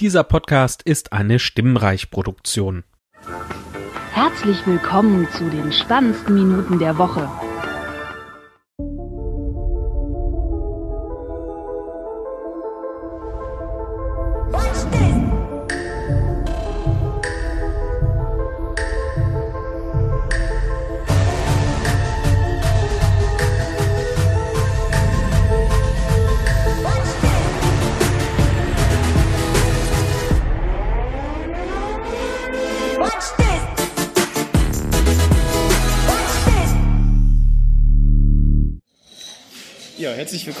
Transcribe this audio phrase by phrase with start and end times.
[0.00, 2.84] Dieser Podcast ist eine Stimmreich-Produktion.
[4.12, 7.28] Herzlich willkommen zu den spannendsten Minuten der Woche.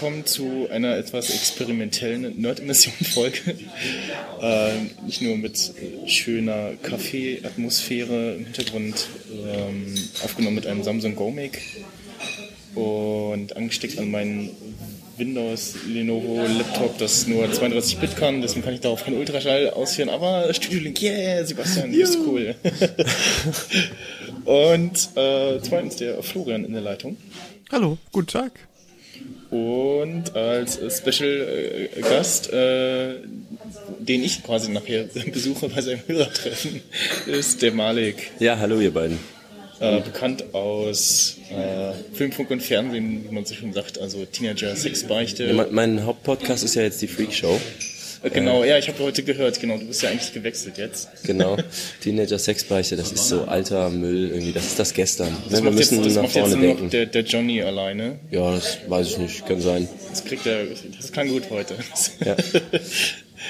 [0.00, 3.56] Willkommen zu einer etwas experimentellen Nerd-Emission-Folge.
[4.40, 5.72] ähm, nicht nur mit
[6.06, 11.60] schöner Kaffee-Atmosphäre im Hintergrund, ähm, aufgenommen mit einem Samsung GoMic
[12.76, 14.50] und angesteckt an meinen
[15.16, 20.54] Windows Lenovo Laptop, das nur 32-Bit kann, deswegen kann ich darauf keinen Ultraschall ausführen, aber
[20.54, 22.54] Studio Link, yeah, Sebastian, du bist cool.
[24.44, 27.16] und äh, zweitens der Florian in der Leitung.
[27.72, 28.52] Hallo, guten Tag.
[29.50, 33.14] Und als äh, Special äh, Gast, äh,
[33.98, 36.82] den ich quasi nachher besuche bei seinem Hörertreffen,
[37.26, 38.30] ist der Malik.
[38.38, 39.18] Ja, hallo ihr beiden.
[39.80, 44.74] Äh, bekannt aus äh, Film, Funk und Fernsehen, wie man so schön sagt, also Teenager,
[44.74, 45.44] Sexbeichte.
[45.44, 47.60] Ja, mein, mein Hauptpodcast ist ja jetzt die Freak Show.
[48.22, 51.08] Äh, genau, ja, ich habe heute gehört, genau, du bist ja eigentlich gewechselt jetzt.
[51.24, 51.56] Genau.
[52.02, 55.28] Teenager Sexbeichte, das ist so alter Müll irgendwie, das ist das gestern.
[55.44, 56.90] Das Ne, wir macht jetzt, müssen das nach vorne denken.
[56.90, 58.18] der, der Johnny alleine.
[58.30, 59.88] Ja, das weiß ich nicht, kann sein.
[60.10, 60.64] Das kriegt er,
[60.96, 61.74] das kann gut heute.
[62.24, 62.36] Ja.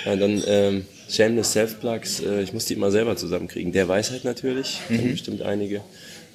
[0.05, 3.73] Ja, dann ähm, Shameless Self-Plugs, äh, ich muss die immer selber zusammenkriegen.
[3.73, 5.13] Der weiß halt natürlich, Mhm.
[5.13, 5.81] bestimmt einige.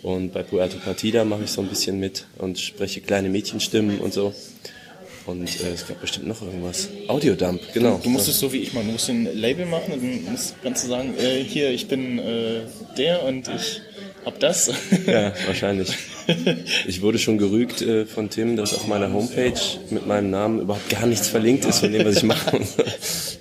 [0.02, 4.12] Und bei Puerto Partida mache ich so ein bisschen mit und spreche kleine Mädchenstimmen und
[4.14, 4.34] so.
[5.26, 6.90] Und äh, es gab bestimmt noch irgendwas.
[7.08, 8.00] Audiodump, genau.
[8.04, 8.88] Du musst es so wie ich machen.
[8.88, 12.62] Du musst ein Label machen und dann musst, du sagen, äh, hier, ich bin äh,
[12.98, 13.82] der und ich
[14.26, 14.72] hab das.
[15.06, 15.90] Ja, wahrscheinlich.
[16.88, 20.90] Ich wurde schon gerügt äh, von Tim, dass auf meiner Homepage mit meinem Namen überhaupt
[20.90, 22.60] gar nichts verlinkt ist von dem, was ich mache.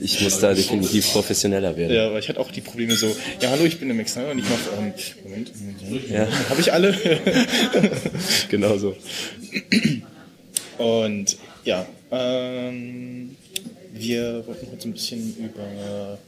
[0.01, 1.95] Ich muss da definitiv professioneller werden.
[1.95, 3.07] ja, aber ich hatte auch die Probleme so,
[3.41, 4.93] ja hallo, ich bin der Max Snyder und ich mache, ähm,
[5.23, 5.51] Moment,
[6.11, 6.27] Ja.
[6.49, 6.97] habe ich alle?
[8.51, 8.97] Genau so.
[10.79, 13.37] und ja, ähm,
[13.93, 16.19] wir wollten heute ein bisschen über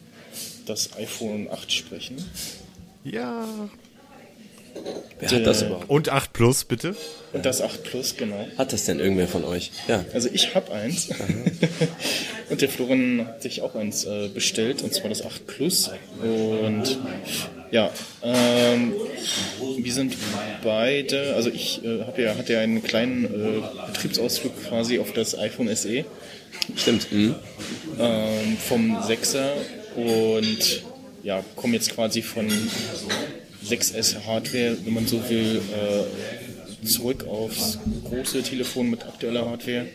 [0.66, 2.16] das iPhone 8 sprechen.
[3.04, 3.68] Ja.
[5.20, 5.88] Wer hat das überhaupt?
[5.88, 6.96] Und 8 Plus, bitte?
[7.32, 8.46] Und das 8 Plus, genau.
[8.58, 9.70] Hat das denn irgendwer von euch?
[9.88, 10.04] Ja.
[10.12, 11.08] Also ich habe eins.
[12.50, 15.90] und der Florian hat sich auch eins äh, bestellt, und zwar das 8 Plus.
[16.20, 16.98] Und
[17.70, 17.90] ja,
[18.22, 18.92] ähm,
[19.78, 20.16] wir sind
[20.62, 25.36] beide, also ich äh, habe ja, hatte ja einen kleinen äh, Betriebsausflug quasi auf das
[25.38, 26.04] iPhone SE
[26.76, 27.10] Stimmt.
[27.12, 27.34] Mhm.
[27.98, 29.50] ähm, vom 6er
[29.96, 30.82] und
[31.22, 32.46] ja, komme jetzt quasi von
[33.68, 39.86] 6S Hardware, wenn man so will, äh, zurück aufs große Telefon mit aktueller Hardware.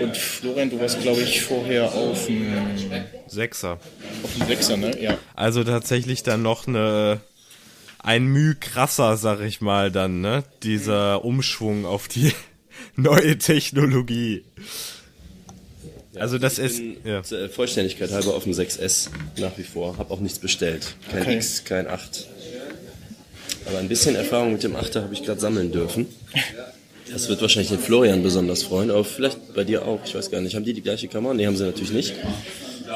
[0.00, 2.46] Und Florian, du warst, glaube ich, vorher auf dem,
[3.26, 3.78] Sechser.
[4.22, 5.02] auf dem 6er, ne?
[5.02, 5.18] Ja.
[5.34, 7.20] Also tatsächlich dann noch eine
[8.00, 10.44] ein Müh krasser, sag ich mal, dann, ne?
[10.62, 12.32] Dieser Umschwung auf die
[12.96, 14.44] neue Technologie.
[16.14, 17.22] Also das ist ja.
[17.22, 19.98] Zur Vollständigkeit halber auf dem 6S nach wie vor.
[19.98, 20.94] Hab auch nichts bestellt.
[21.10, 21.36] Kein Okay.
[21.36, 22.26] X, kein 8.
[23.66, 26.06] Aber ein bisschen Erfahrung mit dem 8er habe ich gerade sammeln dürfen.
[27.12, 30.00] Das wird wahrscheinlich den Florian besonders freuen, aber vielleicht bei dir auch.
[30.04, 30.54] Ich weiß gar nicht.
[30.54, 31.34] Haben die die gleiche Kamera?
[31.34, 32.14] Nee, haben sie natürlich nicht.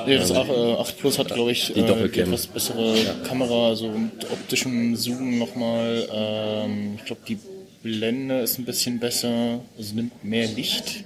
[0.06, 2.94] Nee, das 8, äh, 8 Plus hat, glaube ich, Die äh, etwas bessere
[3.26, 6.08] Kamera, so mit optischem Zoom nochmal.
[6.12, 7.38] Ähm, ich glaube, die
[7.82, 11.04] Blende ist ein bisschen besser, also nimmt mehr Licht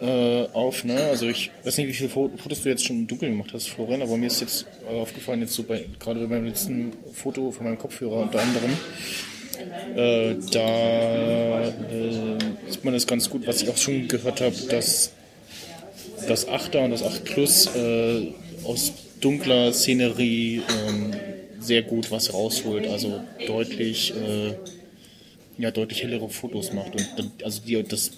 [0.00, 0.84] äh, auf.
[0.84, 0.96] Ne?
[1.04, 3.68] Also ich weiß nicht, wie viele Fo- Fotos du jetzt schon im Dunkeln gemacht hast,
[3.68, 7.50] Florian, aber mir ist jetzt äh, aufgefallen, jetzt so bei, gerade bei meinem letzten Foto
[7.50, 8.70] von meinem Kopfhörer unter anderem,
[9.96, 15.12] äh, da äh, sieht man das ganz gut, was ich auch schon gehört habe, dass
[16.28, 18.32] das 8er und das 8 Plus äh,
[18.64, 21.14] aus dunkler Szenerie ähm,
[21.60, 24.54] sehr gut was rausholt, also deutlich, äh,
[25.58, 28.12] ja, deutlich hellere Fotos macht und also die, das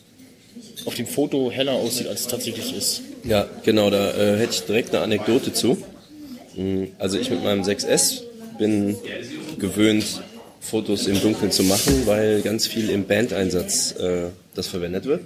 [0.88, 3.02] auf dem Foto heller aussieht, als es tatsächlich ist.
[3.24, 5.76] Ja, genau, da äh, hätte ich direkt eine Anekdote zu.
[6.56, 8.22] Mm, Also ich mit meinem 6S
[8.58, 8.96] bin
[9.58, 10.06] gewöhnt,
[10.60, 15.20] Fotos im Dunkeln zu machen, weil ganz viel im Bandeinsatz äh, das verwendet wird.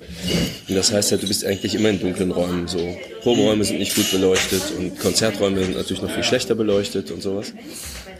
[0.69, 2.67] Und das heißt halt, du bist eigentlich immer in dunklen Räumen.
[2.67, 7.23] So Proberäume sind nicht gut beleuchtet und Konzerträume sind natürlich noch viel schlechter beleuchtet und
[7.23, 7.53] sowas.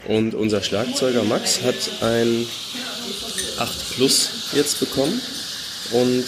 [0.07, 2.45] Und unser Schlagzeuger Max hat ein
[3.59, 5.21] 8 Plus jetzt bekommen
[5.91, 6.25] und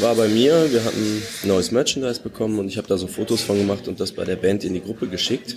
[0.00, 3.58] war bei mir, wir hatten neues Merchandise bekommen und ich habe da so Fotos von
[3.58, 5.56] gemacht und das bei der Band in die Gruppe geschickt.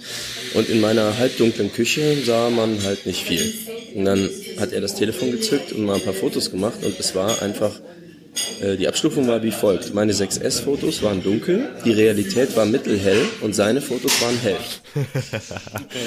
[0.53, 3.53] Und in meiner halbdunklen Küche sah man halt nicht viel.
[3.95, 4.29] Und dann
[4.59, 7.71] hat er das Telefon gezückt und mal ein paar Fotos gemacht und es war einfach
[8.61, 9.93] die Abstufung war wie folgt.
[9.93, 14.57] Meine 6S-Fotos waren dunkel, die Realität war mittelhell und seine Fotos waren hell.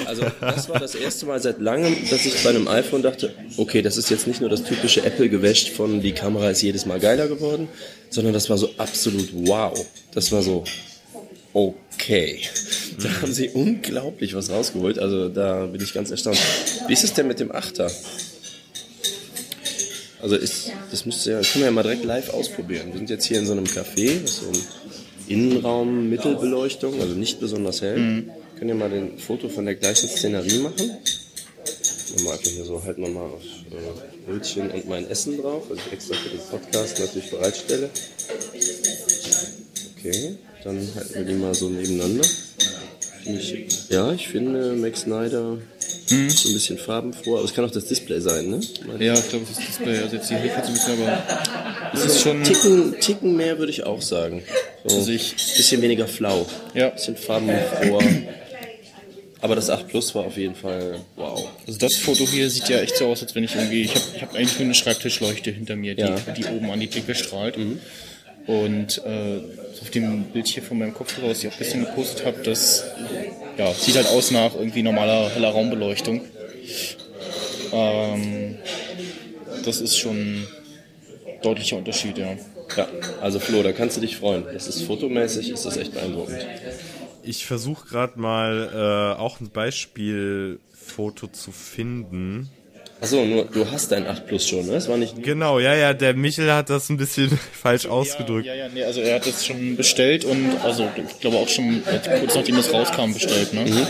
[0.05, 3.81] Also das war das erste Mal seit langem, dass ich bei einem iPhone dachte, okay,
[3.81, 7.27] das ist jetzt nicht nur das typische Apple-Gewäsch von die Kamera ist jedes Mal geiler
[7.27, 7.67] geworden,
[8.09, 9.73] sondern das war so absolut wow.
[10.13, 10.63] Das war so
[11.53, 12.41] okay.
[13.01, 14.99] Da haben sie unglaublich was rausgeholt.
[14.99, 16.37] Also da bin ich ganz erstaunt.
[16.87, 17.89] Wie ist es denn mit dem Achter?
[20.21, 22.87] Also ist, das müsste ja, können wir ja mal direkt live ausprobieren.
[22.91, 24.65] Wir sind jetzt hier in so einem Café, das ist so ein
[25.27, 28.25] Innenraum Mittelbeleuchtung, also nicht besonders hell.
[28.57, 30.91] Können wir mal ein Foto von der gleichen Szenerie machen?
[32.23, 35.79] Mal einfach hier so, halten wir mal auf äh, Brötchen und mein Essen drauf, was
[35.79, 37.89] ich extra für den Podcast natürlich bereitstelle.
[39.97, 42.27] Okay, dann halten wir die mal so nebeneinander.
[43.25, 43.55] Ich,
[43.89, 45.57] ja, ich finde Max Snyder
[46.07, 48.59] so ein bisschen farbenfroh, aber es kann auch das Display sein, ne?
[48.99, 49.97] Ja, ich glaube, das ist Display.
[49.99, 52.43] Also jetzt die Hilfe so ein bisschen, aber es ist schon.
[52.43, 54.43] Ticken, Ticken mehr würde ich auch sagen.
[54.85, 56.45] So, Also ich- bisschen weniger flau.
[56.73, 56.89] Ja.
[56.89, 58.03] Bisschen farbenfroher.
[59.43, 61.49] Aber das 8 Plus war auf jeden Fall wow.
[61.65, 63.81] Also das Foto hier sieht ja echt so aus, als wenn ich irgendwie.
[63.83, 66.15] Ich habe ich hab eigentlich nur eine Schreibtischleuchte hinter mir, die, Ja.
[66.37, 67.55] die oben an die Decke strahlt.
[68.51, 69.39] Und äh,
[69.81, 72.83] auf dem Bild hier von meinem Kopfhörer, was ich auch ein bisschen gepostet habe, das
[73.57, 76.19] ja, sieht halt aus nach irgendwie normaler heller Raumbeleuchtung.
[77.71, 78.57] Ähm,
[79.63, 80.47] das ist schon ein
[81.41, 82.35] deutlicher Unterschied, ja.
[82.75, 82.87] Ja,
[83.21, 84.43] also Flo, da kannst du dich freuen.
[84.51, 86.45] Das ist fotomäßig, ist das echt beeindruckend.
[87.23, 92.49] Ich versuche gerade mal äh, auch ein Beispielfoto zu finden.
[93.01, 94.73] Achso, nur du hast dein 8 Plus schon, ne?
[94.73, 95.23] Das war nicht.
[95.23, 98.45] Genau, ja, ja, der Michel hat das ein bisschen falsch ausgedrückt.
[98.45, 101.83] Ja, ja, nee, also er hat das schon bestellt und also ich glaube auch schon
[101.83, 103.87] kurz nachdem das rauskam bestellt, ne?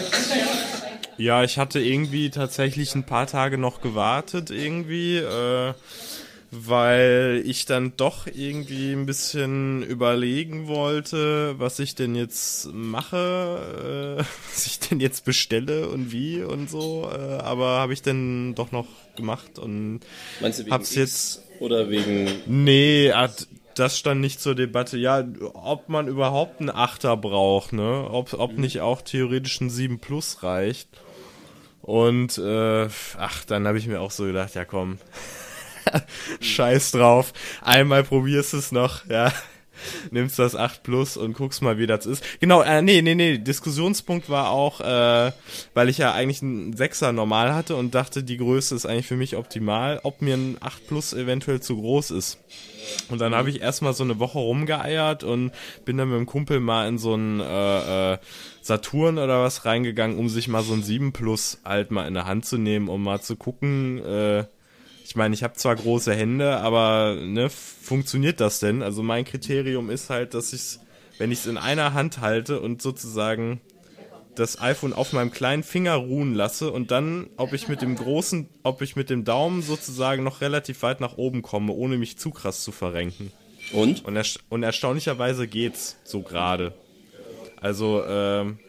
[1.17, 5.73] Ja, ich hatte irgendwie tatsächlich ein paar Tage noch gewartet irgendwie, äh,
[6.51, 14.23] weil ich dann doch irgendwie ein bisschen überlegen wollte, was ich denn jetzt mache, äh,
[14.51, 18.71] was ich denn jetzt bestelle und wie und so, äh, aber habe ich dann doch
[18.71, 20.01] noch gemacht und
[20.41, 22.27] Meinst du wegen hab's jetzt oder wegen.
[22.45, 24.97] Nee, hat- das stand nicht zur Debatte.
[24.97, 28.05] Ja, ob man überhaupt einen Achter braucht, ne?
[28.11, 30.89] Ob, ob nicht auch theoretisch ein 7 Plus reicht.
[31.81, 34.97] Und äh, ach, dann habe ich mir auch so gedacht, ja komm,
[36.41, 37.33] scheiß drauf.
[37.61, 39.31] Einmal probierst es noch, ja.
[40.11, 42.23] Nimmst das 8 Plus und guckst mal, wie das ist.
[42.39, 45.31] Genau, äh, nee, nee, nee, Diskussionspunkt war auch, äh,
[45.73, 49.17] weil ich ja eigentlich einen 6er normal hatte und dachte, die Größe ist eigentlich für
[49.17, 52.37] mich optimal, ob mir ein 8 Plus eventuell zu groß ist.
[53.09, 55.51] Und dann habe ich erstmal so eine Woche rumgeeiert und
[55.85, 58.17] bin dann mit dem Kumpel mal in so einen äh, äh,
[58.61, 62.25] Saturn oder was reingegangen, um sich mal so ein 7 Plus halt mal in der
[62.25, 64.45] Hand zu nehmen, um mal zu gucken, äh,
[65.11, 68.81] ich meine, ich habe zwar große Hände, aber ne, funktioniert das denn?
[68.81, 70.79] Also mein Kriterium ist halt, dass ich
[71.17, 73.59] wenn ich es in einer Hand halte und sozusagen
[74.35, 78.47] das iPhone auf meinem kleinen Finger ruhen lasse und dann, ob ich mit dem großen,
[78.63, 82.31] ob ich mit dem Daumen sozusagen noch relativ weit nach oben komme, ohne mich zu
[82.31, 83.33] krass zu verrenken.
[83.73, 84.05] Und?
[84.05, 86.73] Und, ersta und erstaunlicherweise geht's so gerade.
[87.59, 88.59] Also, ähm,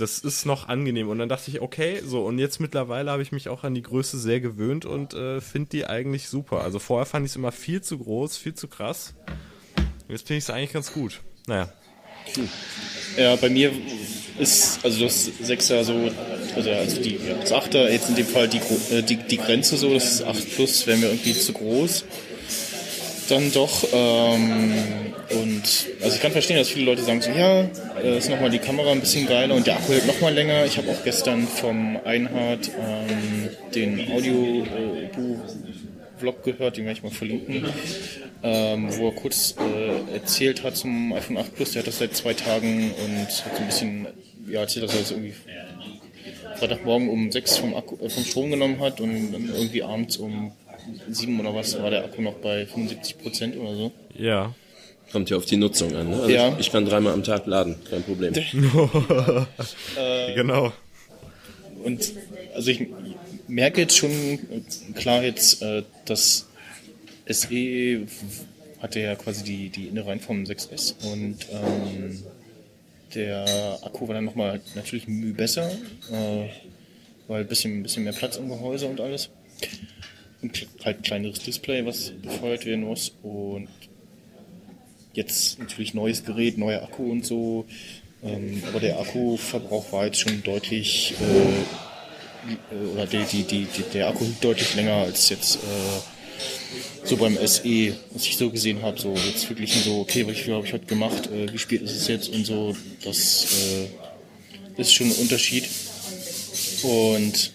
[0.00, 1.08] das ist noch angenehm.
[1.08, 3.82] Und dann dachte ich, okay, so, und jetzt mittlerweile habe ich mich auch an die
[3.82, 6.62] Größe sehr gewöhnt und äh, finde die eigentlich super.
[6.62, 9.14] Also vorher fand ich es immer viel zu groß, viel zu krass.
[10.08, 11.20] Jetzt finde ich es eigentlich ganz gut.
[11.46, 11.72] Naja.
[13.16, 13.72] Ja, bei mir
[14.38, 16.10] ist also das Sechser so,
[16.54, 18.60] also, also die, ja, das Achter, jetzt in dem Fall die,
[18.94, 22.04] äh, die, die Grenze so, das 8 Plus wäre mir irgendwie zu groß.
[23.30, 24.74] Dann doch, ähm,
[25.30, 25.62] und
[26.02, 27.60] also ich kann verstehen, dass viele Leute sagen so, ja,
[28.02, 30.64] äh, ist nochmal die Kamera ein bisschen geiler und der Akku hält nochmal länger.
[30.64, 34.66] Ich habe auch gestern vom Einhard ähm, den Audio-Vlog
[36.42, 37.66] gehört, den werde ich mal verlinken,
[38.42, 42.16] ähm, wo er kurz äh, erzählt hat zum iPhone 8 Plus, der hat das seit
[42.16, 44.08] zwei Tagen und hat so ein bisschen,
[44.48, 45.34] ja, erzählt, dass er das irgendwie
[46.56, 50.50] Freitagmorgen um 6 vom, Akku, äh, vom Strom genommen hat und dann irgendwie abends um
[51.10, 53.92] 7 oder was war der Akku noch bei 75 Prozent oder so.
[54.14, 54.54] Ja.
[55.12, 56.16] Kommt ja auf die Nutzung an, ne?
[56.16, 56.52] Also Ja.
[56.54, 58.32] ich, ich kann dreimal am Tag laden, kein Problem.
[60.34, 60.72] Genau.
[61.84, 62.12] Und
[62.54, 62.86] also ich
[63.48, 66.46] merke jetzt schon, äh, klar jetzt, äh, das
[67.26, 68.06] SE
[68.80, 72.22] hatte ja quasi die, die Innereien vom 6S und ähm,
[73.14, 75.70] der Akku war dann nochmal natürlich ein Mühe besser,
[76.12, 76.48] äh,
[77.28, 79.30] weil ein bisschen, ein bisschen mehr Platz im Gehäuse und alles.
[80.42, 83.12] Kle- halt kleineres Display, was befeuert werden muss.
[83.22, 83.68] Und
[85.12, 87.66] jetzt natürlich neues Gerät, neuer Akku und so.
[88.22, 94.08] Ähm, aber der Akkuverbrauch war jetzt schon deutlich, äh, äh, oder die, die, die, der
[94.08, 95.58] Akku deutlich länger als jetzt äh,
[97.04, 99.00] so beim SE, was ich so gesehen habe.
[99.00, 101.92] So jetzt wirklich so, okay, wie viel habe ich heute gemacht, äh, wie spät ist
[101.96, 102.76] es jetzt und so.
[103.04, 103.46] Das
[104.76, 105.68] äh, ist schon ein Unterschied.
[106.82, 107.52] Und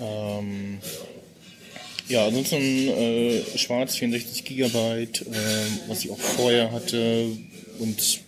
[0.00, 0.78] ähm,
[2.12, 7.26] ja, ansonsten äh, schwarz 64 Gigabyte, äh, was ich auch vorher hatte
[7.78, 8.20] und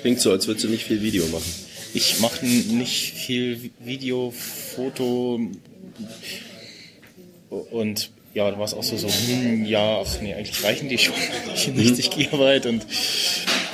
[0.00, 1.50] Klingt so, als würdest du nicht viel Video machen.
[1.94, 5.40] ich mache nicht viel Video, Foto
[7.70, 10.98] und ja, da war es auch so, so, hm, ja, ach nee, eigentlich reichen die
[10.98, 11.14] schon
[11.54, 12.84] 64 Gigabyte und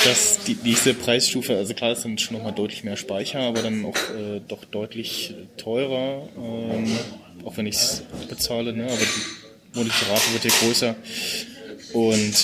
[0.04, 3.84] das, die nächste Preisstufe, also klar, es sind schon nochmal deutlich mehr Speicher, aber dann
[3.84, 6.98] auch äh, doch deutlich teurer, ähm,
[7.44, 10.96] auch wenn ich es bezahle, ne, aber die monatliche Rate wird ja größer
[11.92, 12.34] und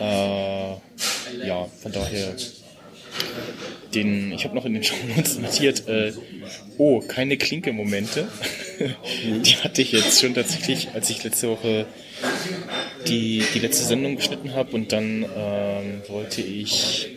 [0.00, 2.34] äh, ja, von daher
[3.94, 6.12] den, ich habe noch in den Shownotes notiert, äh,
[6.78, 8.28] oh, keine Klinke-Momente.
[9.24, 11.86] die hatte ich jetzt schon tatsächlich, als ich letzte Woche
[13.06, 17.08] die, die letzte Sendung geschnitten habe und dann ähm, wollte ich,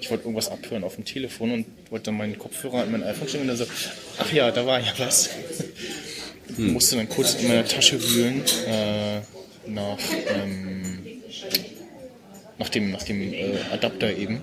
[0.00, 3.28] ich wollte irgendwas abhören auf dem Telefon und wollte dann meinen Kopfhörer an mein iPhone
[3.28, 3.66] stecken und dann so,
[4.18, 5.30] ach ja, da war ja was.
[6.56, 9.20] Musste dann kurz in meiner Tasche wühlen äh,
[9.66, 9.98] nach,
[10.34, 10.98] ähm,
[12.58, 14.42] nach dem, nach dem äh, Adapter eben.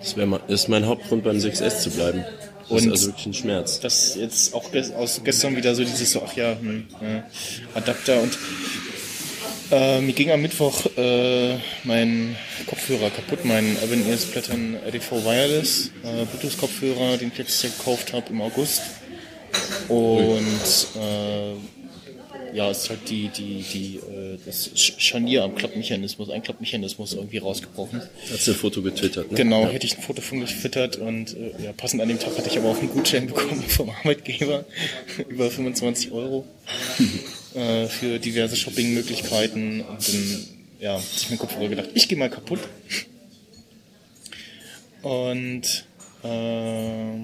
[0.00, 2.24] Das, wär, ist mein Hauptgrund beim 6S zu bleiben.
[2.68, 3.80] Das Und- ist also wirklich ein Schmerz.
[3.80, 4.64] das jetzt auch
[4.96, 8.36] aus gestern wieder so dieses so, ach ja, hm, äh, Adapter und
[9.70, 12.36] äh, mir ging am Mittwoch äh, mein
[12.66, 18.12] Kopfhörer kaputt, mein Urban Ears Platten RDV Wireless äh, Bluetooth-Kopfhörer, den ich letztes Jahr gekauft
[18.12, 18.82] habe im August.
[19.88, 20.46] Und
[21.00, 21.54] äh,
[22.56, 27.12] ja, es ist halt die, die, die, äh, das Sch- Scharnier am Klappmechanismus, ein Klappmechanismus
[27.12, 28.00] irgendwie rausgebrochen.
[28.32, 29.36] Hast du ein Foto getwittert, ne?
[29.36, 32.48] Genau, hätte ich ein Foto von gefüttert und äh, ja, passend an dem Tag hatte
[32.48, 34.64] ich aber auch einen Gutschein bekommen vom Arbeitgeber
[35.28, 36.46] über 25 Euro
[37.54, 40.46] äh, für diverse Shoppingmöglichkeiten und dann
[40.80, 42.60] ja, hat sich mein Kopfhörer gedacht, ich gehe mal kaputt.
[45.02, 45.84] Und
[46.24, 47.16] äh,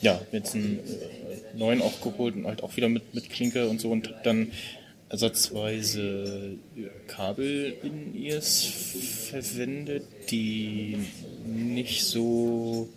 [0.00, 1.27] ja, jetzt einen äh,
[1.58, 4.52] neuen auch geholt und halt auch wieder mit, mit Klinke und so und hab dann
[5.08, 6.56] ersatzweise
[7.06, 8.64] Kabel in ears
[9.30, 10.98] verwendet, die
[11.46, 12.88] nicht so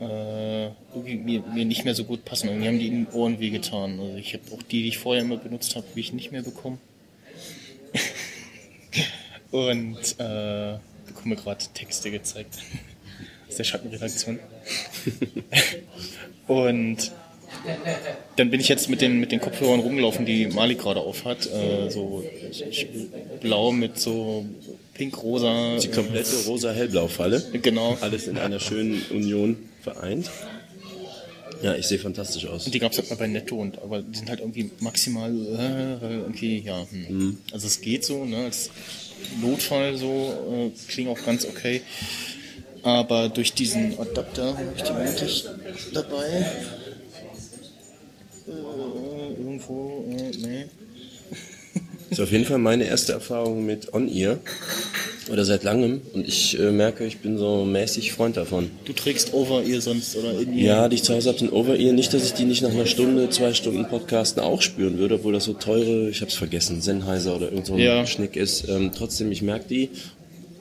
[0.00, 0.68] äh,
[0.98, 2.48] mir, mir nicht mehr so gut passen.
[2.48, 4.00] Irgendwie haben die in den Ohren wehgetan.
[4.00, 6.42] Also ich habe auch die, die ich vorher immer benutzt habe, habe ich nicht mehr
[6.42, 6.78] bekommen.
[9.50, 12.58] Und äh, bekomme gerade Texte gezeigt
[13.48, 14.38] aus der Schattenredaktion.
[16.46, 17.12] Und
[18.36, 21.46] dann bin ich jetzt mit den, mit den Kopfhörern rumgelaufen, die Mali gerade aufhat.
[21.46, 22.24] Äh, so
[23.40, 24.46] blau mit so
[24.94, 25.78] pink-rosa.
[25.78, 27.42] Die komplette rosa-hellblau-Falle.
[27.62, 27.98] Genau.
[28.00, 30.30] Alles in einer schönen Union vereint.
[31.62, 32.64] Ja, ich sehe fantastisch aus.
[32.64, 35.30] Und die gab es halt mal bei Netto, und, aber die sind halt irgendwie maximal
[35.30, 36.86] äh, irgendwie, ja.
[36.90, 37.36] Hm.
[37.52, 38.44] Also es geht so, ne?
[38.44, 38.70] Als
[39.42, 41.82] Notfall so, äh, klingen auch ganz okay.
[42.82, 45.44] Aber durch diesen Adapter habe ich die eigentlich
[45.92, 46.46] dabei.
[48.48, 50.64] Äh, irgendwo, äh, nee.
[52.08, 54.38] Das ist auf jeden Fall meine erste Erfahrung mit On-Ear.
[55.30, 56.00] Oder seit langem.
[56.12, 58.70] Und ich äh, merke, ich bin so mäßig Freund davon.
[58.84, 60.64] Du trägst Over-Ear sonst oder in ihr.
[60.64, 61.92] Ja, die ich zu Hause habe, sind Over-Ear.
[61.92, 65.32] Nicht, dass ich die nicht nach einer Stunde, zwei Stunden Podcasten auch spüren würde, obwohl
[65.32, 68.04] das so teure, ich habe es vergessen, Sennheiser oder irgend so ein Ja.
[68.06, 68.68] Schnick ist.
[68.68, 69.90] Ähm, trotzdem, ich merke die.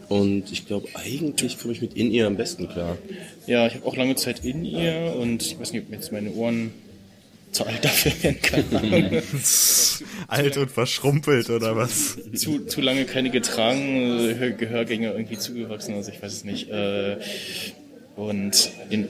[0.09, 2.97] Und ich glaube, eigentlich komme ich mit In-Ear am besten klar.
[3.45, 6.11] Ja, ich habe auch lange Zeit in ihr und ich weiß nicht, ob mir jetzt
[6.11, 6.71] meine Ohren
[7.51, 8.41] zu alt dafür werden.
[8.41, 9.21] Keine Ahnung.
[10.27, 12.17] Alt und verschrumpelt oder was?
[12.35, 16.69] zu, zu lange keine getragen, äh, Gehörgänge irgendwie zugewachsen, also ich weiß es nicht.
[16.69, 17.17] Äh,
[18.15, 19.07] und in,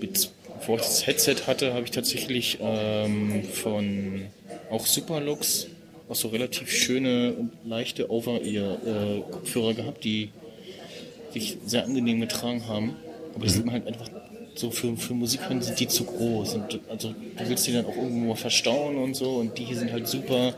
[0.00, 4.22] bevor ich das Headset hatte, habe ich tatsächlich ähm, von
[4.70, 5.68] auch Superlux
[6.08, 10.30] auch so relativ schöne und leichte Over-Ear-Kopfhörer gehabt, die
[11.32, 12.96] sich sehr angenehm getragen haben.
[13.34, 14.08] Aber die sind halt einfach
[14.54, 16.54] so für, für Musik hören sind die zu groß.
[16.54, 19.36] Und also du willst die dann auch irgendwo mal verstauen und so.
[19.36, 20.54] Und die hier sind halt super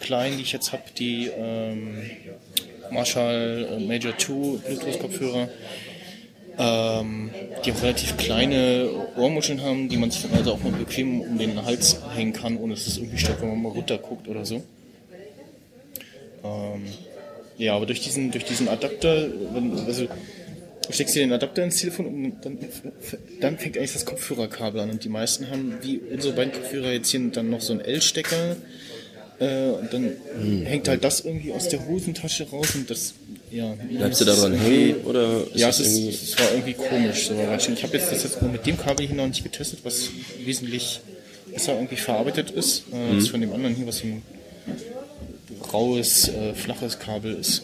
[0.00, 1.98] klein, die ich jetzt habe, die ähm,
[2.90, 4.32] Marshall äh, Major 2
[4.66, 5.48] Bluetooth-Kopfhörer.
[6.60, 7.30] Ähm,
[7.64, 11.38] die auch relativ kleine Ohrmuscheln haben, die man sich dann also auch mal bequem um
[11.38, 14.64] den Hals hängen kann, ohne dass es irgendwie stört, wenn man mal runterguckt oder so.
[16.74, 16.82] Ähm,
[17.58, 19.28] ja, aber durch diesen, durch diesen Adapter,
[19.86, 22.58] also du steckst dir den Adapter ins Telefon und dann,
[23.40, 24.90] dann fängt eigentlich das Kopfhörerkabel an.
[24.90, 28.56] Und die meisten haben, wie unsere beiden Kopfhörer jetzt hier, dann noch so einen L-Stecker
[29.40, 30.66] Äh, und dann Hm.
[30.66, 33.14] hängt halt das irgendwie aus der Hosentasche raus und das,
[33.52, 33.72] ja.
[33.88, 37.28] Bleibst du das da dran ist hängen oder ja, es, ist, es war irgendwie komisch.
[37.28, 37.34] So.
[37.34, 40.10] Ich habe jetzt das jetzt nur mit dem Kabel hier noch nicht getestet, was
[40.44, 41.00] wesentlich
[41.52, 44.06] besser irgendwie verarbeitet ist, äh, als von dem anderen hier, was so
[45.68, 47.62] ein raues, äh, flaches Kabel ist.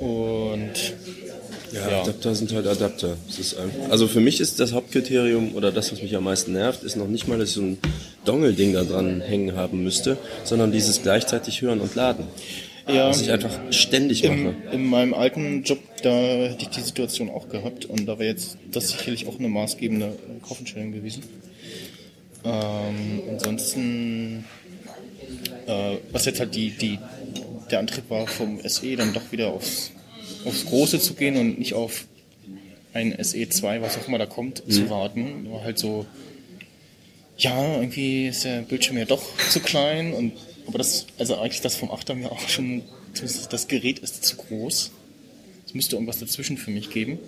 [0.00, 0.70] Und
[1.72, 2.00] Ja, Ja.
[2.02, 3.10] Adapter sind halt Adapter.
[3.28, 6.96] Einfach, also für mich ist das Hauptkriterium oder das, was mich am meisten nervt, ist
[6.96, 7.78] noch nicht mal, dass ich so ein
[8.24, 12.24] Dongle-Ding da dran hängen haben müsste, sondern dieses gleichzeitig hören und laden.
[12.88, 14.32] ja, Was ich einfach ständig mache.
[14.32, 18.30] in, in meinem alten Job, da hätte ich die Situation auch gehabt und da wäre
[18.30, 20.16] jetzt das sicherlich auch eine maßgebende
[20.48, 21.22] Kaufentscheidung gewesen.
[22.44, 24.44] Ähm, ansonsten,
[25.66, 26.98] äh, was jetzt halt die, die,
[27.70, 29.92] der Antrieb war vom SE, dann doch wieder aufs,
[30.44, 32.06] aufs Große zu gehen und nicht auf
[32.94, 35.50] ein SE2, was auch immer da kommt, zu warten.
[35.50, 36.06] War halt so,
[37.36, 40.32] ja, irgendwie ist der Bildschirm ja doch zu klein und
[40.66, 42.82] aber das, also eigentlich das vom 8er mir auch schon,
[43.14, 44.90] zumindest das Gerät ist zu groß.
[45.66, 47.18] Es müsste irgendwas dazwischen für mich geben.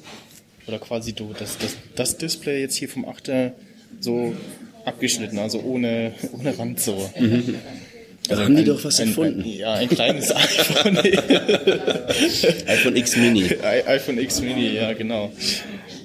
[0.67, 3.52] Oder quasi du, das, das, das Display jetzt hier vom 8er
[3.99, 4.35] so
[4.85, 7.11] abgeschnitten, also ohne, ohne Rand so.
[8.30, 9.42] Da haben die doch was ein, erfunden.
[9.42, 10.99] Ein, ja, ein kleines iPhone.
[12.66, 13.42] iPhone X Mini.
[13.44, 15.32] I- iPhone X Mini, ja genau.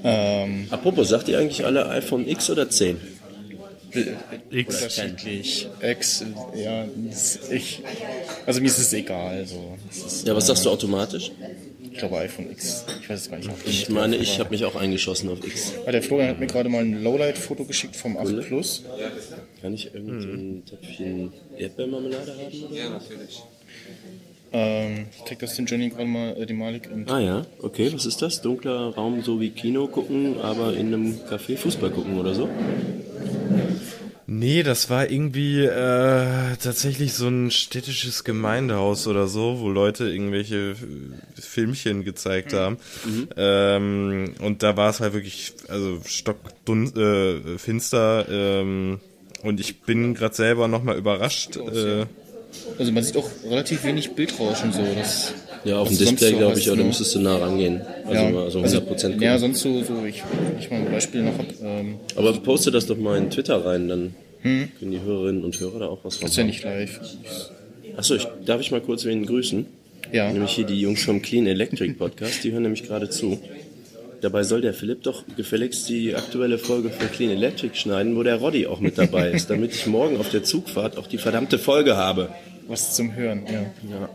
[0.04, 2.98] Ähm, Apropos, sagt ihr eigentlich alle iPhone X oder 10?
[4.52, 4.76] X.
[4.76, 5.68] unterschiedlich.
[5.82, 7.82] X, ja, das- ich,
[8.46, 9.46] also mir ist es egal.
[9.48, 9.78] So.
[9.90, 11.32] Ist, Ja, was sagst du automatisch?
[11.96, 12.84] Ich glaube iPhone X.
[13.02, 13.50] Ich weiß es gar nicht.
[13.66, 15.72] Ich meine, ich habe mich auch eingeschossen auf X.
[15.86, 18.84] Ah, Der Florian hat mir gerade mal ein Lowlight-Foto geschickt vom 8 Plus.
[19.62, 22.64] Kann ich irgendein Töpfchen Erdbeermarmelade haben?
[22.66, 22.76] Oder?
[22.76, 23.42] Ja, natürlich.
[24.52, 26.90] Ähm, ich zeig das dem Johnny gerade mal, äh, dem Malik.
[26.94, 28.42] Und Ah ja, okay, was ist das?
[28.42, 32.50] Dunkler Raum, so wie Kino gucken, aber in einem Café Fußball gucken oder so?
[34.28, 40.76] Nee, das war irgendwie äh, tatsächlich so ein städtisches Gemeindehaus oder so, wo Leute irgendwelche
[41.40, 42.78] Filmchen gezeigt haben.
[43.38, 48.26] Ähm, und da war es halt wirklich, also stockdun äh, finster.
[48.28, 49.00] Ähm,
[49.44, 51.58] und ich bin gerade selber nochmal überrascht.
[51.58, 52.06] Äh,
[52.80, 54.84] also man sieht auch relativ wenig Bildrauschen so.
[54.96, 55.34] Das,
[55.66, 56.86] Ja, auf dem Display, so glaube ich, oder ne?
[56.86, 57.82] müsstest du nah rangehen.
[58.06, 59.22] Also ja, mal also, 100% gucken.
[59.22, 60.24] ja, sonst so, so ich,
[60.60, 61.46] ich mal ein Beispiel noch hab.
[61.64, 65.80] Ähm, aber poste das doch mal in Twitter rein, dann können die Hörerinnen und Hörer
[65.80, 67.00] da auch was von ist ja nicht live.
[67.98, 69.66] Achso, ich, darf ich mal kurz wen grüßen?
[70.12, 70.32] Ja.
[70.32, 73.40] Nämlich hier die Jungs vom Clean Electric Podcast, die hören nämlich gerade zu.
[74.22, 78.36] Dabei soll der Philipp doch gefälligst die aktuelle Folge von Clean Electric schneiden, wo der
[78.36, 81.98] Roddy auch mit dabei ist, damit ich morgen auf der Zugfahrt auch die verdammte Folge
[81.98, 82.30] habe.
[82.68, 83.62] Was zum Hören, ja.
[83.90, 84.10] Ja.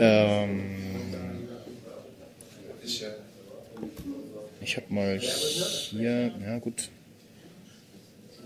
[0.00, 0.60] Ähm,
[4.62, 6.88] ich habe mal hier, ja gut,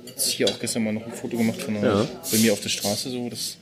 [0.07, 2.09] jetzt hier auch gestern mal noch ein Foto gemacht von einer, Ja.
[2.31, 3.57] bei mir auf der Straße so, das,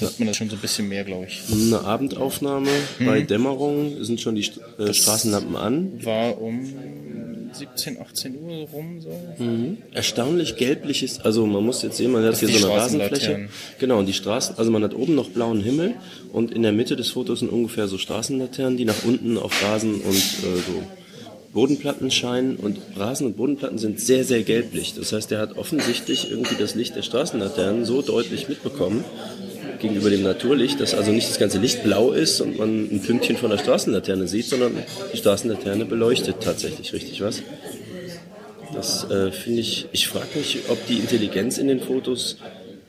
[0.00, 1.40] da hat man das schon so ein bisschen mehr, glaube ich.
[1.50, 6.04] Eine Abendaufnahme bei Dämmerung sind schon die äh, Straßenlampen an.
[6.04, 6.64] War um
[7.52, 9.10] 17, 18 Uhr rum so.
[9.92, 13.48] Erstaunlich gelbliches, also man muss jetzt sehen, man hat hier so eine Rasenfläche.
[13.78, 15.94] Genau, und die Straßen, also man hat oben noch blauen Himmel
[16.32, 19.94] und in der Mitte des Fotos sind ungefähr so Straßenlaternen, die nach unten auf Rasen
[20.00, 20.82] und äh, so
[21.52, 24.94] Bodenplatten scheinen und Rasen und Bodenplatten sind sehr, sehr gelblich.
[24.94, 29.04] Das heißt, er hat offensichtlich irgendwie das Licht der Straßenlaternen so deutlich mitbekommen
[29.84, 33.36] gegenüber dem Naturlicht, dass also nicht das ganze Licht blau ist und man ein Pünktchen
[33.36, 34.72] von der Straßenlaterne sieht, sondern
[35.12, 37.42] die Straßenlaterne beleuchtet tatsächlich richtig was.
[38.72, 42.38] Das äh, finde ich, ich frage mich, ob die Intelligenz in den Fotos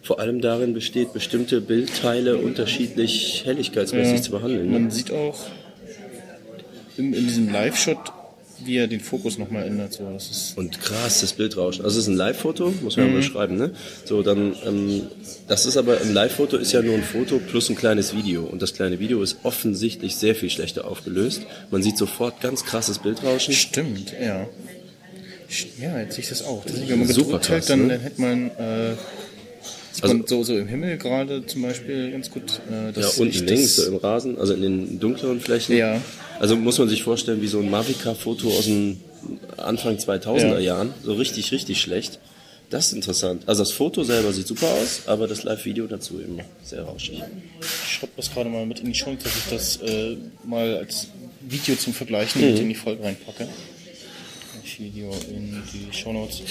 [0.01, 4.71] vor allem darin besteht, bestimmte Bildteile unterschiedlich helligkeitsmäßig zu behandeln.
[4.71, 4.79] Ne?
[4.79, 5.38] Man sieht auch
[6.97, 7.97] in, in diesem Live-Shot,
[8.63, 9.94] wie er den Fokus nochmal ändert.
[9.94, 10.10] So.
[10.12, 11.84] Das ist, Und krass, das Bildrauschen.
[11.84, 13.72] Also es ist ein Live-Foto, muss man mal schreiben, ne?
[14.06, 15.04] So, dann, ähm,
[15.48, 18.44] das ist aber, ein Live-Foto ist ja nur ein Foto plus ein kleines Video.
[18.44, 21.44] Und das kleine Video ist offensichtlich sehr viel schlechter aufgelöst.
[21.72, 23.54] Man sieht sofort ganz krasses Bildrauschen.
[23.54, 24.48] stimmt, ja.
[25.80, 26.65] Ja, jetzt sehe ich das auch.
[26.65, 27.94] Das man Super krass, dann, ne?
[27.94, 28.96] dann hätte man, äh,
[29.95, 32.62] sieht Also- man so, so im Himmel gerade zum Beispiel ganz gut.
[32.69, 35.75] Äh, Ja, das unten Licht, links, so im Rasen, also in den dunkleren Flächen.
[35.77, 36.01] Ja.
[36.39, 38.99] Also muss man sich vorstellen, wie so ein Mavica-Foto aus den
[39.58, 40.75] Anfang 2000er Ja.
[40.75, 40.93] Jahren.
[41.03, 42.19] So richtig, richtig schlecht.
[42.69, 43.43] Das ist interessant.
[43.45, 47.21] Also das Foto selber sieht super aus, aber das Live-Video dazu eben sehr rauschig.
[47.62, 51.08] Ich schreibe das gerade mal mit in die Show, dass ich das äh, mal als
[51.47, 52.47] Video zum Vergleichen Mhm.
[52.49, 53.47] mit in die Folge reinpacke.
[54.63, 56.41] Das Video in die Show Notes.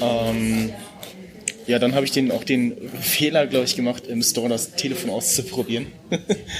[0.00, 0.72] Ähm,
[1.66, 5.10] ja, dann habe ich den, auch den Fehler, glaube ich, gemacht, im Store das Telefon
[5.10, 5.86] auszuprobieren.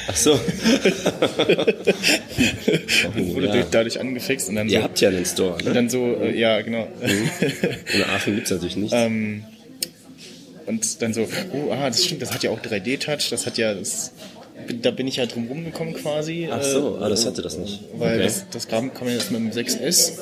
[0.09, 0.33] Ach so.
[0.33, 0.39] und
[3.35, 3.53] wurde ja.
[3.53, 5.73] durch- dadurch angefixt und dann Ihr so, habt ja einen Store, und ne?
[5.73, 6.89] dann so äh, ja, genau.
[7.03, 8.93] In Aachen gibt's natürlich nicht.
[8.95, 9.45] Ähm,
[10.67, 13.75] Und dann so, oh, ah, das stimmt, das hat ja auch 3D-Touch, das hat ja,
[13.75, 14.13] das,
[14.83, 16.49] da bin ich ja drum rumgekommen quasi.
[16.51, 17.85] Ach so, ah, das hatte das nicht.
[17.97, 18.19] Weil Okay.
[18.19, 18.25] Mhm.
[18.25, 20.13] das, das kam, kam ja erst mit dem 6S.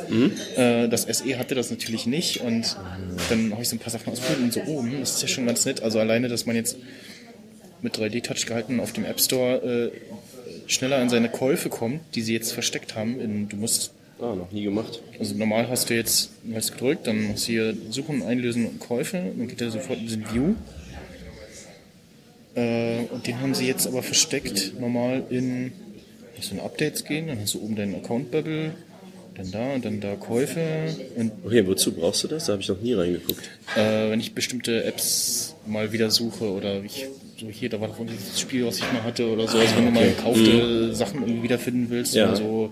[0.57, 2.40] Äh, das SE hatte das natürlich nicht.
[2.40, 2.77] Und
[3.31, 5.29] dann habe ich so ein paar Sachen ausprobiert und so, oh, hm, das ist ja
[5.29, 5.83] schon ganz nett.
[5.83, 6.77] Also alleine, dass man jetzt
[7.83, 12.33] mit 3D-Touch gehalten auf dem App Store äh, schneller an seine Käufe kommt, die sie
[12.35, 13.20] jetzt versteckt haben.
[13.20, 15.01] In, du musst, Ah, noch nie gemacht.
[15.18, 19.16] also normal hast du jetzt was gedrückt, dann hast du hier Suchen, Einlösen und Käufe,
[19.37, 20.55] dann geht er sofort in diesen View.
[22.55, 25.73] Äh, und den haben sie jetzt aber versteckt, normal in
[26.37, 28.73] musst du in Updates gehen, dann hast du oben deinen Account-Bubble,
[29.37, 30.61] dann da und dann da Käufe.
[31.17, 32.47] Und Okay, wozu brauchst du das?
[32.47, 33.43] Da habe ich noch nie reingeguckt.
[33.77, 37.07] äh, wenn ich bestimmte Apps mal wieder suche oder ich,
[37.40, 39.87] so hier, da war doch dieses Spiel, was ich mal hatte oder so, also wenn
[39.87, 42.29] du mal gekaufte Sachen irgendwie wiederfinden willst Ja.
[42.29, 42.71] oder so.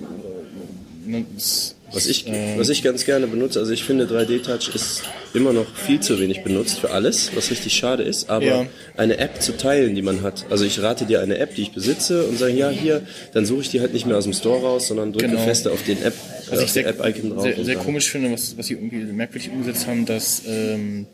[0.00, 4.74] äh, ne, das- Was ich, äh, was ich ganz gerne benutze, also ich finde 3D-Touch
[4.74, 5.02] ist
[5.34, 8.66] immer noch viel zu wenig benutzt für alles, was richtig schade ist, aber Ja.
[8.96, 10.46] eine App zu teilen, die man hat.
[10.50, 13.02] Also ich rate dir eine App, die ich besitze und sage, ja, hier,
[13.34, 15.44] dann suche ich die halt nicht mehr aus dem Store raus, sondern drücke Genau.
[15.44, 16.14] fester auf den App,
[16.48, 17.42] Was äh, ich sehr, App-Icon drauf.
[17.42, 21.06] sehr, sehr komisch finde, was, was sie irgendwie merkwürdig umgesetzt haben, dass ähm,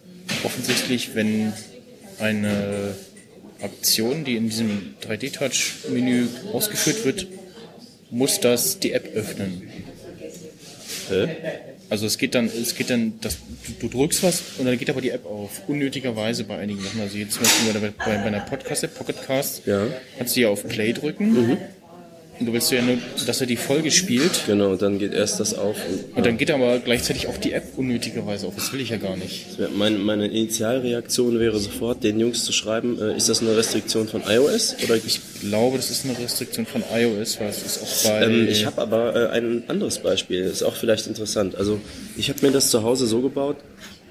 [0.45, 1.53] offensichtlich, wenn
[2.21, 2.95] eine
[3.63, 7.27] Aktion, die in diesem 3D-Touch-Menü ausgeführt wird,
[8.11, 9.68] muss das die App öffnen.
[11.11, 11.29] Hä?
[11.91, 13.39] Also es geht dann, es geht dann, das,
[13.81, 15.63] du, du drückst was und dann geht aber die App auf.
[15.69, 17.01] Unnötigerweise bei einigen Sachen.
[17.01, 19.87] Also jetzt zum Beispiel bei, bei, bei einer Podcast-App, Pocketcast, Ja.
[20.19, 21.37] kannst du ja auf Play drücken.
[21.37, 21.59] Und
[22.41, 24.45] du willst ja nur, dass er die Folge spielt.
[24.47, 25.77] Genau, und dann geht erst das auf.
[25.89, 28.55] Und, Und dann geht aber gleichzeitig auch die App unnötigerweise auf.
[28.55, 29.47] Das will ich ja gar nicht.
[29.77, 34.23] meine, meine Initialreaktion wäre sofort, den Jungs zu schreiben, äh, ist das eine Restriktion von
[34.27, 34.77] iOS?
[34.85, 38.23] Oder Ich glaube, das ist eine Restriktion von iOS, weil es ist auch bei.
[38.23, 41.57] Ähm, ich habe aber äh, ein anderes Beispiel, ist auch vielleicht interessant.
[41.57, 41.81] Also
[42.17, 43.57] ich habe mir das zu Hause so gebaut,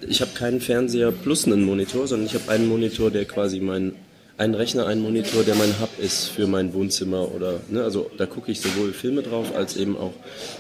[0.08, 3.94] ich habe keinen Fernseher plus einen Monitor, sondern ich habe einen Monitor, der quasi mein,
[4.38, 8.28] einen Rechner, einen Monitor, der mein Hub ist für mein Wohnzimmer oder, ne, also da
[8.28, 10.14] gucke ich sowohl Filme drauf, als eben auch,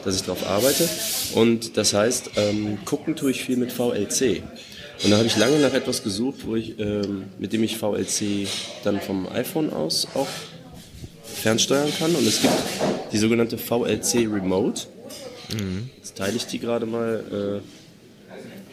[0.03, 0.89] dass ich drauf arbeite.
[1.35, 4.41] Und das heißt, ähm, gucken tue ich viel mit VLC.
[5.03, 8.47] Und da habe ich lange nach etwas gesucht, wo ich, ähm, mit dem ich VLC
[8.83, 10.27] dann vom iPhone aus auch
[11.23, 12.15] fernsteuern kann.
[12.15, 12.53] Und es gibt
[13.11, 14.87] die sogenannte VLC Remote.
[15.97, 17.61] Jetzt teile ich die gerade mal.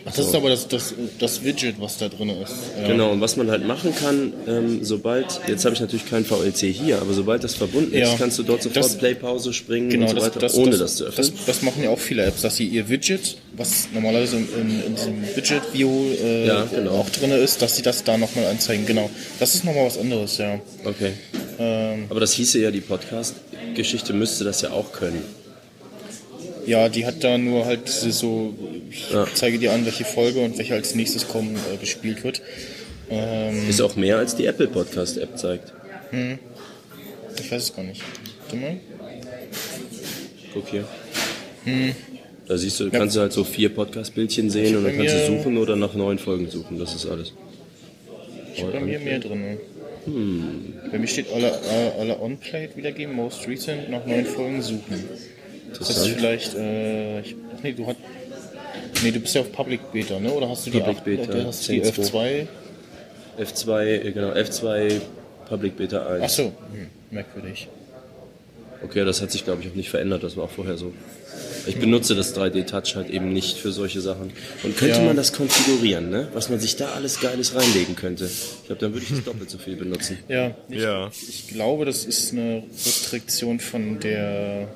[0.07, 2.53] Ach, das ist aber das, das, das Widget, was da drin ist.
[2.81, 2.89] Ja.
[2.89, 6.71] Genau, und was man halt machen kann, ähm, sobald, jetzt habe ich natürlich kein VLC
[6.73, 8.13] hier, aber sobald das verbunden Ja.
[8.13, 10.71] ist, kannst du dort sofort Das- Play-Pause springen Genau, und so das, weiter, das, ohne
[10.73, 11.33] das, das, zu öffnen.
[11.37, 14.83] Das, das machen ja auch viele Apps, dass sie ihr Widget, was normalerweise in, in,
[14.89, 15.91] in diesem Widget-View
[16.23, 16.91] äh, Ja, genau.
[16.99, 18.85] auch drin ist, dass sie das da nochmal anzeigen.
[18.85, 19.09] Genau.
[19.41, 20.61] Das ist nochmal was anderes, ja.
[20.85, 21.13] okay.
[21.59, 25.23] Ähm, Aber das hieße ja, die Podcast-Geschichte müsste das ja auch können.
[26.67, 28.55] Ja, die hat da nur halt so,
[28.91, 29.27] ich Ja.
[29.35, 32.43] zeige dir an, welche Folge und welche als nächstes kommen äh, gespielt wird.
[33.11, 35.73] Ähm, Ist auch mehr als die Apple Podcast-App zeigt.
[37.39, 38.03] ich weiß es gar nicht.
[38.43, 38.77] Warte mal.
[40.53, 40.85] Guck hier.
[42.47, 44.99] Da siehst du, kannst du halt so vier Podcast-Bildchen sehen und dann Hm.
[45.07, 46.79] kannst du suchen oder nach neuen Folgen suchen.
[46.79, 47.33] Das ist alles.
[48.55, 49.59] Ich habe bei mir mehr drin.
[50.93, 55.03] Bei mir steht alle, alle, alle On-Played wiedergeben, Most Recent, nach neuen Folgen suchen.
[55.79, 56.17] Das ist Interessant.
[56.17, 57.97] vielleicht, äh, ich, ach nee, du hast,
[59.03, 60.31] nee, du bist ja auf Public Beta, ne?
[60.33, 62.47] Oder hast du die, Public acht- Beta, äh, hast du die 10.2.
[63.39, 63.45] F2?
[63.45, 65.01] F2, äh, genau, F2
[65.49, 66.23] Public Beta 1.
[66.25, 67.69] Ach so, hm, merkwürdig.
[68.83, 70.23] Okay, das hat sich, glaube ich, auch nicht verändert.
[70.23, 70.93] Das war auch vorher so.
[71.67, 74.31] Ich benutze das 3D-Touch halt eben nicht für solche Sachen.
[74.63, 75.05] Und könnte Ja.
[75.05, 76.29] man das konfigurieren, ne?
[76.35, 78.27] Was man sich da alles Geiles reinlegen könnte.
[78.27, 80.19] Ich glaube, dann würde ich das doppelt so viel benutzen.
[80.29, 81.11] Ja, ich, Ja.
[81.29, 84.69] ich glaube, das ist eine Restriktion von der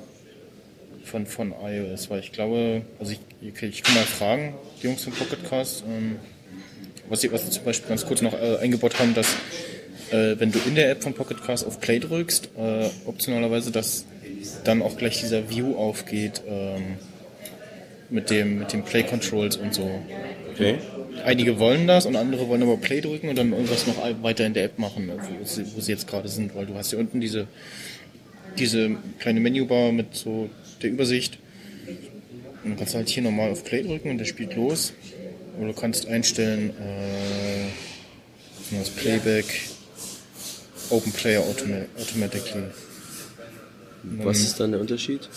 [1.09, 3.19] von, von iOS, weil ich glaube, also ich,
[3.49, 6.17] okay, ich kann mal fragen, die Jungs vom Pocketcast, ähm,
[7.09, 9.27] was sie, was sie zum Beispiel ganz kurz noch äh, eingebaut haben, dass
[10.11, 14.05] äh, wenn du in der App von Pocketcast auf Play drückst, äh, optionalerweise, dass
[14.63, 16.97] dann auch gleich dieser View aufgeht ähm,
[18.09, 19.89] mit dem mit dem Play Controls und so.
[20.53, 20.77] Okay.
[21.25, 24.53] Einige wollen das und andere wollen aber Play drücken und dann irgendwas noch weiter in
[24.53, 27.19] der App machen, wo sie, wo sie jetzt gerade sind, weil du hast ja unten
[27.19, 27.47] diese,
[28.57, 30.49] diese kleine Menübar mit so
[30.81, 31.37] der Übersicht.
[32.63, 34.93] Und du kannst halt hier normal auf Play drücken und der spielt los.
[35.57, 39.45] Oder du kannst einstellen, äh, das Playback,
[40.89, 42.63] Open Player automa automatically.
[44.23, 45.27] Was ist dann der Unterschied?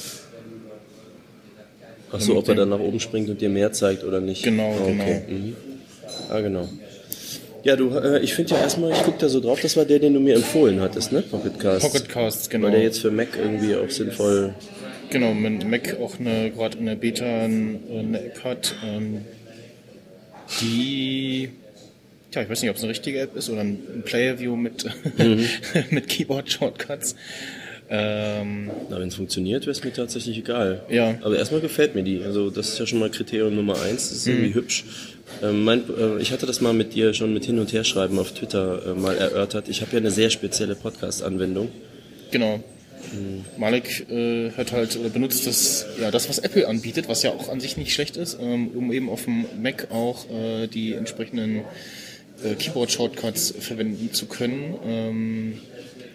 [2.13, 4.43] Ach so, ob er dann nach oben springt und dir mehr zeigt oder nicht.
[4.43, 5.23] Genau, Ah, genau.
[5.29, 5.57] Mhm.
[6.29, 6.69] Ah, genau.
[7.65, 9.99] Ja, du, äh, ich finde ja erstmal, ich gucke da so drauf, das war der,
[9.99, 11.23] den du mir empfohlen hattest, ne?
[11.23, 11.87] Pocketcast.
[11.87, 12.67] Pocketcasts, genau.
[12.67, 14.55] Weil der jetzt für Mac irgendwie auch sinnvoll.
[15.13, 19.19] Genau, wenn Mac auch eine, gerade in der Beta ein- eine App hat, ähm,
[20.61, 21.51] die
[22.31, 24.87] Tja, ich weiß nicht, ob es eine richtige App ist oder ein Player-View mit,
[25.19, 25.45] Mhm.
[25.91, 27.15] mit Keyboard-Shortcuts.
[27.91, 30.81] Ähm, Na, wenn es funktioniert, wäre es mir tatsächlich egal.
[30.89, 31.17] Ja.
[31.21, 32.23] Aber erstmal gefällt mir die.
[32.25, 34.09] Also das ist ja schon mal Kriterium Nummer eins.
[34.09, 34.33] Das ist Mhm.
[34.33, 34.85] irgendwie hübsch.
[35.43, 38.33] Ähm, mein, äh, ich hatte das mal mit dir schon mit Hin- und Herschreiben auf
[38.33, 39.69] Twitter äh, mal erörtert.
[39.69, 41.69] Ich habe ja eine sehr spezielle Podcast-Anwendung.
[42.31, 42.65] genau.
[43.59, 47.49] Malik äh, hat halt oder benutzt das, ja, das, was Apple anbietet, was ja auch
[47.49, 51.63] an sich nicht schlecht ist, ähm, um eben auf dem Mac auch äh, die entsprechenden
[52.45, 54.75] äh, Keyboard-Shortcuts verwenden zu können.
[54.87, 55.59] Ähm,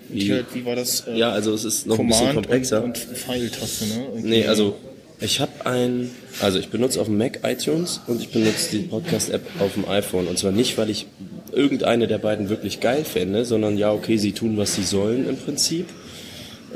[0.10, 0.32] Wie?
[0.32, 1.08] halt, wie war das?
[1.08, 2.84] Äh, Ja, also es ist noch ein bisschen Command komplexer.
[2.84, 4.06] Und, und Pfeiltaste, ne?
[4.14, 4.30] Irgendwie.
[4.30, 4.76] Nee, also
[5.20, 9.42] ich habe ein, also ich benutze auf dem Mac iTunes und ich benutze die Podcast-App
[9.60, 10.28] auf dem iPhone.
[10.28, 11.08] Und zwar nicht, weil ich
[11.52, 15.38] irgendeine der beiden wirklich geil fände, sondern ja, okay, sie tun, was sie sollen im
[15.38, 15.88] Prinzip.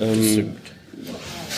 [0.02, 0.56] Ähm,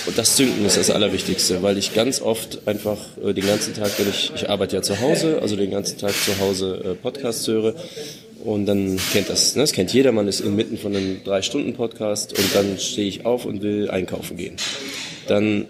[0.06, 3.92] und das Synken ist das Allerwichtigste, weil ich ganz oft einfach äh, den ganzen Tag,
[3.98, 7.48] wenn ich, ich arbeite ja zu Hause, also den ganzen Tag zu Hause äh, Podcasts
[7.48, 7.76] höre
[8.44, 12.54] und dann kennt das, ne, das kennt jeder, man ist inmitten von einem Drei-Stunden-Podcast und
[12.54, 14.58] dann stehe ich auf und will einkaufen gehen.
[15.28, 15.68] Dann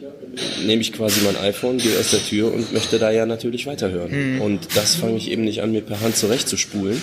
[0.65, 4.41] nehme ich quasi mein iPhone, gehe aus der Tür und möchte da ja natürlich weiterhören.
[4.41, 6.99] Und das fange ich eben nicht an, mir per Hand zurechtzuspulen,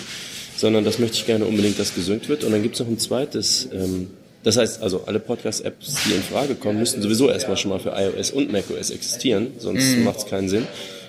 [0.56, 2.42] sondern das möchte ich gerne unbedingt, dass gesynkt wird.
[2.42, 4.08] Und dann gibt es noch ein zweites, ähm,
[4.42, 7.90] das heißt also, alle Podcast-Apps, die in Frage kommen, müssten sowieso erstmal schon mal für
[7.90, 10.66] iOS und macOS existieren, sonst macht es keinen Sinn.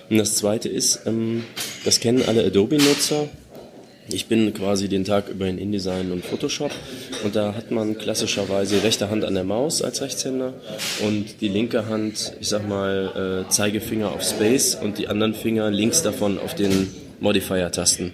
[0.09, 1.43] Und das zweite ist, ähm,
[1.85, 3.29] das kennen alle Adobe-Nutzer,
[4.13, 6.71] ich bin quasi den Tag über in InDesign und Photoshop
[7.23, 10.53] und da hat man klassischerweise rechte Hand an der Maus als Rechtshänder
[11.05, 15.69] und die linke Hand, ich sag mal, äh, Zeigefinger auf Space und die anderen Finger
[15.71, 16.89] links davon auf den
[17.19, 18.11] Modifier-Tasten.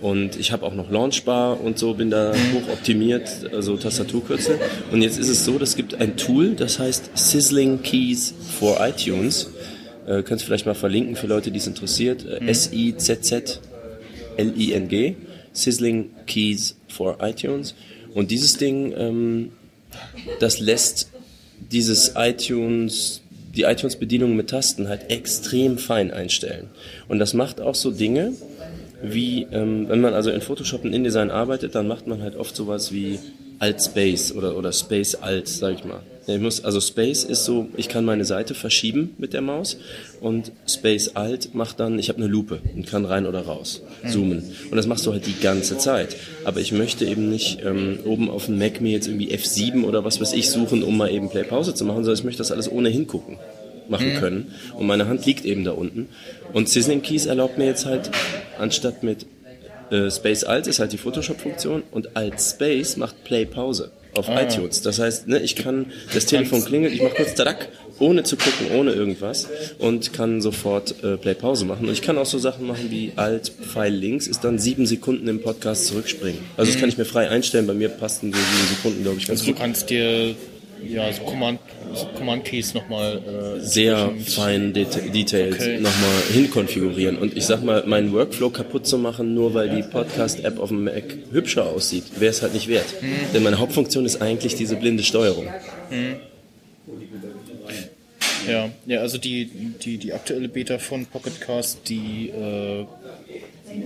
[0.00, 4.58] Und ich habe auch noch Launchbar und so, bin da hoch optimiert, also Tastaturkürzel.
[4.92, 9.50] Und jetzt ist es so, es gibt ein Tool, das heißt Sizzling Keys for iTunes.
[10.06, 12.24] Äh, kannst du vielleicht mal verlinken für Leute, die es interessiert.
[12.26, 13.60] Äh, S-I-Z-Z
[14.36, 15.14] L-I-N-G,
[15.52, 17.74] Sizzling Keys for iTunes.
[18.14, 19.52] Und dieses Ding, ähm,
[20.40, 21.10] das lässt
[21.70, 23.22] dieses iTunes,
[23.54, 26.68] die iTunes-Bedienung mit Tasten halt extrem fein einstellen.
[27.08, 28.32] Und das macht auch so Dinge,
[29.12, 32.54] wie, ähm, wenn man also in Photoshop und InDesign arbeitet, dann macht man halt oft
[32.54, 33.18] sowas wie
[33.58, 36.00] Alt Space oder, oder Space Alt, sag ich mal.
[36.28, 39.78] Ich muss, also Space ist so, ich kann meine Seite verschieben mit der Maus
[40.20, 44.42] und Space Alt macht dann, ich habe eine Lupe und kann rein oder raus zoomen.
[44.70, 46.16] Und das machst du halt die ganze Zeit.
[46.44, 50.04] Aber ich möchte eben nicht ähm, oben auf dem Mac mir jetzt irgendwie F7 oder
[50.04, 52.70] was weiß ich suchen, um mal eben Play-Pause zu machen, sondern ich möchte das alles
[52.70, 53.38] ohne hingucken
[53.90, 54.52] machen können.
[54.74, 56.08] Und meine Hand liegt eben da unten.
[56.52, 58.10] Und Sizzling Keys erlaubt mir jetzt halt,
[58.58, 59.26] anstatt mit
[59.90, 64.82] äh, Space Alt ist halt die Photoshop-Funktion und Alt Space macht Play Pause auf iTunes.
[64.82, 67.68] Das heißt, ne, ich kann, das Telefon klingelt, ich mache kurz Tadak,
[67.98, 69.46] ohne zu gucken, ohne irgendwas
[69.78, 71.86] und kann sofort äh, Play Pause machen.
[71.86, 75.28] Und ich kann auch so Sachen machen wie Alt Pfeil links ist dann sieben Sekunden
[75.28, 76.40] im Podcast zurückspringen.
[76.56, 77.66] Also das kann ich mir frei einstellen.
[77.66, 79.60] Bei mir passten so sieben Sekunden, glaube ich, ganz Also du gut.
[79.60, 80.34] kannst dir
[80.84, 81.60] ja so Command,
[81.94, 83.18] so Command Keys nochmal
[83.56, 85.76] äh, sehr fein Deta Details Okay.
[85.80, 87.18] nochmal hinkonfigurieren.
[87.18, 90.84] Und ich sag mal, meinen Workflow kaputt zu machen, nur weil die Podcast-App auf dem
[90.84, 92.86] Mac hübscher aussieht, wäre es halt nicht wert.
[93.34, 95.46] Denn meine Hauptfunktion ist eigentlich diese blinde Steuerung.
[98.48, 102.86] Ja, ja, also die, die, die aktuelle Beta von Pocketcast, die äh,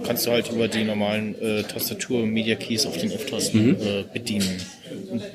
[0.04, 4.60] kannst du halt über die normalen äh, Tastatur-Media-Keys auf den F-Tasten äh, bedienen.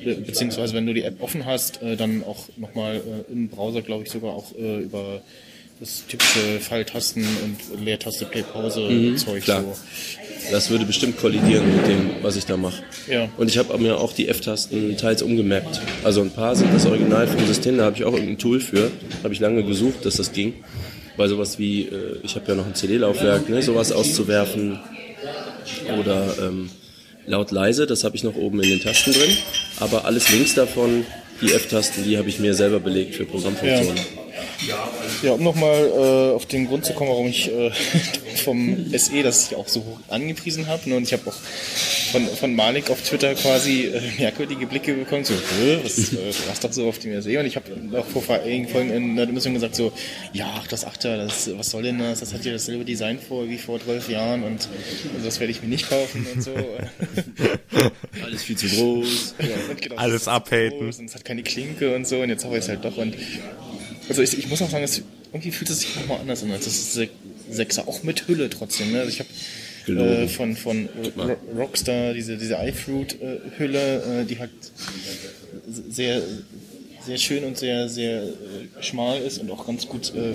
[0.03, 3.81] Äh, beziehungsweise wenn du die App offen hast, äh, dann auch nochmal äh, im Browser,
[3.81, 5.21] glaube ich, sogar auch äh, über
[5.79, 9.61] das typische Pfeiltasten und Leertaste Play-Pause-Zeug klar.
[9.61, 9.75] so.
[10.51, 12.83] Das würde bestimmt kollidieren mit dem, was ich da mache.
[13.09, 13.27] Ja.
[13.37, 15.81] Und ich habe mir auch die F-Tasten teils umgemappt.
[16.03, 18.91] Also ein paar sind das Original vom System, da habe ich auch irgendein Tool für.
[19.23, 20.53] Habe ich lange gesucht, dass das ging.
[21.17, 24.79] Weil sowas wie, äh, ich habe ja noch ein CD-Laufwerk, ne, sowas auszuwerfen.
[25.99, 26.69] Oder ähm,
[27.25, 29.31] laut leise, das habe ich noch oben in den Tasten drin.
[29.79, 31.05] Aber alles links davon,
[31.41, 33.95] die F-Tasten, die habe ich mir selber belegt für Programmfunktionen.
[33.97, 34.03] Ja,
[35.23, 37.71] um nochmal äh, auf den Grund zu kommen, warum ich äh,
[38.43, 40.89] vom SE, das ich auch so hoch angepriesen habe.
[40.89, 41.35] Ne, und ich habe auch
[42.11, 45.25] von, von Malik auf Twitter quasi äh, merkwürdige Blicke bekommen.
[45.25, 46.17] So, "Hä, was, äh,
[46.49, 47.39] hast doch so auf dem SE.
[47.39, 47.65] Und ich habe
[47.97, 49.91] auch vor einigen Folgen in der Dimension gesagt, so,
[50.33, 52.19] ja, ach, das Achter, das, was soll denn das?
[52.19, 54.67] Das hat ja dasselbe Design vor wie vor 12 Jahren und
[55.13, 56.51] also das werde ich mir nicht kaufen und so.
[58.23, 59.35] Alles viel zu groß.
[59.39, 60.79] Ja, genau, Alles abhaten.
[60.79, 62.19] Und es hat keine Klinke und so.
[62.19, 62.97] Und jetzt habe ich es halt doch.
[62.97, 63.15] Und
[64.09, 66.65] also ich, ich muss auch sagen, es, irgendwie fühlt es sich nochmal anders an als
[66.65, 67.09] das Se-
[67.49, 67.87] Sechser.
[67.87, 68.91] Auch mit Hülle trotzdem.
[68.91, 68.99] Ne?
[69.01, 69.29] Also ich habe
[70.01, 74.51] äh, von, von Ro- Rockstar diese, diese iFruit-Hülle, äh, die halt
[75.89, 76.21] sehr,
[77.05, 78.33] sehr schön und sehr, sehr äh,
[78.81, 80.33] schmal ist und auch ganz gut äh,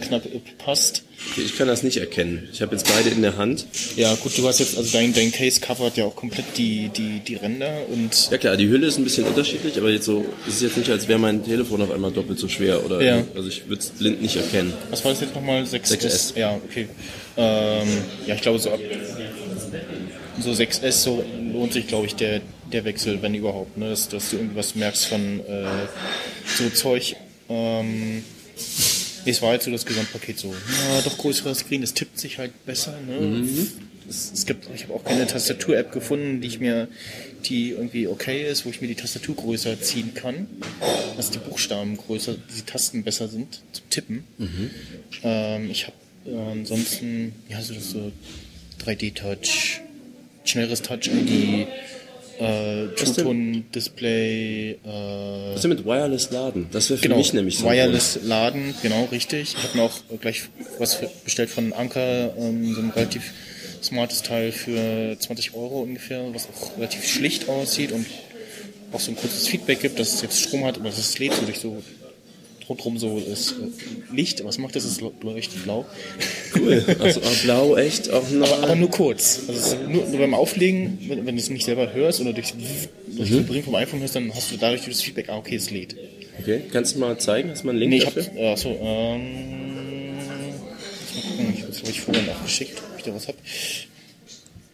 [0.00, 0.22] knapp
[0.58, 1.02] passt.
[1.36, 2.48] Ich kann das nicht erkennen.
[2.52, 3.66] Ich habe jetzt beide in der Hand.
[3.96, 7.20] Ja, gut, du hast jetzt, also dein, dein Case covert ja auch komplett die, die,
[7.20, 10.56] die Ränder und Ja klar, die Hülle ist ein bisschen unterschiedlich, aber jetzt so, es
[10.56, 13.24] ist jetzt nicht, als wäre mein Telefon auf einmal doppelt so schwer oder, Ja.
[13.34, 14.72] also ich würde es blind nicht erkennen.
[14.90, 15.62] was war das jetzt nochmal?
[15.62, 16.00] 6S?
[16.00, 16.38] 6S.
[16.38, 16.88] Ja, okay.
[17.36, 17.88] Ähm,
[18.26, 18.80] ja, ich glaube so ab
[20.38, 22.40] so 6S so lohnt sich, glaube ich, der,
[22.72, 23.88] der Wechsel, wenn überhaupt, ne?
[23.90, 25.64] dass, dass du irgendwas merkst von äh,
[26.58, 27.16] so Zeug.
[27.48, 28.22] Ähm,
[29.30, 32.64] es war jetzt so das Gesamtpaket so, ja, doch größerer Screen, es tippt sich halt
[32.64, 32.98] besser.
[33.06, 33.46] Ne?
[34.08, 36.88] Es, es gibt, ich habe auch keine Tastatur-App gefunden, die ich mir,
[37.44, 40.46] die irgendwie okay ist, wo ich mir die Tastatur größer ziehen kann,
[41.16, 44.24] dass die Buchstaben größer, die Tasten besser sind zum Tippen.
[45.22, 48.12] Ähm, ich habe äh, ansonsten, ja, so das so
[48.84, 49.80] 3D-Touch,
[50.44, 51.66] schnelleres Touch-ID,
[52.38, 56.66] äh, True-Tone-Display, äh, Was ist denn mit Wireless Laden?
[56.70, 57.66] Das wäre für genau, mich nämlich so.
[57.66, 59.54] ein Wireless Laden, genau, richtig.
[59.56, 60.42] Ich habe mir auch gleich
[60.78, 63.32] was bestellt von Anker, ähm, so ein relativ
[63.82, 68.06] smartes Teil für 20 Euro ungefähr, was auch relativ schlicht aussieht und
[68.92, 71.44] auch so ein kurzes Feedback gibt, dass es jetzt Strom hat, aber das lädt so
[71.44, 71.82] durch so
[72.68, 74.44] rundherum so das äh, Licht.
[74.44, 74.84] Was macht das?
[74.84, 75.84] Es leuchtet blau.
[76.54, 76.84] Cool.
[77.00, 78.50] Also blau, echt, auch noch.
[78.52, 79.40] Aber, aber nur kurz.
[79.48, 82.32] Also es ist nur, nur beim Auflegen, wenn, wenn du es nicht selber hörst oder
[82.32, 82.52] durch,
[83.08, 83.38] durch Mhm.
[83.38, 85.96] Vibrieren vom iPhone hörst, dann hast du dadurch das Feedback, ah, okay, es lädt.
[86.40, 87.50] Okay, kannst du mal zeigen?
[87.50, 88.36] Hast du mal einen Link Nee, ich hab, dafür?
[88.36, 90.14] äh, achso, ähm,
[91.54, 93.36] ich habe glaube ich vorher nachgeschickt, ob ich da was hab.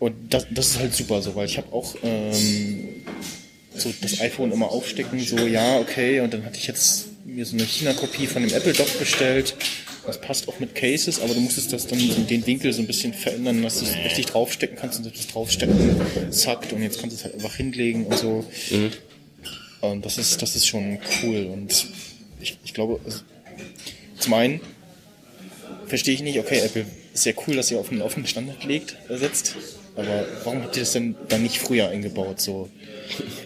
[0.00, 2.32] Und das, das ist halt super so, weil ich habe auch ähm,
[3.76, 7.56] so das iPhone immer aufstecken, so ja, okay, und dann hatte ich jetzt mir so
[7.56, 9.56] eine China-Kopie von dem Apple Dock bestellt.
[10.06, 12.86] Das passt auch mit Cases, aber du musstest das dann in den Winkel so ein
[12.86, 15.96] bisschen verändern, dass du es richtig draufstecken kannst und das Draufstecken
[16.30, 18.44] zackt und jetzt kannst du es halt einfach hinlegen und so.
[19.80, 21.86] Und das ist, das ist schon cool und
[22.40, 23.20] ich, ich glaube, also,
[24.18, 24.60] zum einen
[25.86, 28.96] verstehe ich nicht, okay, Apple ist ja cool, dass ihr auf einen offenen Standard legt,
[29.08, 29.54] setzt,
[29.94, 32.40] aber warum habt ihr das denn dann nicht früher eingebaut?
[32.40, 32.68] So,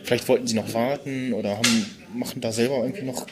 [0.05, 3.27] vielleicht wollten sie noch warten oder haben, machen da selber irgendwie noch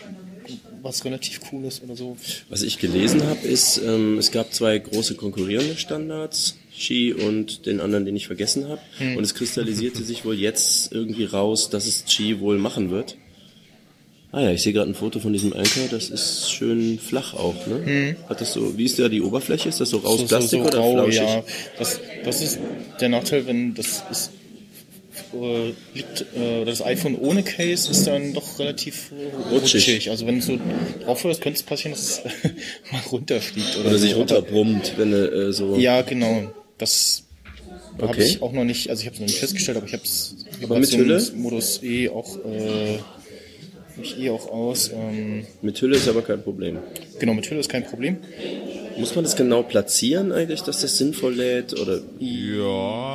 [0.84, 2.16] was relativ Cooles oder so.
[2.48, 7.80] Was ich gelesen habe, ist, ähm, es gab zwei große konkurrierende Standards, Qi und den
[7.80, 8.80] anderen, den ich vergessen habe.
[8.98, 9.16] Hm.
[9.16, 13.16] Und es kristallisierte sich wohl jetzt irgendwie raus, dass es Qi wohl machen wird.
[14.32, 17.54] Ah ja, ich sehe gerade ein Foto von diesem Anker, das ist schön flach auch,
[17.68, 18.16] ne?
[18.28, 19.68] Hat das so, wie ist da die Oberfläche?
[19.68, 20.26] Ist das so raus Hm.
[20.26, 21.20] so, Plastik so, so oder rau, flauschig?
[21.20, 21.44] ja.
[21.78, 22.58] Das, das ist
[23.00, 24.30] der Nachteil, wenn das ist,
[25.42, 29.82] äh, liegt, äh, das iPhone ohne Case ist dann doch relativ äh, Rutschig.
[29.88, 30.10] rutschig.
[30.10, 30.58] Also wenn du so
[31.04, 32.22] drauf hörst, könnte es passieren, dass es
[32.92, 34.18] mal runterfliegt oder, Oder sich so.
[34.18, 35.76] runterbrummt, wenn du äh, so...
[35.76, 36.52] Ja, genau.
[36.78, 37.24] Das
[37.98, 38.24] habe Okay.
[38.24, 40.34] ich auch noch nicht, also ich habe es noch nicht festgestellt, aber ich habe es
[40.62, 41.22] Aber mit Hülle?
[41.36, 42.98] Modus E auch äh,
[44.02, 44.90] ich eh auch aus.
[44.92, 46.78] Ähm, Mit Hülle ist aber kein Problem.
[47.20, 48.16] genau, mit Hülle ist kein Problem.
[48.96, 51.78] Muss man das genau platzieren eigentlich, dass das sinnvoll lädt?
[51.78, 52.00] Oder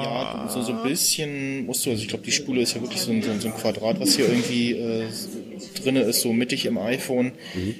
[0.03, 3.01] Ja, so, so ein bisschen musst du, also ich glaube, die Spule ist ja wirklich
[3.01, 5.05] so ein, so ein, Quadrat, was hier irgendwie äh,
[5.81, 7.31] drinne ist, so mittig im iPhone.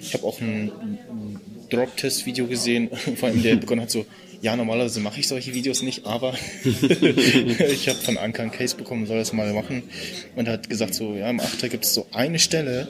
[0.01, 4.05] Ich habe auch ein, ein Drop-Test-Video gesehen, vor allem der begonnen hat so,
[4.41, 9.05] ja, normalerweise mache ich solche Videos nicht, aber ich habe von Anker ein Case bekommen,
[9.05, 9.83] soll das mal machen.
[10.35, 12.87] Und er hat gesagt so, ja, im Achter gibt es so eine Stelle,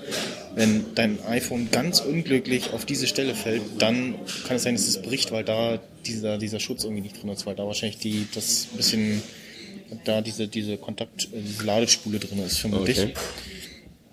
[0.55, 4.15] wenn dein iPhone ganz unglücklich auf diese Stelle fällt, dann
[4.47, 7.45] kann es sein, dass es bricht, weil da dieser, dieser Schutz irgendwie nicht drin ist,
[7.45, 9.21] weil da wahrscheinlich die, das bisschen,
[10.05, 12.99] da diese, diese Kontakt, äh, diese Ladespule drin ist, vermutlich.
[12.99, 13.13] Okay.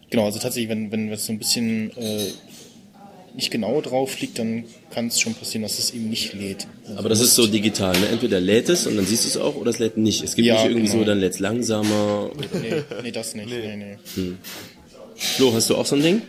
[0.09, 2.31] Genau, also tatsächlich, wenn, wenn es so ein bisschen äh,
[3.37, 6.66] nicht genau drauf liegt, dann kann es schon passieren, dass es eben nicht lädt.
[6.87, 8.09] Also Aber das ist so digital, ne?
[8.09, 10.25] Entweder lädt es und dann siehst du es auch oder es lädt nicht.
[10.25, 10.99] Es gibt Ja, nicht irgendwie genau.
[11.01, 12.31] so, dann lädt es langsamer.
[12.55, 13.49] Nee, nee, das nicht.
[13.49, 13.99] Nee.
[14.16, 14.33] Nee,
[15.14, 16.22] Flo, hast du auch so ein Ding?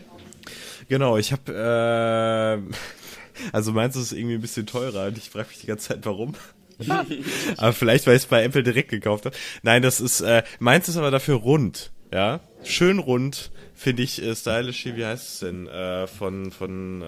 [0.90, 2.74] Genau, ich habe, äh,
[3.54, 6.36] also meins ist irgendwie ein bisschen teurer und ich frage mich die ganze Zeit, warum.
[7.58, 9.36] aber vielleicht, weil ich es bei Apple direkt gekauft habe.
[9.64, 14.36] Nein, das ist, äh, meins ist aber dafür rund, ja, schön rund, finde ich äh,
[14.36, 17.06] stylisch hier, wie heißt es denn, äh, von, von, äh,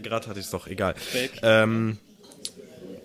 [0.00, 0.94] gerade hatte ich es doch, egal.
[0.96, 1.40] Fake.
[1.42, 1.98] Ähm,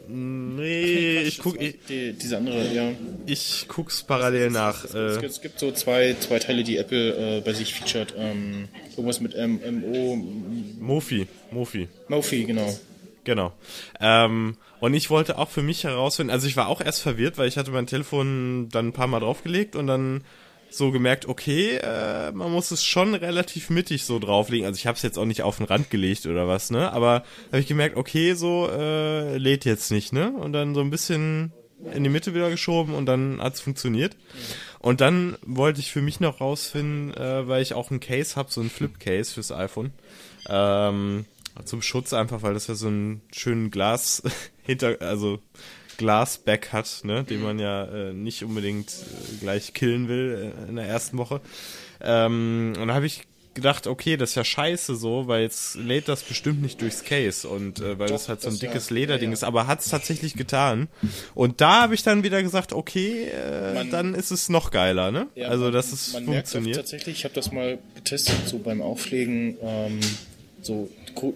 [0.07, 2.91] nee, ich guck, ich, Die, diese andere, ja.
[3.25, 4.83] ich guck's parallel nach.
[4.85, 8.13] Es Äh, gibt, es gibt so zwei, zwei Teile, die Apple äh, bei sich featured.
[8.17, 10.15] Ähm, irgendwas mit M, MO,
[10.79, 11.87] Mofi, Mofi.
[12.09, 12.77] Mofi, genau.
[13.23, 13.53] Genau.
[13.99, 17.47] Ähm, und ich wollte auch für mich herausfinden, also ich war auch erst verwirrt, weil
[17.47, 20.23] ich hatte mein Telefon dann ein paar Mal draufgelegt und dann
[20.69, 24.65] so gemerkt, okay, äh, man muss es schon relativ mittig so drauflegen.
[24.65, 26.91] Also ich habe es jetzt auch nicht auf den Rand gelegt oder was, ne?
[26.93, 30.31] Aber habe ich gemerkt, okay, so äh, lädt jetzt nicht, ne?
[30.31, 31.51] Und dann so ein bisschen
[31.93, 34.15] in die Mitte wieder geschoben und dann hat's funktioniert.
[34.79, 38.51] Und dann wollte ich für mich noch rausfinden, äh, weil ich auch ein Case habe,
[38.51, 39.91] so ein Flip-Case fürs iPhone.
[40.47, 41.25] Ähm,
[41.65, 44.23] Zum Schutz einfach, weil das ja so einen schönen Glas
[44.71, 45.39] hinter, also
[45.97, 50.75] Glasback hat, ne, den man ja äh, nicht unbedingt äh, gleich killen will äh, in
[50.75, 51.41] der ersten Woche.
[52.01, 56.07] Ähm, und da habe ich gedacht, okay, das ist ja scheiße so, weil jetzt lädt
[56.07, 58.89] das bestimmt nicht durchs Case und äh, weil das halt so ein das ja- dickes
[58.89, 60.87] Lederding ja, ist, aber hat es tatsächlich getan.
[61.35, 65.11] Und da habe ich dann wieder gesagt, okay, äh, Man- dann ist es noch geiler,
[65.11, 65.27] ne?
[65.35, 66.77] Ja, also man- dass es man merkt funktioniert.
[66.77, 69.99] tatsächlich, ich habe das mal getestet, so beim Auflegen, ähm,
[70.61, 70.89] so,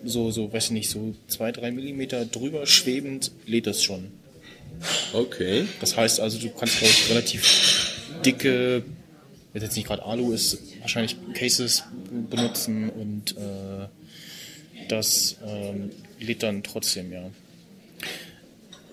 [0.03, 4.11] so, so, weiß ich nicht, so zwei, drei Millimeter drüber schwebend lädt das schon.
[5.13, 5.65] Okay.
[5.79, 7.95] Das heißt also, du kannst, glaube ich, relativ
[8.25, 8.83] dicke,
[9.53, 11.83] wenn jetzt nicht gerade Alu ist, wahrscheinlich Cases
[12.29, 13.87] benutzen und äh,
[14.89, 17.29] das ähm, lädt dann trotzdem, ja.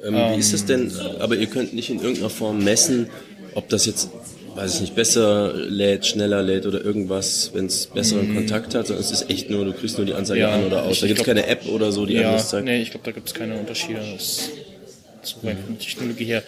[0.05, 3.09] Ähm, wie ist es denn, aber ihr könnt nicht in irgendeiner Form messen,
[3.55, 4.09] ob das jetzt,
[4.55, 9.05] weiß ich nicht, besser lädt, schneller lädt oder irgendwas, wenn es besseren Kontakt hat, sondern
[9.05, 10.97] es ist echt nur, du kriegst nur die Anzeige Ja, an oder aus.
[10.97, 12.65] ich- Da gibt es keine App oder so, die Ja, das zeigt.
[12.67, 14.01] nee, ich glaube, da gibt es keine Unterschiede.
[14.13, 14.51] Das ist
[15.23, 16.43] so rein von der Technologie her.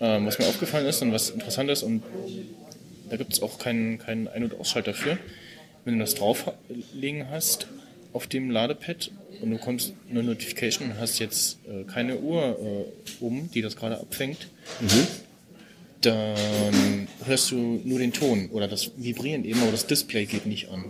[0.00, 2.02] Ähm, was mir aufgefallen ist und was interessant ist, und
[3.10, 5.18] da gibt es auch keinen, keinen Ein- und Ausschalter dafür.
[5.84, 7.66] Wenn du das drauflegen hast
[8.12, 9.10] auf dem Ladepad
[9.42, 12.58] und du kommst eine Notification und hast jetzt äh, keine Uhr
[13.20, 14.46] äh, um, die das gerade abfängt,
[16.02, 20.68] dann hörst du nur den Ton oder das Vibrieren eben, aber das Display geht nicht
[20.70, 20.84] an.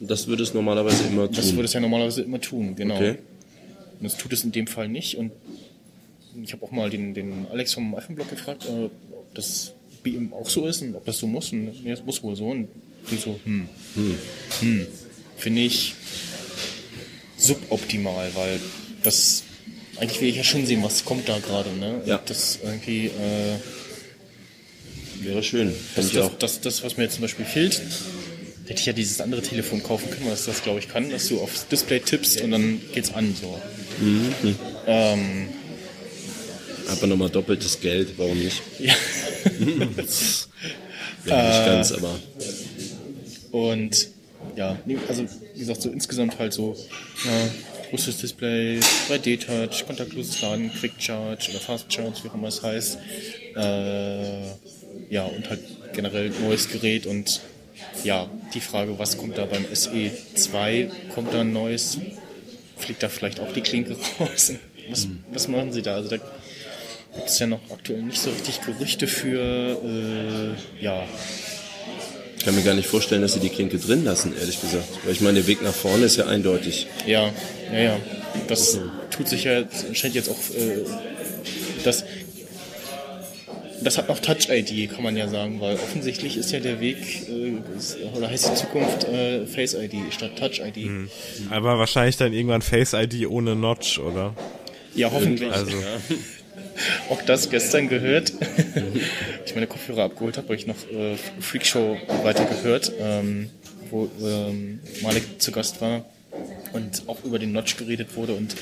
[0.00, 1.34] Das würde es normalerweise immer tun.
[1.34, 2.96] Das würde es ja normalerweise immer tun, genau.
[2.96, 3.18] Okay.
[4.00, 5.16] Und das tut es in dem Fall nicht.
[5.16, 5.32] Und
[6.42, 9.72] ich habe auch mal den, den Alex vom iPhone-Blog gefragt, äh, ob das
[10.04, 11.52] bei ihm auch so ist und ob das so muss.
[11.52, 12.46] Und nee, das muss wohl so.
[12.46, 12.68] Und
[13.10, 13.68] die so, hm,
[14.60, 14.86] hm,
[15.36, 15.94] finde ich
[17.36, 18.60] suboptimal, weil
[19.02, 19.44] das
[19.98, 21.70] eigentlich will ich ja schon sehen, was kommt da gerade.
[21.70, 22.02] Ne?
[22.06, 22.20] Ja.
[22.24, 23.56] Das irgendwie, äh,
[25.22, 27.80] Wäre schön, das, das, das, das, was mir jetzt zum Beispiel fehlt,
[28.66, 31.40] hätte ich ja dieses andere Telefon kaufen können, was das glaube ich kann, dass du
[31.40, 33.58] aufs Display tippst und dann geht's an so.
[34.86, 35.48] Ähm,
[36.88, 38.62] Aber nochmal doppeltes Geld, warum nicht?
[38.78, 38.94] ja.
[41.26, 42.18] Ja, nicht Äh, ganz, aber
[43.50, 44.08] Und
[44.56, 46.76] ja, also wie gesagt, so insgesamt halt so
[47.24, 47.48] ja,
[47.90, 52.98] großes Display, 3D-Touch, kontaktloses Laden, Quick Charge oder Fast Charge, wie auch immer es heißt.
[53.56, 54.42] Äh,
[55.10, 55.60] ja, und halt
[55.92, 57.40] generell neues Gerät und
[58.04, 60.90] ja, die Frage, was kommt da beim SE2?
[61.14, 61.98] Kommt da ein neues?
[62.76, 64.52] Fliegt da vielleicht auch die Klinke raus?
[64.90, 65.96] Was, was machen sie da?
[65.96, 71.04] Also da gibt es ja noch aktuell nicht so richtig Gerüchte für, äh, ja,
[72.38, 74.86] ich kann mir gar nicht vorstellen, dass sie die Klinke drin lassen, ehrlich gesagt.
[75.04, 76.86] Weil ich meine, der Weg nach vorne ist ja eindeutig.
[77.04, 77.32] Ja,
[77.72, 78.00] ja, ja.
[78.46, 78.78] Das
[79.10, 80.84] tut sich ja, scheint jetzt auch, äh,
[81.82, 82.04] das,
[83.82, 88.16] das hat noch Touch-ID, kann man ja sagen, weil offensichtlich ist ja der Weg, äh,
[88.16, 91.08] oder heißt die Zukunft äh, Face-ID statt Touch-ID.
[91.50, 94.34] Aber wahrscheinlich dann irgendwann Face ID ohne Notch, oder?
[94.94, 95.50] Ja, hoffentlich.
[95.50, 95.72] Also,
[97.10, 98.32] Auch das gestern gehört.
[99.46, 103.50] ich meine Kopfhörer abgeholt habe, weil ich noch äh, Freakshow weitergehört, ähm,
[103.90, 106.04] wo ähm, Malik zu Gast war
[106.72, 108.54] und auch über den Notch geredet wurde und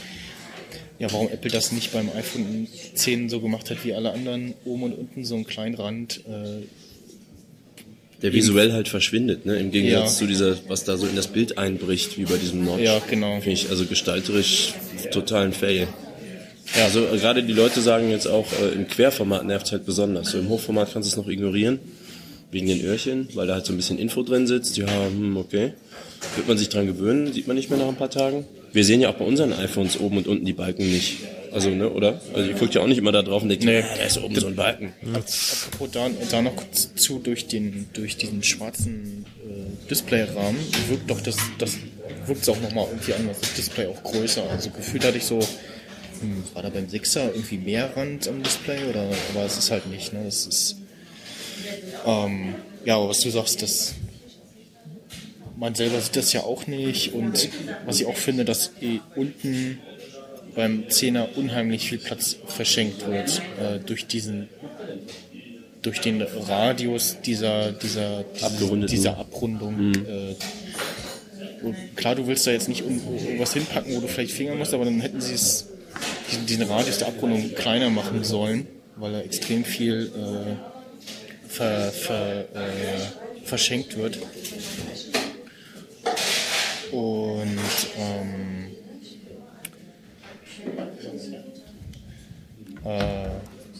[0.98, 4.84] ja, warum Apple das nicht beim iPhone 10 so gemacht hat wie alle anderen, oben
[4.84, 6.20] und unten so einen kleinen Rand.
[6.26, 6.64] Äh,
[8.22, 9.56] Der visuell halt verschwindet, ne?
[9.58, 10.18] Im Gegensatz Ja.
[10.18, 12.80] zu dieser, was da so in das Bild einbricht, wie bei diesem Notch.
[12.82, 13.34] ja, genau.
[13.40, 14.72] Finde ich also gestalterisch
[15.12, 15.86] total ein Fail.
[16.76, 20.30] Ja, also äh, gerade die Leute sagen jetzt auch, äh, im Querformat nervt halt besonders.
[20.30, 21.78] So im Hochformat kannst du es noch ignorieren,
[22.50, 24.76] wegen den Öhrchen, weil da halt so ein bisschen Info drin sitzt.
[24.78, 25.74] Ja, hm, okay.
[26.36, 28.46] Wird man sich dran gewöhnen, sieht man nicht mehr nach ein paar Tagen.
[28.76, 31.16] Wir sehen ja auch bei unseren iPhones oben und unten die Balken nicht.
[31.50, 32.20] Also, ne, oder?
[32.34, 33.80] Also ihr guckt ja auch nicht immer da drauf und denkt, Nee.
[33.80, 34.92] da ist oben so ein Balken.
[35.14, 40.60] Apropos da, da noch kurz zu, durch, den, durch diesen schwarzen äh, Displayrahmen
[40.90, 41.78] wirkt doch das, das
[42.26, 44.42] wirkt es auch nochmal irgendwie anders, das Display auch größer.
[44.50, 45.38] Also gefühlt hatte ich so,
[46.20, 49.86] hm, war da beim 6er irgendwie mehr Rand am Display oder aber es ist halt
[49.86, 50.26] nicht, ne?
[50.28, 50.76] Es ist
[52.04, 52.54] ähm,
[52.84, 53.94] ja, aber was du sagst, das
[55.56, 57.48] man selber sieht das ja auch nicht und
[57.84, 59.78] was ich auch finde, dass eh unten
[60.54, 64.48] beim 10er unheimlich viel Platz verschenkt wird äh, durch diesen
[65.82, 68.94] durch den Radius dieser dieser Abgerundeten.
[68.94, 69.94] dieser Abrundung.
[69.94, 70.34] Äh,
[71.62, 74.84] und klar, du willst da jetzt nicht irgendwas hinpacken, wo du vielleicht fingern musst, aber
[74.84, 75.66] dann hätten sie es
[76.30, 82.40] diesen, diesen Radius der Abrundung kleiner machen sollen, weil er extrem viel äh, ver, ver,
[82.40, 84.18] äh, verschenkt wird.
[86.92, 87.58] Und
[87.98, 88.66] ähm,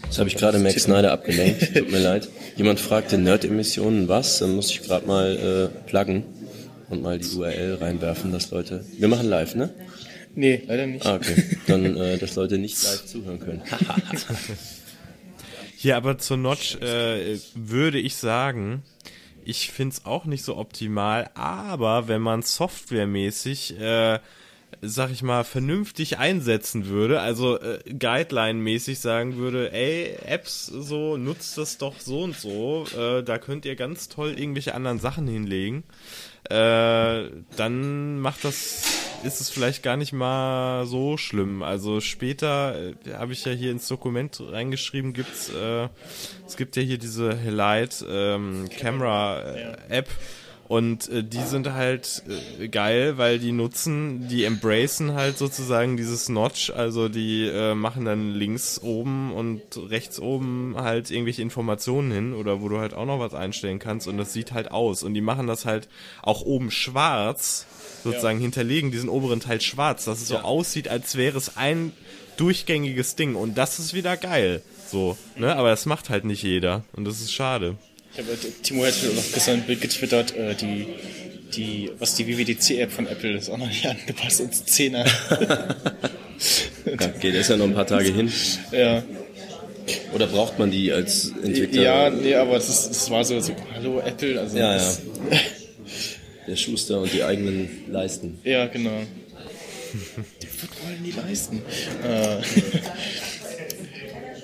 [0.08, 1.74] Das habe ich gerade Max Snyder abgelenkt.
[1.74, 2.28] Tut mir leid.
[2.56, 4.38] Jemand fragte Nerd-Emissionen was?
[4.38, 6.24] Dann muss ich gerade mal äh, pluggen
[6.88, 8.84] und mal die URL reinwerfen, dass Leute.
[8.98, 9.70] Wir machen live, ne?
[10.34, 11.06] Nee, leider nicht.
[11.06, 11.42] Ah, okay.
[11.66, 13.62] Dann, äh, dass Leute nicht live zuhören können.
[15.76, 18.82] Hier aber zur Notch äh, würde ich sagen,
[19.46, 24.18] ich find's auch nicht so optimal, aber wenn man softwaremäßig, äh,
[24.82, 31.56] sag ich mal, vernünftig einsetzen würde, also äh, Guideline-mäßig sagen würde, ey, Apps so, nutzt
[31.56, 35.84] das doch so und so, äh, da könnt ihr ganz toll irgendwelche anderen Sachen hinlegen,
[36.50, 38.82] äh, dann macht das,
[39.24, 41.62] ist es vielleicht gar nicht mal so schlimm.
[41.62, 45.88] Also später äh, habe ich ja hier ins Dokument reingeschrieben, gibt's, äh,
[46.46, 50.08] es gibt ja hier diese Light ähm, Camera äh, App.
[50.68, 52.22] Und äh, die sind halt
[52.58, 58.04] äh, geil, weil die nutzen, die embracen halt sozusagen dieses Notch, also die äh, machen
[58.04, 63.06] dann links oben und rechts oben halt irgendwelche Informationen hin oder wo du halt auch
[63.06, 65.02] noch was einstellen kannst und das sieht halt aus.
[65.02, 65.88] Und die machen das halt
[66.22, 67.66] auch oben schwarz,
[68.02, 71.92] sozusagen hinterlegen diesen oberen Teil schwarz, dass es so aussieht, als wäre es ein
[72.36, 73.34] durchgängiges Ding.
[73.34, 74.62] Und das ist wieder geil.
[74.88, 75.56] So, ne?
[75.56, 76.84] Aber das macht halt nicht jeder.
[76.94, 77.76] Und das ist schade.
[78.16, 80.86] Ich habe, äh, Timo hat noch gestern ein Bild getwittert, äh, die,
[81.54, 85.06] die, was die WWDC-App von Apple ist auch noch nicht angepasst ins 10er.
[86.86, 88.32] Ja, geht erst ja noch ein paar Tage hin.
[88.72, 89.02] ja.
[90.14, 91.82] Oder braucht man die als Entwickler?
[91.82, 95.02] ja, nee, aber das, ist, das war so, so, hallo Apple, also Ja, das,
[96.46, 98.38] Der Schuster und die eigenen Leisten.
[98.44, 99.02] ja, genau.
[100.42, 100.46] Die
[100.84, 101.62] wollen die leisten.
[102.02, 102.36] Äh,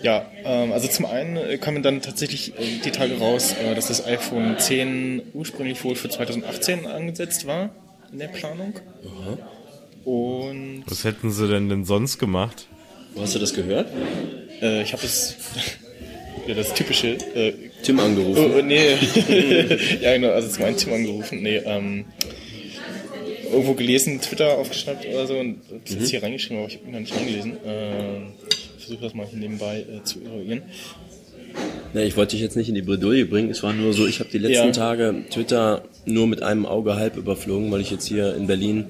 [0.03, 3.89] ja, ähm, also zum einen äh, kamen dann tatsächlich äh, die Tage raus, äh, dass
[3.89, 7.71] das iPhone 10 ursprünglich wohl für 2018 angesetzt war
[8.13, 8.75] in der Planung.
[10.05, 12.67] Und Was hätten sie denn denn sonst gemacht?
[13.15, 13.87] Wo hast du das gehört?
[14.63, 15.37] äh, ich habe es,
[16.47, 18.53] ja, das typische, äh, Tim oh, angerufen.
[18.57, 18.91] oh, nee,
[20.01, 22.07] ja genau, also zum einen Tim angerufen, nee, ähm,
[23.51, 26.93] irgendwo gelesen, Twitter aufgeschnappt oder so und das jetzt hier reingeschrieben, aber ich habe ihn
[26.93, 27.57] noch nicht angelesen.
[27.65, 28.21] Äh,
[28.83, 30.63] versuche das mal hier nebenbei äh, zu eruieren.
[31.95, 33.51] Nee, ich wollte dich jetzt nicht in die Bredouille bringen.
[33.51, 34.73] Es war nur so, ich habe die letzten Ja.
[34.73, 38.87] Tage Twitter nur mit einem Auge halb überflogen, weil ich jetzt hier in Berlin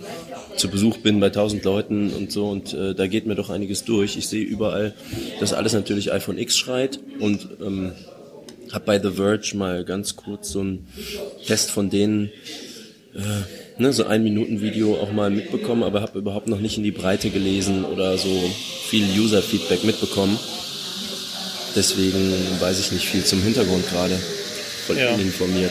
[0.57, 3.85] zu Besuch bin bei tausend Leuten und so und äh, da geht mir doch einiges
[3.85, 4.17] durch.
[4.17, 4.95] Ich sehe überall,
[5.41, 7.93] dass alles natürlich iPhone X schreit und ähm,
[8.73, 10.87] habe bei The Verge mal ganz kurz so einen
[11.47, 12.31] Test von denen,
[13.15, 13.21] äh,
[13.79, 16.91] ne, so ein Minuten Video auch mal mitbekommen, aber habe überhaupt noch nicht in die
[16.91, 18.29] Breite gelesen oder so
[18.89, 20.39] viel User-Feedback mitbekommen.
[21.75, 24.19] Deswegen weiß ich nicht viel zum Hintergrund gerade.
[24.87, 25.15] Voll Ja.
[25.15, 25.71] uninformiert.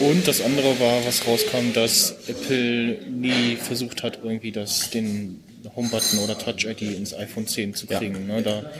[0.00, 5.42] Und das andere war, was rauskam, dass Apple nie versucht hat, irgendwie das, den
[5.76, 8.26] Home-Button oder Touch-ID ins iPhone 10 zu kriegen.
[8.26, 8.42] Ne?
[8.42, 8.70] Da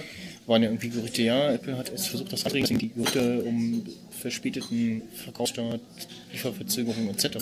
[0.46, 3.84] waren ja irgendwie Gerüchte, ja, Apple hat es versucht, das anzubringen, die Gerüchte um
[4.20, 5.80] verspäteten Verkaufsstart,
[6.32, 7.36] Lieferverzögerungen etc.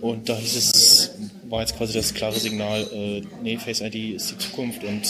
[0.00, 1.10] Und da hieß es,
[1.48, 5.02] war jetzt quasi das klare Signal, äh, nee, Face ID ist die Zukunft und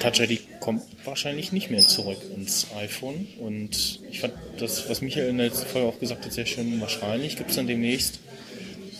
[0.00, 3.26] Touch ID kommt wahrscheinlich nicht mehr zurück ins iPhone.
[3.38, 6.80] Und ich fand das, was Michael in der letzten Folge auch gesagt hat, sehr schön.
[6.80, 8.18] Wahrscheinlich gibt es dann demnächst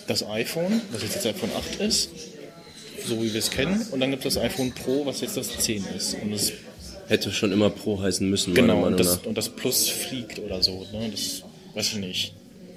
[0.07, 2.11] das iPhone, was jetzt das iPhone 8 ist,
[3.07, 3.87] so wie wir es kennen.
[3.91, 6.15] Und dann gibt es das iPhone Pro, was jetzt das 10 ist.
[6.23, 6.53] Und das,
[7.09, 10.87] Hätte schon immer Pro heißen müssen, genau, und das, und das Plus fliegt oder so.
[10.93, 11.11] Ne?
[11.11, 11.43] Das
[11.75, 12.35] weiß ich nicht.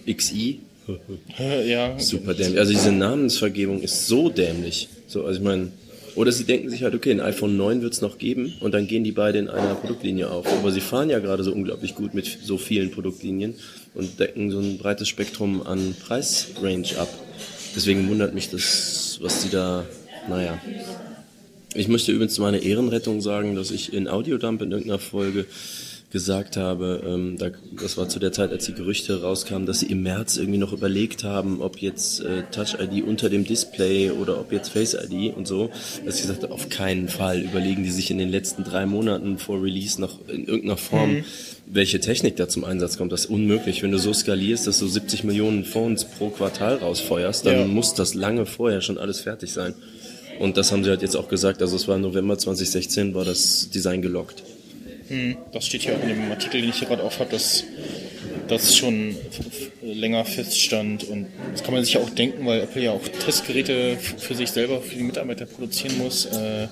[0.08, 0.60] XI?
[1.66, 2.60] ja, Super dämlich.
[2.60, 4.90] Also diese Namensvergebung ist so dämlich.
[5.08, 5.72] So, also ich meine,
[6.16, 8.88] oder sie denken sich halt, okay, ein iPhone 9 wird es noch geben und dann
[8.88, 10.48] gehen die beide in einer Produktlinie auf.
[10.48, 13.56] Aber sie fahren ja gerade so unglaublich gut mit so vielen Produktlinien
[13.94, 17.10] und decken so ein breites Spektrum an Preisrange ab.
[17.76, 19.86] Deswegen wundert mich das, was sie da,
[20.30, 20.62] naja.
[21.74, 25.46] Ich möchte übrigens zu meiner Ehrenrettung sagen, dass ich in Audiodump in irgendeiner Folge
[26.16, 27.50] gesagt habe, ähm, da,
[27.82, 30.72] das war zu der Zeit, als die Gerüchte rauskamen, dass sie im März irgendwie noch
[30.72, 35.36] überlegt haben, ob jetzt äh, Touch ID unter dem Display oder ob jetzt Face ID
[35.36, 35.70] und so,
[36.06, 39.38] dass ich gesagt habe, auf keinen Fall überlegen die sich in den letzten drei Monaten
[39.38, 41.26] vor Release noch in irgendeiner Form,
[41.66, 43.12] welche Technik da zum Einsatz kommt.
[43.12, 43.84] Das ist unmöglich.
[43.84, 47.68] Wenn du so skalierst, dass du 70 Millionen Phones pro Quartal rausfeuerst, dann Ja.
[47.68, 49.74] muss das lange vorher schon alles fertig sein.
[50.40, 51.62] Und das haben sie halt jetzt auch gesagt.
[51.62, 54.44] Also es war November 2016, war das Design gelockt.
[55.52, 57.64] Das steht hier auch in dem Artikel, den ich hier gerade auf habe, dass
[58.48, 59.16] das schon
[59.82, 61.04] länger feststand.
[61.04, 64.50] Und das kann man sich ja auch denken, weil Apple ja auch Testgeräte für sich
[64.50, 66.26] selber, für die Mitarbeiter produzieren muss.
[66.26, 66.68] Äh,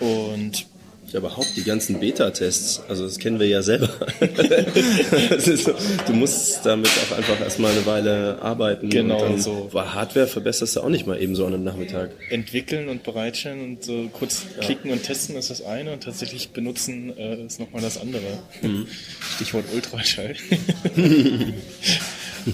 [0.00, 0.66] und
[1.12, 3.88] Ja, überhaupt die ganzen Beta-Tests, also das kennen wir ja selber.
[6.06, 8.90] du musst damit auch einfach erstmal eine Weile arbeiten.
[8.90, 9.68] Genau, und dann, so.
[9.72, 12.10] Weil Hardware verbesserst du auch nicht mal eben so an einem Nachmittag.
[12.30, 17.16] entwickeln und bereitstellen und so kurz klicken und testen ist das eine und tatsächlich benutzen
[17.16, 18.24] äh, ist nochmal das andere.
[19.36, 20.34] Stichwort Ultraschall.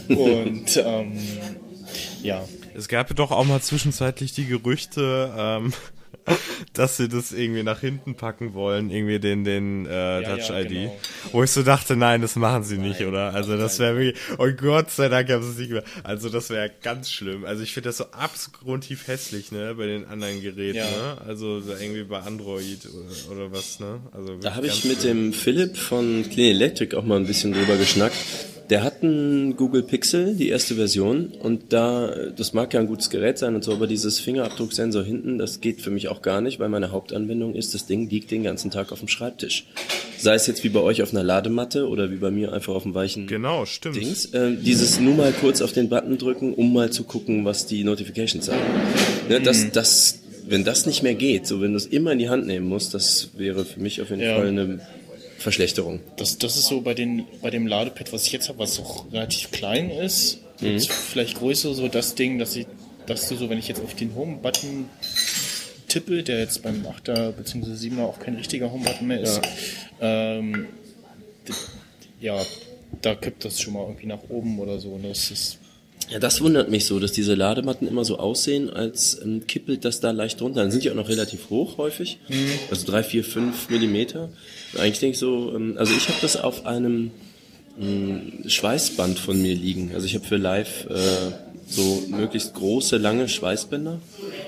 [0.09, 1.13] und ähm,
[2.23, 2.45] ja.
[2.75, 5.73] Es gab doch auch mal zwischenzeitlich die Gerüchte, ähm,
[6.73, 10.61] dass sie das irgendwie nach hinten packen wollen, irgendwie den, den äh, Ja, Touch ja,
[10.61, 10.69] ID.
[10.69, 10.97] genau.
[11.33, 13.35] Wo ich so dachte, nein, das machen sie nicht, oder?
[13.35, 15.85] Also das wäre wirklich, oh Gott sei Dank haben sie es nicht mehr.
[16.05, 17.45] Also das wäre ganz schlimm.
[17.45, 20.85] Also ich finde das so abgrundtief hässlich, ne, bei den anderen Geräten, Ja.
[20.85, 21.19] ne?
[21.27, 24.01] Also so irgendwie bei Android oder, oder was, ne?
[24.13, 27.77] Also Da habe ich mit dem Philipp von Clean Electric auch mal ein bisschen drüber
[27.77, 28.17] geschnackt.
[28.71, 33.11] Der hat einen Google Pixel, die erste Version, und da, das mag ja ein gutes
[33.11, 36.61] Gerät sein und so, aber dieses Fingerabdrucksensor hinten, das geht für mich auch gar nicht,
[36.61, 39.67] weil meine Hauptanwendung ist, das Ding liegt den ganzen Tag auf dem Schreibtisch.
[40.19, 42.85] Sei es jetzt wie bei euch auf einer Ladematte oder wie bei mir einfach auf
[42.85, 43.97] dem weichen Genau, stimmt.
[43.97, 44.27] Dings.
[44.27, 47.83] Äh, dieses nur mal kurz auf den Button drücken, um mal zu gucken, was die
[47.83, 48.61] Notifications sagen.
[49.29, 52.29] Ne, das, das, wenn das nicht mehr geht, so wenn du es immer in die
[52.29, 54.37] Hand nehmen musst, das wäre für mich auf jeden Ja.
[54.37, 54.81] Fall eine
[55.41, 56.01] Verschlechterung.
[56.17, 59.11] Das, das ist so bei, den, bei dem Ladepad, was ich jetzt habe, was auch
[59.13, 60.39] relativ klein ist.
[60.61, 62.67] Jetzt Vielleicht größer, so das Ding, dass, ich,
[63.07, 64.87] dass du so, wenn ich jetzt auf den Home-Button
[65.89, 67.71] tippe, der jetzt beim 8er bzw.
[67.73, 69.41] 7er auch kein richtiger Home-Button mehr ist,
[70.01, 70.67] ähm,
[71.49, 71.53] d-
[72.21, 72.41] ja,
[73.03, 74.91] da kippt das schon mal irgendwie nach oben oder so.
[74.91, 75.59] Und das ist,
[76.11, 80.01] Ja, das wundert mich so, dass diese Ladematten immer so aussehen, als ähm, kippelt das
[80.01, 80.61] da leicht runter.
[80.61, 82.19] Dann sind die auch noch relativ hoch häufig,
[82.69, 84.29] also drei, vier, fünf Millimeter.
[84.73, 87.13] Und eigentlich denke ich so, ähm, also ich habe das auf einem
[87.81, 89.93] ähm, Schweißband von mir liegen.
[89.95, 90.97] Also ich habe für Live äh,
[91.69, 94.01] so möglichst große, lange Schweißbänder.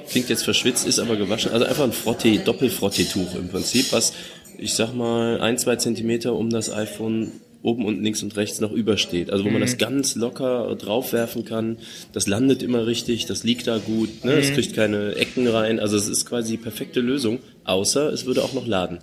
[0.09, 1.53] Klingt jetzt verschwitzt, ist aber gewaschen.
[1.53, 4.13] Also einfach ein Frottee, Doppelfrottee-Tuch im Prinzip, was
[4.59, 7.33] ich sag mal ein, zwei Zentimeter um das iPhone
[7.63, 9.31] oben und links und rechts noch übersteht.
[9.31, 11.79] Also wo man das ganz locker draufwerfen kann.
[12.13, 14.33] Das landet immer richtig, das liegt da gut, ne?
[14.33, 15.79] es kriegt keine Ecken rein.
[15.79, 18.99] Also es ist quasi die perfekte Lösung, außer es würde auch noch laden.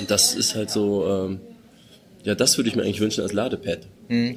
[0.00, 1.40] Und das ist halt so, ähm,
[2.24, 3.80] ja, das würde ich mir eigentlich wünschen als Ladepad.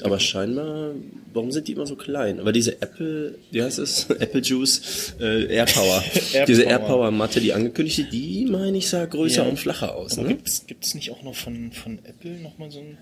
[0.03, 0.91] Aber scheinbar,
[1.33, 2.39] warum sind die immer so klein?
[2.41, 4.09] Aber diese Apple, wie heißt es?
[4.19, 6.03] Apple Juice, äh, AirPower.
[6.33, 6.71] Air diese Power.
[6.71, 9.49] AirPower Matte, die angekündigte, die meine ich sah größer Ja.
[9.49, 10.17] und flacher aus.
[10.17, 10.35] aber Ne?
[10.35, 12.97] gibt's gibt's nicht auch noch von, von Apple nochmal so ein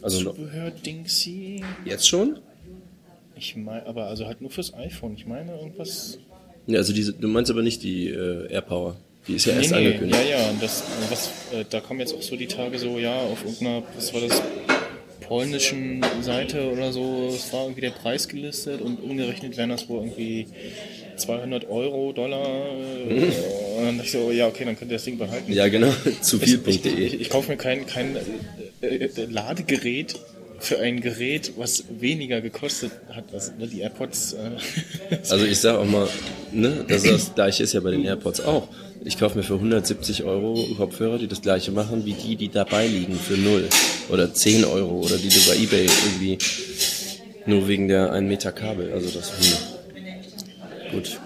[0.00, 1.62] Also Zubehör-Dingsy?
[1.84, 2.38] Jetzt schon?
[3.36, 5.14] Ich meine, aber also halt nur fürs iPhone.
[5.16, 6.18] Ich meine irgendwas.
[6.66, 8.96] Ja, also diese, du meinst aber nicht die äh, AirPower.
[9.28, 10.22] Die ist ja erst nee, nee, angekündigt.
[10.30, 13.42] ja, ja, das, was, äh, da kommen jetzt auch so die Tage so, ja, auf
[13.44, 14.42] irgendeiner, was war das,
[15.26, 20.00] polnischen Seite oder so, es war irgendwie der Preis gelistet und umgerechnet wären das wohl
[20.00, 20.46] irgendwie
[21.16, 22.46] 200 Euro, Dollar.
[22.46, 23.14] Äh,
[23.78, 25.52] und dann dachte ich so, ja, okay, dann könnt ihr das Ding behalten.
[25.52, 25.92] Ja, genau.
[26.20, 26.92] Zu Ich, ich, viel.de.
[27.06, 28.16] ich, ich kaufe mir kein, kein
[28.80, 30.16] äh, äh, Ladegerät
[30.64, 33.24] für ein Gerät, was weniger gekostet hat.
[33.32, 34.34] Also, ne, die AirPods.
[34.34, 34.50] Äh,
[35.30, 36.08] Also ich sag auch mal,
[36.52, 38.68] ne, das ist das gleiche ist ja bei den AirPods auch.
[39.04, 42.86] Ich kaufe mir für 170 Euro Kopfhörer, die das gleiche machen wie die, die dabei
[42.86, 43.68] liegen für null
[44.08, 46.38] oder 10 Euro oder die du bei eBay irgendwie
[47.46, 48.92] nur wegen der 1 Meter Kabel.
[48.92, 50.92] Also das hm.
[50.92, 51.20] gut.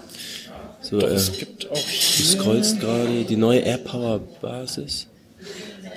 [0.81, 5.07] So, doch, äh, es gibt auch du hier, scrollst gerade die neue AirPower Basis.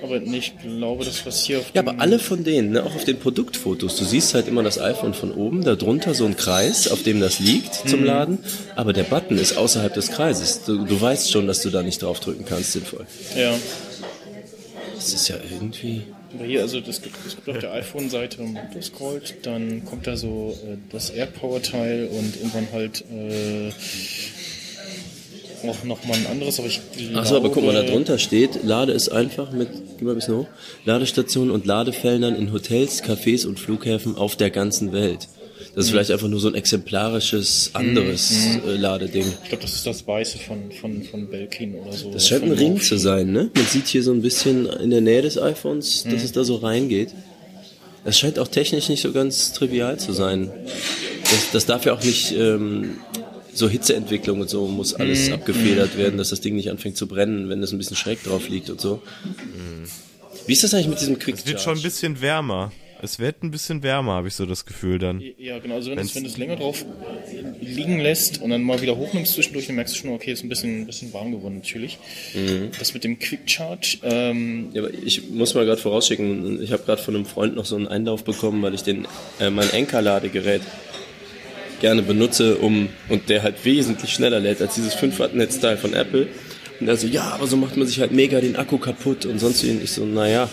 [0.03, 3.03] Aber ich glaube, das was hier auf Ja, aber alle von denen, ne, auch auf
[3.05, 7.03] den Produktfotos, du siehst halt immer das iPhone von oben, darunter so ein Kreis, auf
[7.03, 7.89] dem das liegt Mhm.
[7.89, 8.39] zum Laden,
[8.75, 10.63] aber der Button ist außerhalb des Kreises.
[10.65, 13.05] Du, du weißt schon, dass du da nicht draufdrücken kannst, sinnvoll.
[13.37, 13.53] Ja,
[14.95, 16.03] Das ist ja irgendwie...
[16.35, 20.57] aber hier, also das gibt, das gibt auf der iPhone-Seite, runterscrollt, dann kommt da so
[20.63, 23.71] äh, das AirPower-Teil und irgendwann halt äh,
[25.69, 27.19] auch nochmal ein anderes, aber ich glaube...
[27.19, 30.35] Achso, aber guck mal, da drunter steht, lade es einfach mit, geh mal ein bisschen
[30.35, 30.47] hoch,
[30.85, 35.27] Ladestationen und Ladefeldern in Hotels, Cafés und Flughäfen auf der ganzen Welt.
[35.75, 38.33] Das ist vielleicht einfach nur so ein exemplarisches, anderes
[38.67, 39.25] äh, Ladeding.
[39.43, 42.11] Ich glaube, das ist das Weiße von, von, von Belkin oder so.
[42.11, 43.49] Das scheint ein Ring zu sein, ne?
[43.55, 46.57] Man sieht hier so ein bisschen in der Nähe des iPhones, dass es da so
[46.57, 47.09] reingeht.
[48.03, 50.51] Das scheint auch technisch nicht so ganz trivial zu sein.
[51.23, 52.97] Das, das darf ja auch nicht, ähm,
[53.53, 57.49] so Hitzeentwicklung und so muss alles abgefedert werden, dass das Ding nicht anfängt zu brennen,
[57.49, 59.01] wenn das ein bisschen schräg drauf liegt und so.
[60.47, 62.71] Wie ist das eigentlich mit diesem Quick Es wird schon ein bisschen wärmer.
[63.03, 65.23] Es wird ein bisschen wärmer, habe ich so das Gefühl dann.
[65.39, 65.75] Ja, genau.
[65.75, 66.85] Also wenn du es wenn länger drauf
[67.59, 70.49] liegen lässt und dann mal wieder hochnimmst zwischendurch, dann merkst du schon, okay, ist ein
[70.49, 71.97] bisschen, ein bisschen warm geworden natürlich.
[72.35, 72.69] Mhm.
[72.77, 76.83] Das mit dem Quick Charge, ähm, Ja, aber ich muss mal gerade vorausschicken, ich habe
[76.83, 79.07] gerade von einem Freund noch so einen Einlauf bekommen, weil ich den
[79.39, 80.61] äh, mein Enker-Ladegerät
[81.81, 85.93] gerne benutze, um und der halt wesentlich schneller lädt als dieses 5 Watt Netzteil von
[85.93, 86.27] Apple.
[86.79, 89.39] Und er so, ja, aber so macht man sich halt mega den Akku kaputt und
[89.39, 89.71] sonst wie.
[89.83, 90.49] Ich so, naja.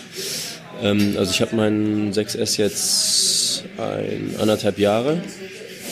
[0.81, 5.21] Ähm, also ich habe meinen 6S jetzt ein, anderthalb Jahre.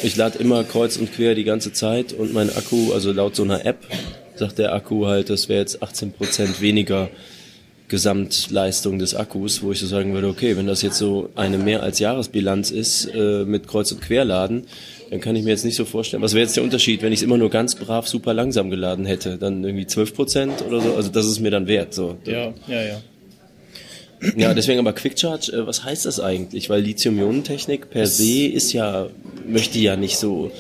[0.04, 3.44] Ich lade immer kreuz und quer die ganze Zeit und mein Akku, also laut so
[3.44, 3.80] einer App,
[4.36, 7.10] sagt der Akku halt, das wäre jetzt 18% weniger
[7.88, 11.84] Gesamtleistung des Akkus, wo ich so sagen würde, okay, wenn das jetzt so eine mehr
[11.84, 14.68] als Jahresbilanz ist äh, mit Kreuz- und Querladen,
[15.10, 16.22] dann kann ich mir jetzt nicht so vorstellen.
[16.22, 19.06] Was wäre jetzt der Unterschied, wenn ich es immer nur ganz brav super langsam geladen
[19.06, 19.38] hätte?
[19.38, 20.96] Dann irgendwie 12% oder so?
[20.96, 21.94] Also das ist mir dann wert.
[21.94, 22.18] So.
[22.26, 23.02] Ja, ja, ja.
[24.36, 26.70] Ja, deswegen aber Quick Charge, äh, was heißt das eigentlich?
[26.70, 29.08] Weil Lithium-Ionen-Technik per se ist ja,
[29.48, 30.52] möchte ja nicht so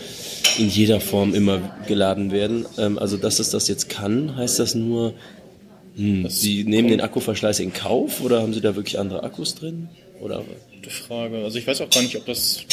[0.59, 2.65] in jeder Form immer geladen werden.
[2.77, 5.15] Ähm, also, dass es das jetzt kann, heißt das nur,
[5.95, 9.89] hm, Sie nehmen den Akkuverschleiß in Kauf oder haben Sie da wirklich andere Akkus drin?
[10.21, 10.43] Oder
[10.75, 11.43] Gute Frage.
[11.43, 12.63] Also ich weiß auch gar nicht, ob das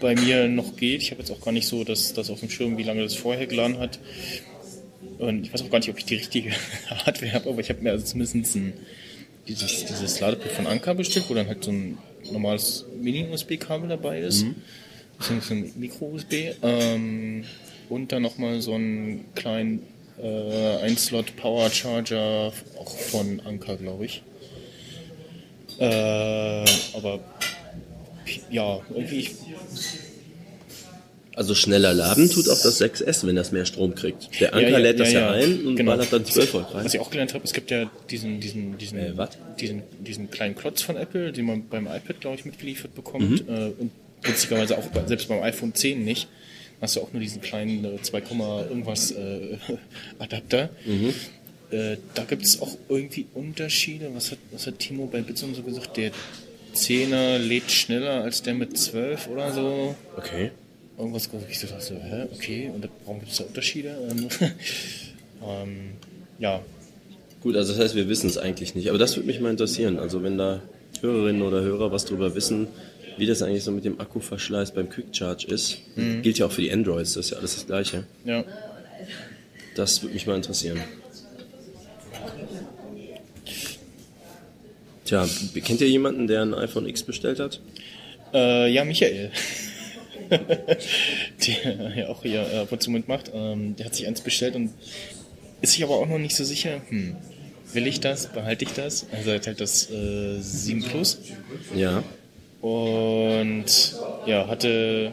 [0.00, 1.02] bei mir noch geht.
[1.02, 3.14] Ich habe jetzt auch gar nicht so das, das auf dem Schirm, wie lange das
[3.14, 3.98] vorher geladen hat.
[5.18, 6.50] Und ich weiß auch gar nicht, ob ich die richtige
[7.04, 8.72] Hardware habe, aber ich habe mir also zumindest ein,
[9.48, 11.98] dieses, dieses Ladepult von Anker bestellt, wo dann halt so ein
[12.30, 14.46] normales Mini-USB-Kabel dabei ist.
[15.18, 16.54] Beziehungsweise ein Micro-USB.
[16.62, 17.44] Ähm,
[17.88, 19.82] und dann nochmal so einen kleinen
[20.22, 24.22] äh, Ein-Slot Power Charger, auch von Anker, glaube ich.
[25.78, 26.64] Äh,
[26.94, 27.20] aber
[28.50, 29.30] ja, irgendwie, ich,
[31.36, 34.28] also schneller laden tut auch das 6S, wenn das mehr Strom kriegt.
[34.40, 35.92] Der Anker Ja, ja, lädt das ja, ja, ein und Genau.
[35.92, 36.84] ballert dann 12 Volt rein.
[36.84, 39.12] was ich auch gelernt habe, es gibt ja diesen, diesen, diesen, Äh,
[39.60, 43.48] diesen, diesen kleinen Klotz von Apple, den man beim iPad, glaube ich, mitgeliefert bekommt.
[43.48, 43.90] Äh, und
[44.22, 46.28] witzigerweise auch bei, selbst beim iPhone 10 nicht.
[46.80, 48.22] Hast du auch nur diesen kleinen äh, 2,
[48.68, 49.56] irgendwas äh,
[50.18, 50.70] Adapter.
[51.70, 54.10] Äh, da gibt es auch irgendwie Unterschiede.
[54.14, 55.96] Was hat, was hat Timo bei Bitsum so gesagt?
[55.96, 56.10] Der
[56.74, 59.94] 10er lädt schneller als der mit 12 oder so.
[60.16, 60.50] Okay.
[60.98, 63.96] Irgendwas, ich so dachte, so, hä, okay, und da- warum gibt es da Unterschiede?
[64.10, 64.28] Ähm,
[65.46, 65.76] ähm,
[66.38, 66.60] ja,
[67.42, 68.90] Gut, also das heißt, wir wissen es eigentlich nicht.
[68.90, 69.98] Aber das würde mich mal interessieren.
[69.98, 70.60] Also wenn da
[71.00, 72.68] Hörerinnen oder Hörer was drüber wissen,
[73.16, 75.78] wie das eigentlich so mit dem Akkuverschleiß beim Quick Charge ist.
[76.22, 78.04] Gilt ja auch für die Androids, das ist ja alles das Gleiche.
[78.26, 78.44] ja.
[79.74, 80.80] Das würde mich mal interessieren.
[85.10, 85.26] Tja,
[85.64, 87.60] kennt ihr jemanden, der ein iPhone X bestellt hat?
[88.32, 89.32] Äh, ja, Michael.
[90.30, 93.32] der ja auch hier äh, ab und zu mitmacht.
[93.34, 94.70] Ähm, der hat sich eins bestellt und
[95.62, 96.80] ist sich aber auch noch nicht so sicher.
[96.90, 97.16] Hm,
[97.72, 98.28] will ich das?
[98.28, 99.08] Behalte ich das?
[99.10, 101.18] Also er hat halt das äh, 7 Plus
[101.74, 102.04] Ja.
[102.60, 103.66] und
[104.26, 105.10] ja, hatte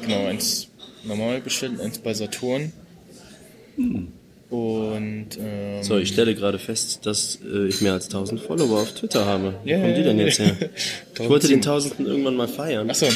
[0.00, 0.68] genau eins
[1.04, 2.72] normal bestellt, eins bei Saturn.
[4.50, 8.92] Und ähm, So, ich stelle gerade fest, dass äh, ich mehr als 1000 Follower auf
[8.94, 9.54] Twitter habe.
[9.62, 10.56] Wo Ja, kommen die denn jetzt her?
[11.20, 12.88] Ich wollte den tausendten irgendwann mal feiern.
[12.88, 13.06] Achso,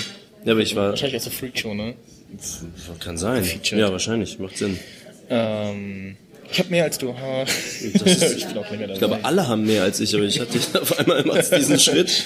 [0.44, 0.90] Ja, aber ich war.
[0.90, 1.94] wahrscheinlich aus der Freakshow, ne?
[3.00, 3.44] Kann sein.
[3.44, 3.78] Featured.
[3.80, 4.38] Ja, wahrscheinlich.
[4.38, 4.78] Macht Sinn.
[5.30, 6.16] Ähm,
[6.50, 7.14] ich habe mehr als du.
[7.94, 8.88] Das ist- ich dabei.
[8.92, 12.24] Ich glaube, alle haben mehr als ich, aber ich hatte auf einmal immer diesen Schritt.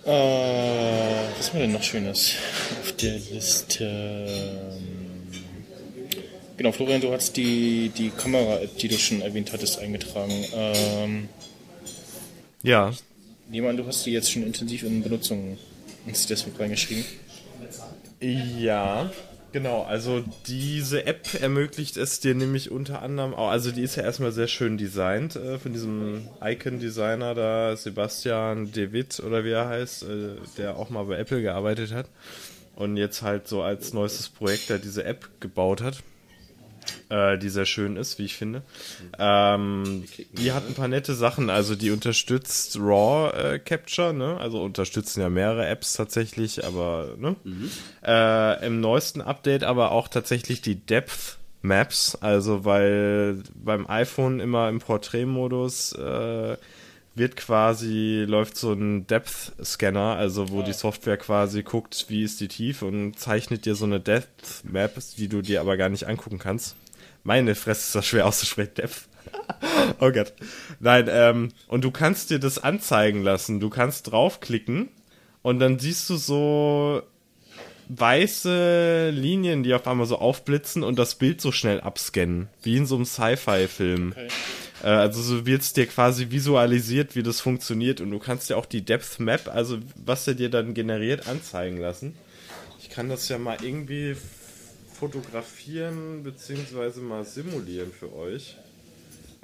[0.05, 2.33] Äh, was haben wir denn noch Schönes
[2.81, 3.85] auf der Liste?
[3.85, 4.99] Ähm,
[6.59, 10.43] Genau, Florian, du hast die, die Kamera-App, die du schon erwähnt hattest, eingetragen.
[10.53, 11.29] Ähm,
[12.63, 12.93] ja,
[13.49, 15.57] Nehmen an, du hast die jetzt schon intensiv in Benutzung
[16.11, 17.03] sie deswegen reingeschrieben.
[18.19, 19.11] Ja,
[19.51, 19.83] genau.
[19.83, 24.31] Also diese App ermöglicht es dir nämlich unter anderem auch, also die ist ja erstmal
[24.31, 30.03] sehr schön designt äh, von diesem Icon-Designer da, Sebastian De Witt oder wie er heißt,
[30.03, 30.07] äh,
[30.57, 32.07] der auch mal bei Apple gearbeitet hat
[32.75, 36.03] und jetzt halt so als neuestes Projekt da diese App gebaut hat.
[37.09, 38.61] Äh, die sehr schön ist, wie ich finde.
[39.17, 44.37] Ähm, die hat ein paar nette Sachen, also die unterstützt RAW äh, Capture, ne?
[44.39, 47.35] Also unterstützen ja mehrere Apps tatsächlich, aber ne?
[48.05, 54.69] Äh, Im neuesten Update aber auch tatsächlich die Depth Maps, also weil beim iPhone immer
[54.69, 56.55] im Porträtmodus äh,
[57.19, 62.47] wird quasi, läuft so ein Depth-Scanner, also wo die Software quasi guckt, wie ist die
[62.47, 66.75] Tiefe und zeichnet dir so eine Depth-Map, die du dir aber gar nicht angucken kannst.
[67.23, 69.07] Meine Fresse ist das schwer auszusprechen, Depth.
[69.99, 70.33] oh Gott.
[70.79, 73.59] Nein, ähm, und du kannst dir das anzeigen lassen.
[73.59, 74.89] Du kannst draufklicken
[75.41, 77.03] und dann siehst du so
[77.89, 82.85] weiße Linien, die auf einmal so aufblitzen und das Bild so schnell abscannen, wie in
[82.85, 84.11] so einem Sci-Fi-Film.
[84.11, 84.27] Okay.
[84.83, 88.65] Äh, also so wird's dir quasi visualisiert, wie das funktioniert und du kannst ja auch
[88.65, 92.15] die Depth Map, also was er dir dann generiert, anzeigen lassen.
[92.81, 94.15] Ich kann das ja mal irgendwie
[94.99, 98.55] fotografieren beziehungsweise mal simulieren für euch.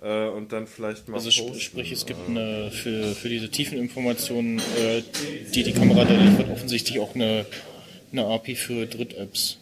[0.02, 1.60] Äh, und dann vielleicht mal Also posten.
[1.60, 5.02] sprich, es gibt eine, für, für diese tiefen Informationen, äh,
[5.54, 7.46] die die Kamera da liefert, offensichtlich auch eine,
[8.12, 9.58] eine API für Dritt-Apps.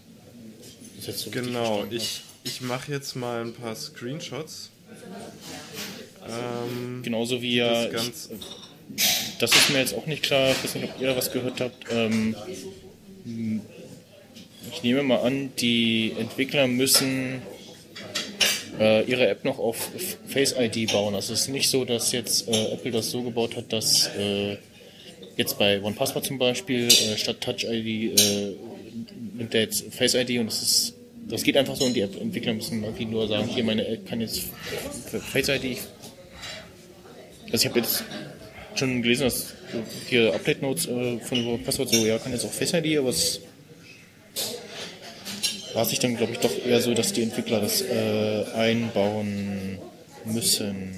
[0.99, 4.71] So Genau, ich, ich mache jetzt mal ein paar Screenshots.
[6.27, 7.01] Ähm.
[7.03, 8.29] Genauso wie ja, das
[8.95, 11.31] ich, das ist mir jetzt auch nicht klar, ich weiß nicht, ob ihr da was
[11.31, 11.85] gehört habt.
[11.91, 12.35] Ähm,
[14.71, 17.41] ich nehme mal an, die Entwickler müssen
[18.79, 19.89] äh, ihre App noch auf
[20.27, 21.15] Face ID bauen.
[21.15, 24.57] Also es ist nicht so, dass jetzt äh, Apple das so gebaut hat, dass äh,
[25.37, 28.55] jetzt bei OnePassword zum Beispiel äh, statt Touch ID äh,
[29.35, 30.95] nimmt er jetzt Face ID und das ist
[31.27, 34.21] das geht einfach so und die App-Entwickler müssen irgendwie nur sagen, hier meine App kann
[34.21, 34.43] jetzt
[35.09, 35.77] für Face ID.
[37.51, 38.03] Also ich habe jetzt
[38.75, 39.53] schon gelesen, dass
[40.07, 43.41] hier Update Notes äh, von Passwort so, ja, kann jetzt auch Face ID, aber es
[45.73, 49.79] war sich dann, glaube ich, doch eher so, dass die Entwickler das äh, einbauen
[50.25, 50.93] müssen.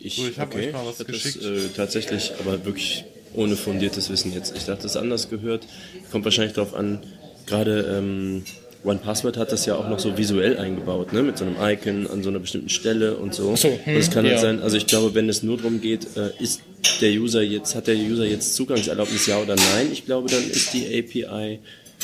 [0.00, 1.36] Ich, ich hab euch mal was geschickt.
[1.36, 4.56] Das, äh, tatsächlich, aber wirklich ohne fundiertes Wissen jetzt.
[4.56, 5.66] Ich dachte, das ist anders gehört.
[6.10, 7.02] Kommt wahrscheinlich darauf an,
[7.46, 8.44] gerade ähm,
[8.86, 11.22] OnePassword hat das ja auch noch so visuell eingebaut, ne?
[11.22, 13.56] mit so einem Icon an so einer bestimmten Stelle und so.
[13.56, 14.40] so, und es hm, kann halt ja.
[14.40, 16.62] sein, also ich glaube, wenn es nur darum geht, äh, ist
[17.00, 19.88] der User jetzt, hat der User jetzt Zugangserlaubnis, ja oder nein?
[19.92, 21.58] Ich glaube, dann ist die API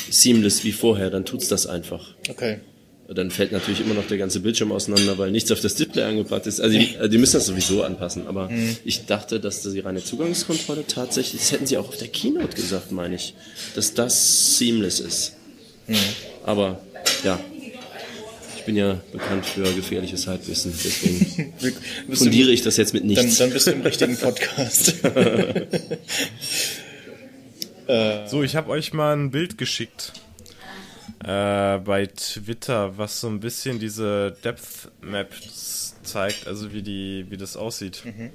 [0.09, 2.15] seamless wie vorher, dann tut's das einfach.
[2.29, 2.59] Okay.
[3.07, 6.47] Dann fällt natürlich immer noch der ganze Bildschirm auseinander, weil nichts auf das Display angepasst
[6.47, 6.61] ist.
[6.61, 8.27] Also die, äh, die müssen das sowieso anpassen.
[8.27, 8.49] Aber
[8.85, 12.91] ich dachte, dass die reine Zugangskontrolle tatsächlich, das hätten sie auch auf der Keynote gesagt,
[12.91, 13.35] meine ich,
[13.75, 15.33] dass das seamless ist.
[16.45, 16.81] Aber
[17.23, 17.39] ja,
[18.57, 21.53] ich bin ja bekannt für gefährliches Halbwissen, deswegen
[22.15, 23.37] fundiere ich das jetzt mit Dann, nichts.
[23.37, 24.95] dann bist du im richtigen Podcast.
[27.85, 30.13] So, ich habe euch mal ein Bild geschickt
[31.23, 37.37] äh, bei Twitter, was so ein bisschen diese Depth Maps zeigt, also wie die, wie
[37.37, 38.03] das aussieht.
[38.05, 38.29] Mhm.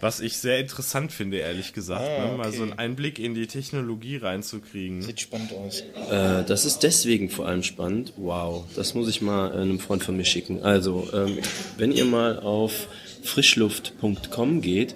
[0.00, 2.36] Was ich sehr interessant finde, ehrlich gesagt, Ah, ne?
[2.38, 2.56] mal okay.
[2.56, 5.02] so einen Einblick in die Technologie reinzukriegen.
[5.02, 5.80] Sieht spannend aus.
[6.10, 8.14] Äh, das ist deswegen vor allem spannend.
[8.16, 10.62] Wow, das muss ich mal äh, einem Freund von mir schicken.
[10.62, 11.38] Also, ähm,
[11.76, 12.88] wenn ihr mal auf
[13.22, 14.94] frischluft.com geht,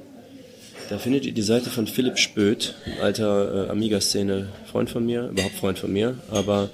[0.88, 5.28] da findet ihr die Seite von Philipp Spöth, ein alter äh, Amiga-Szene Freund von mir,
[5.28, 6.70] überhaupt Freund von mir, aber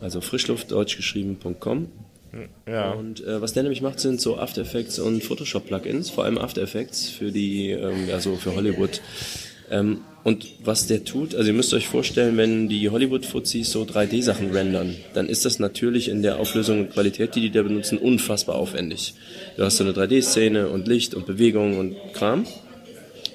[0.00, 1.88] also frischluft, deutsch geschrieben.com.
[2.66, 2.92] Ja.
[2.92, 6.62] Und äh, was der nämlich macht, sind so After Effects und Photoshop-Plugins, vor allem After
[6.62, 9.00] Effects für die, ähm, ja so für Hollywood.
[9.70, 14.50] Ähm, und was der tut, also ihr müsst euch vorstellen, wenn die Hollywood-Fuzis so 3D-Sachen
[14.50, 18.56] rendern, dann ist das natürlich in der Auflösung und Qualität, die die da benutzen, unfassbar
[18.56, 19.14] aufwendig.
[19.56, 22.46] Du hast so eine 3D-Szene und Licht und Bewegung und Kram.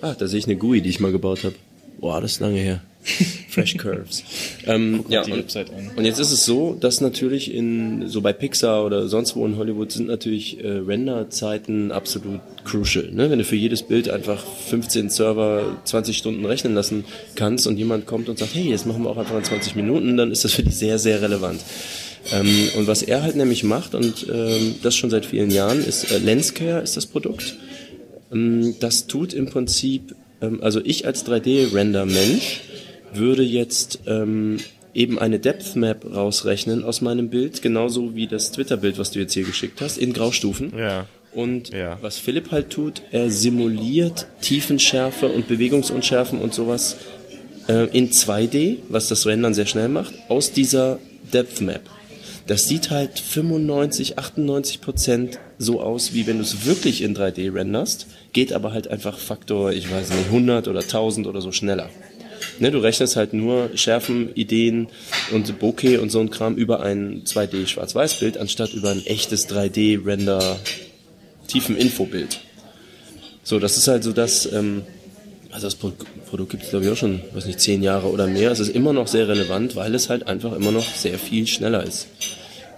[0.02, 1.56] Ah, da sehe ich eine GUI, die ich mal gebaut habe.
[2.00, 2.82] Boah, das ist lange her.
[3.50, 4.24] Fresh Curves.
[4.66, 8.86] ähm, ja, die und, und jetzt ist es so, dass natürlich in so bei Pixar
[8.86, 13.12] oder sonst wo in Hollywood sind natürlich äh, Renderzeiten absolut crucial.
[13.12, 13.30] Ne?
[13.30, 18.06] Wenn du für jedes Bild einfach 15 Server 20 Stunden rechnen lassen kannst und jemand
[18.06, 20.54] kommt und sagt, hey, jetzt machen wir auch einfach in 20 Minuten, dann ist das
[20.54, 21.60] für die sehr, sehr relevant.
[22.32, 26.10] Ähm, und was er halt nämlich macht, und ähm, das schon seit vielen Jahren, ist
[26.10, 27.58] äh, Lenscare ist das Produkt.
[28.32, 32.62] Ähm, Das tut im Prinzip, ähm, also ich als 3D-Render-Mensch
[33.16, 34.58] würde jetzt ähm,
[34.94, 39.34] eben eine Depth Map rausrechnen aus meinem Bild, genauso wie das Twitter-Bild, was du jetzt
[39.34, 40.74] hier geschickt hast, in Graustufen.
[40.78, 41.06] Ja.
[41.34, 41.98] Und Ja.
[42.02, 46.98] was Philipp halt tut, er simuliert Tiefenschärfe und Bewegungsunschärfen und sowas
[47.68, 51.00] äh, in 2D, was das Rendern sehr schnell macht, aus dieser
[51.34, 51.82] Depth Map.
[52.46, 57.54] Das sieht halt 95, 98 Prozent so aus, wie wenn du es wirklich in 3D
[57.56, 61.90] renderst, geht aber halt einfach Faktor, ich weiß nicht, 100 oder 1000 oder so schneller.
[62.60, 64.88] Ne, du rechnest halt nur Schärfen, Ideen
[65.32, 70.60] und Bokeh und so ein Kram über ein 2D Schwarz-Weiß-Bild, anstatt über ein echtes 3D-Render
[71.48, 72.40] tiefen Infobild.
[73.44, 74.84] So, das ist halt so das, ähm,
[75.52, 75.92] also das Pro
[76.30, 78.52] Produkt gibt es glaube ich auch schon, weiß nicht, zehn Jahre oder mehr.
[78.52, 81.84] Es ist immer noch sehr relevant, weil es halt einfach immer noch sehr viel schneller
[81.84, 82.08] ist.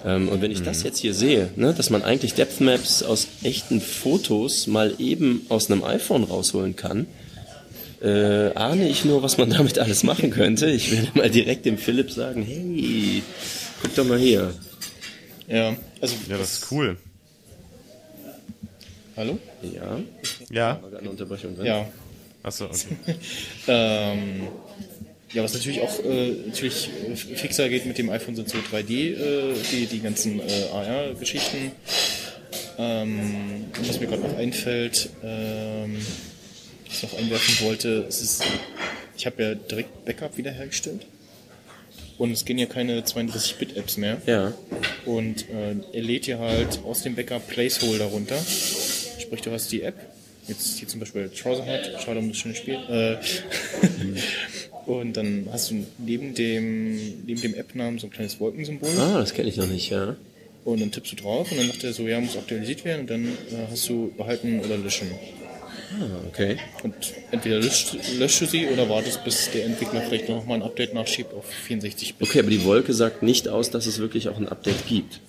[0.06, 3.28] Ähm, und wenn ich das jetzt hier sehe, ne, dass man eigentlich Depth Maps aus
[3.44, 7.08] echten Fotos mal eben aus einem iPhone rausholen kann,
[8.06, 10.68] äh, ahne ich nur, was man damit alles machen könnte.
[10.70, 13.24] Ich werde mal direkt dem Philipp sagen, hey,
[13.82, 14.54] guck doch mal hier.
[15.48, 16.16] Ja, also.
[16.30, 16.98] Ja, das ist cool.
[19.18, 19.40] Hallo?
[19.62, 20.00] Ja,
[20.50, 20.80] Ja.
[20.82, 21.66] war eine Unterbrechung drin.
[21.66, 21.88] Ja.
[22.44, 22.98] Achso, okay.
[23.68, 24.48] Ähm,
[25.34, 26.90] ja, was natürlich auch äh, natürlich
[27.36, 31.72] fixer geht mit dem iPhone sind so 3D, äh, die, die ganzen äh, AR-Geschichten.
[32.78, 35.98] Ähm, was mir gerade noch einfällt, ähm,
[36.96, 38.44] ich noch einwerfen wollte, es ist,
[39.18, 41.06] ich habe ja direkt Backup wiederhergestellt.
[42.18, 44.22] Und es gehen ja keine 32-Bit-Apps mehr.
[44.26, 44.54] Ja.
[45.06, 48.38] Und äh, er lädt dir halt aus dem Backup Placeholder runter.
[49.20, 49.96] Sprich, du hast die App.
[50.48, 52.76] Jetzt hier zum Beispiel Trouserhead, schade um das schöne Spiel.
[52.88, 53.18] Äh,
[54.86, 58.90] und dann hast du neben dem, neben dem App-Namen so ein kleines Wolkensymbol.
[58.98, 60.16] Ah, das kenne ich noch nicht, ja.
[60.64, 63.02] Und dann tippst du drauf und dann sagt er so, ja, muss aktualisiert werden.
[63.02, 65.12] Und dann äh, hast du behalten oder löschen.
[66.00, 66.58] Ah, okay.
[66.84, 66.96] Und
[67.32, 71.34] entweder löscht du sie oder wartest, bis der Entwickler vielleicht noch mal ein Update nachschiebt
[71.34, 72.28] auf 64 Bit.
[72.28, 75.20] Okay, aber die Wolke sagt nicht aus, dass es wirklich auch ein Update gibt.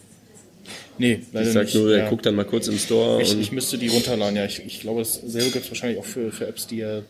[0.99, 1.75] Nee, leider Ich sag nicht.
[1.75, 2.09] nur, er ja.
[2.09, 4.47] guckt dann mal kurz im Store ich, ich müsste die runterladen, ja.
[4.47, 7.05] Ich, ich glaube, dasselbe gibt es wahrscheinlich auch für, für Apps, die er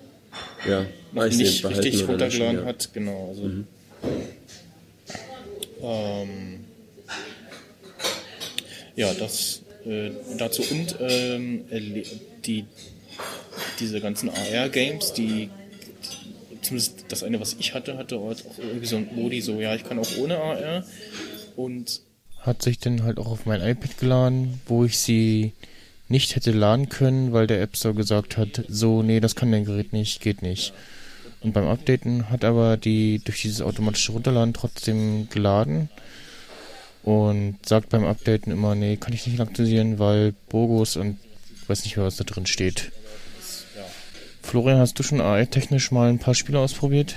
[0.69, 2.63] ja, noch ich nicht richtig runtergeladen ja.
[2.63, 2.67] Mhm.
[2.67, 2.91] hat.
[2.93, 3.29] Genau.
[3.29, 3.51] Also,
[5.83, 6.65] ähm,
[8.97, 11.65] ja, das äh, dazu und ähm,
[12.45, 12.65] die
[13.81, 15.51] diese ganzen AR-Games, die
[16.63, 19.85] zumindest das eine, was ich hatte, hatte auch irgendwie so ein Modi, so ja, ich
[19.85, 20.85] kann auch ohne AR
[21.57, 22.01] und
[22.41, 25.53] hat sich dann halt auch auf mein iPad geladen, wo ich sie
[26.09, 29.65] nicht hätte laden können, weil der App Store gesagt hat, so, nee, das kann dein
[29.65, 30.73] Gerät nicht, geht nicht.
[31.41, 35.89] Und beim Updaten hat aber die durch dieses automatische Runterladen trotzdem geladen
[37.03, 41.19] und sagt beim Updaten immer, nee, kann ich nicht aktualisieren, weil Bogus und
[41.67, 42.93] weiß nicht mehr, was da drin steht.
[44.47, 47.17] Florian, hast du schon AI-technisch mal ein paar Spiele ausprobiert?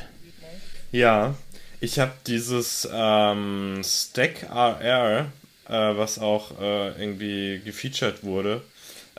[0.91, 1.35] Ja,
[1.79, 5.31] ich habe dieses ähm, Stack RR,
[5.67, 8.63] äh, was auch äh, irgendwie gefeatured wurde.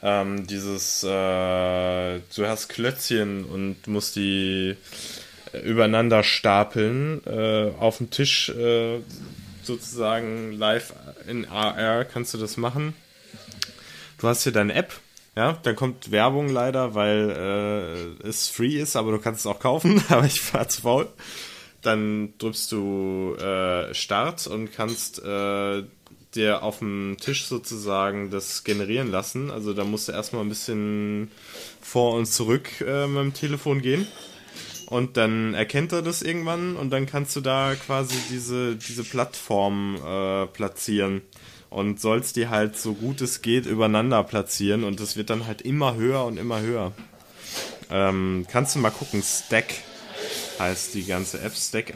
[0.03, 4.75] Ähm, dieses, äh, du hast Klötzchen und musst die
[5.53, 8.99] äh, übereinander stapeln, äh, auf dem Tisch äh,
[9.63, 10.95] sozusagen live
[11.29, 12.95] in AR kannst du das machen.
[14.19, 14.93] Du hast hier deine App,
[15.37, 19.61] ja, dann kommt Werbung leider, weil äh, es free ist, aber du kannst es auch
[19.61, 21.09] kaufen, aber ich war zu faul.
[21.83, 25.83] Dann drückst du äh, Start und kannst äh,
[26.35, 29.51] dir auf dem Tisch sozusagen das generieren lassen.
[29.51, 31.31] Also da musst du erstmal ein bisschen
[31.81, 34.07] vor und zurück äh, mit dem Telefon gehen.
[34.87, 39.97] Und dann erkennt er das irgendwann und dann kannst du da quasi diese, diese Plattform
[40.05, 41.23] äh, platzieren.
[41.71, 45.63] Und sollst die halt so gut es geht übereinander platzieren und das wird dann halt
[45.63, 46.93] immer höher und immer höher.
[47.91, 49.75] Ähm, kannst du mal gucken, Stack
[50.61, 51.95] heißt die ganze App, Stack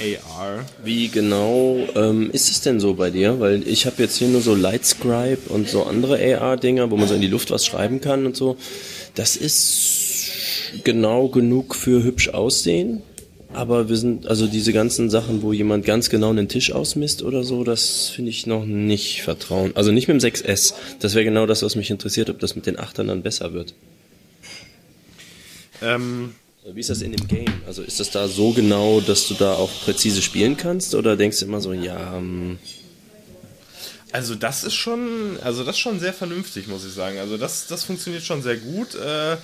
[0.00, 0.64] AR.
[0.84, 3.40] Wie genau ähm, ist es denn so bei dir?
[3.40, 7.14] Weil ich habe jetzt hier nur so Lightscribe und so andere AR-Dinger, wo man so
[7.14, 8.56] in die Luft was schreiben kann und so.
[9.14, 10.30] Das ist
[10.84, 13.02] genau genug für hübsch aussehen.
[13.56, 17.42] Aber wir sind, also diese ganzen Sachen, wo jemand ganz genau einen Tisch ausmisst oder
[17.42, 19.72] so, das finde ich noch nicht vertrauen.
[19.74, 20.74] Also nicht mit dem 6S.
[21.00, 23.72] Das wäre genau das, was mich interessiert, ob das mit den 8ern dann besser wird.
[25.80, 26.34] Ähm,
[26.70, 27.62] Wie ist das in dem Game?
[27.66, 30.94] Also ist das da so genau, dass du da auch präzise spielen kannst?
[30.94, 32.58] Oder denkst du immer so, ja, ähm,
[34.12, 37.18] Also das ist schon, also das ist schon sehr vernünftig, muss ich sagen.
[37.18, 38.94] Also das, das funktioniert schon sehr gut.
[38.96, 39.36] Äh,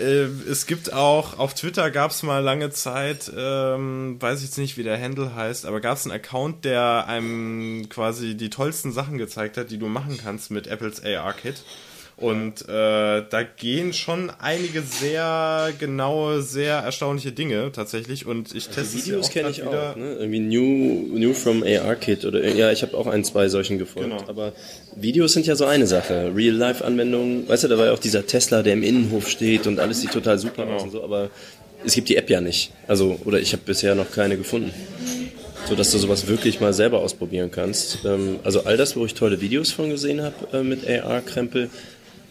[0.00, 4.58] äh, es gibt auch, auf Twitter gab es mal lange Zeit, ähm, weiß ich jetzt
[4.58, 8.92] nicht, wie der Handle heißt, aber gab es einen Account, der einem quasi die tollsten
[8.92, 11.62] Sachen gezeigt hat, die du machen kannst mit Apples AR-Kit.
[12.20, 18.26] Und äh, da gehen schon einige sehr genaue, sehr erstaunliche Dinge tatsächlich.
[18.26, 19.92] Und ich teste es Also Videos kenne ich wieder.
[19.92, 19.96] auch.
[19.96, 20.16] Ne?
[20.20, 24.10] Irgendwie New, New from AR Kit oder ja, ich habe auch ein, zwei solchen gefolgt.
[24.10, 24.22] Genau.
[24.28, 24.52] Aber
[24.96, 26.30] Videos sind ja so eine Sache.
[26.36, 30.02] Real-Life-Anwendungen, weißt du, da war ja auch dieser Tesla, der im Innenhof steht und alles
[30.02, 30.76] sieht total super Genau.
[30.76, 31.30] aus und so, aber
[31.86, 32.72] es gibt die App ja nicht.
[32.86, 34.72] Also, oder ich habe bisher noch keine gefunden.
[35.68, 38.04] So dass du sowas wirklich mal selber ausprobieren kannst.
[38.04, 41.70] Ähm, also all das, wo ich tolle Videos von gesehen habe äh, mit AR-Krempel,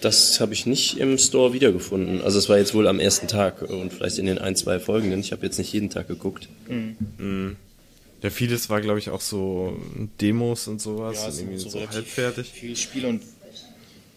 [0.02, 2.22] das habe ich nicht im Store wiedergefunden.
[2.22, 5.20] Also es war jetzt wohl am ersten Tag und vielleicht in den ein, zwei folgenden.
[5.20, 6.47] Ich habe jetzt nicht jeden Tag geguckt.
[8.22, 9.78] Ja, vieles war, glaube ich, auch so
[10.20, 11.18] Demos und sowas.
[11.18, 12.50] Ja, irgendwie so so, halbfertig.
[12.54, 13.22] viele Spiele und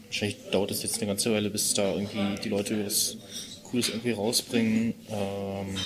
[0.06, 3.16] wahrscheinlich dauert es jetzt eine ganze Weile, bis da irgendwie die Leute was
[3.64, 4.94] Cooles irgendwie rausbringen.
[5.08, 5.76] Ähm,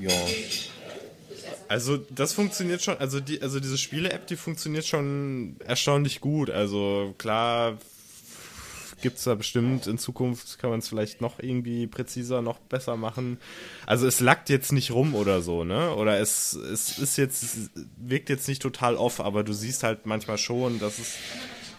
[0.00, 0.10] ja,
[1.68, 6.50] Also das funktioniert schon, also die, also diese Spiele-App, die funktioniert schon erstaunlich gut.
[6.50, 7.78] Also klar
[9.00, 13.38] gibt's da bestimmt in Zukunft, kann man es vielleicht noch irgendwie präziser, noch besser machen.
[13.86, 15.94] Also es lackt jetzt nicht rum oder so, ne?
[15.94, 20.06] Oder es, es ist jetzt, es wirkt jetzt nicht total off, aber du siehst halt
[20.06, 21.16] manchmal schon, dass es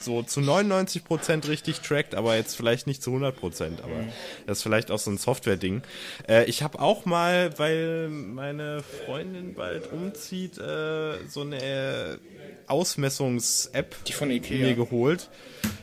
[0.02, 3.82] so zu 99% richtig trackt, aber jetzt vielleicht nicht zu 100%.
[3.82, 4.12] Aber Mhm.
[4.46, 5.82] das ist vielleicht auch so ein Software-Ding.
[6.28, 12.20] Äh, ich habe auch mal, weil meine Freundin bald umzieht, äh, so eine
[12.68, 14.68] Ausmessungs-App Die von Ikea.
[14.68, 15.30] mir geholt.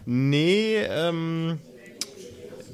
[0.04, 1.58] Nee, ähm,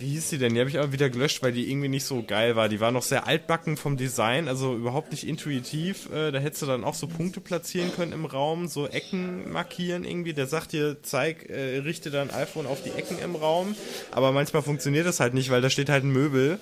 [0.02, 0.54] wie hieß die denn?
[0.54, 2.68] Die habe ich aber wieder gelöscht, weil die irgendwie nicht so geil war.
[2.68, 6.10] Die war noch sehr altbacken vom Design, also überhaupt nicht intuitiv.
[6.12, 10.04] Äh, da hättest du dann auch so Punkte platzieren können im Raum, so Ecken markieren
[10.04, 10.34] irgendwie.
[10.34, 13.76] Der sagt dir, zeig, äh, richte dein iPhone auf die Ecken im Raum.
[14.10, 16.58] Aber manchmal funktioniert das halt nicht, weil da steht halt ein Möbel.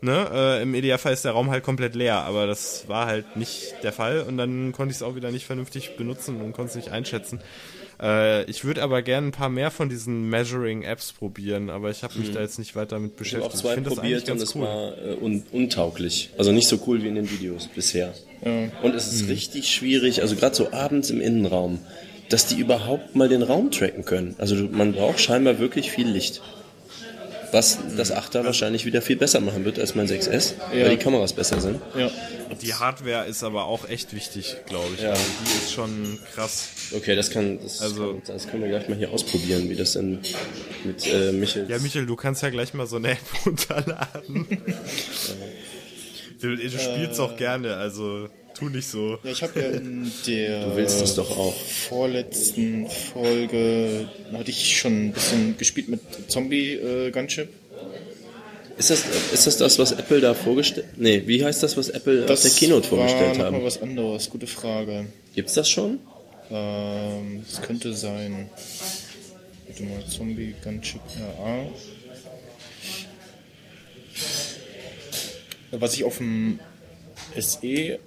[0.00, 0.28] Ne?
[0.32, 3.92] Äh, Im Idealfall ist der Raum halt komplett leer, aber das war halt nicht der
[3.92, 6.90] Fall und dann konnte ich es auch wieder nicht vernünftig benutzen und konnte es nicht
[6.90, 7.40] einschätzen.
[8.00, 12.18] Äh, ich würde aber gerne ein paar mehr von diesen Measuring-Apps probieren, aber ich habe
[12.18, 13.26] mich da jetzt nicht weiter mit Mhm.
[13.26, 13.54] Ich habe beschäftigt.
[13.54, 16.30] auch zwei das probiert und eigentlich es war äh, un untauglich.
[16.38, 18.14] Also nicht so cool wie in den Videos bisher.
[18.82, 21.78] Und es ist richtig schwierig, also gerade so abends im Innenraum,
[22.28, 24.34] dass die überhaupt mal den Raum tracken können.
[24.36, 26.42] Also man braucht scheinbar wirklich viel Licht.
[27.54, 30.82] Was das 8er wahrscheinlich wieder viel besser machen wird als mein 6S, Ja.
[30.86, 31.80] weil die Kameras besser sind.
[31.96, 32.10] Ja.
[32.60, 35.02] Die Hardware ist aber auch echt wichtig, glaube ich.
[35.02, 35.10] Ja.
[35.10, 36.68] Also die ist schon krass.
[36.96, 39.92] Okay, das kann, das, Also- kann, das können wir gleich mal hier ausprobieren, wie das
[39.92, 40.18] denn
[40.84, 41.66] mit äh, Michel.
[41.70, 44.46] Ja, Michael, du kannst ja gleich mal so eine App runterladen.
[46.40, 49.18] du, du spielst auch gerne, also tu nicht so.
[49.22, 51.54] Ja, ich habe ja in der Du willst es doch auch.
[51.54, 57.48] vorletzten Folge hatte ich schon ein bisschen gespielt mit Zombie äh, Gunship.
[58.76, 62.26] Ist das, ist das das, was Apple da vorgestellt Nee, wie heißt das, was Apple
[62.28, 63.64] auf der Keynote vorgestellt war noch mal haben?
[63.64, 64.28] was anderes.
[64.30, 65.06] Gute Frage.
[65.34, 66.00] Gibt's das schon?
[66.50, 68.50] Ähm, das könnte sein.
[69.68, 71.00] Warte mal, Zombie Gunship
[71.38, 71.66] RA.
[75.72, 76.58] Was ich auf dem
[77.38, 77.98] SE,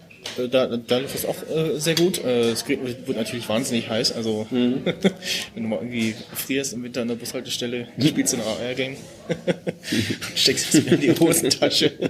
[0.47, 2.19] da, da läuft das auch äh, sehr gut.
[2.23, 4.11] Äh, Gerät wird natürlich wahnsinnig heiß.
[4.11, 4.81] Also, Mhm.
[5.53, 8.97] wenn du mal irgendwie frierst im Winter an der Bushaltestelle, spielst du ein AR-Game,
[10.35, 11.91] steckst es in die Hosentasche.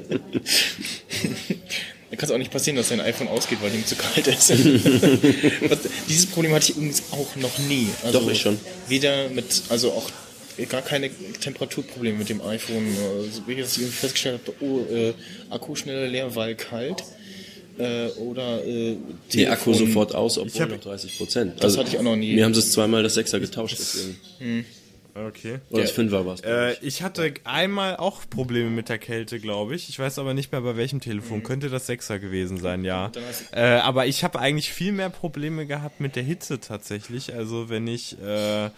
[2.10, 4.50] Da kann es auch nicht passieren, dass dein iPhone ausgeht, weil ihm zu kalt ist.
[5.70, 7.90] Was, dieses Problem hatte ich übrigens auch noch nie.
[8.02, 8.58] Also Doch, ich schon.
[8.88, 10.10] Weder mit, also auch
[10.70, 11.10] gar keine
[11.42, 12.96] Temperaturprobleme mit dem iPhone.
[13.26, 15.14] Also, wie ich festgestellt habe, oh, äh,
[15.50, 17.04] Akku schneller leer, weil kalt.
[17.80, 18.96] Äh, oder äh,
[19.34, 21.64] Der Akku sofort aus, obwohl hab- noch 30 Prozent.
[21.64, 22.34] Das hatte ich auch noch nie.
[22.36, 24.66] Mir haben sie es zweimal das Sechser getauscht, deswegen.
[25.16, 25.58] Okay.
[25.72, 26.42] Oder das Fünfer war es.
[26.42, 29.90] Äh, ich hatte einmal auch Probleme mit der Kälte, glaube ich.
[29.90, 31.42] Ich weiß aber nicht mehr bei welchem Telefon.
[31.42, 33.12] Könnte das Sechser gewesen sein, ja.
[33.52, 37.34] Äh, aber ich habe eigentlich viel mehr Probleme gehabt mit der Hitze tatsächlich.
[37.34, 38.70] Also wenn ich äh,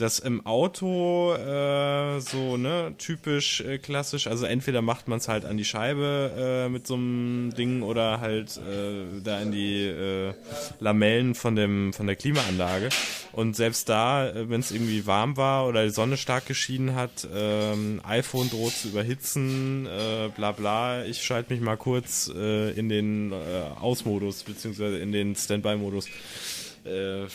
[0.00, 5.44] das im Auto äh, so ne typisch äh, klassisch, also entweder macht man es halt
[5.44, 10.32] an die Scheibe äh, mit so einem Ding oder halt äh, da in die äh,
[10.78, 12.88] Lamellen von dem von der Klimaanlage.
[13.32, 17.28] Und selbst da, äh, wenn es irgendwie warm war oder die Sonne stark geschienen hat,
[17.32, 21.04] ähm, iPhone droht zu überhitzen, äh, bla bla.
[21.04, 23.36] Ich schalte mich mal kurz äh, in den äh,
[23.80, 26.08] Ausmodus beziehungsweise in den Standby-Modus.
[26.84, 27.26] Äh,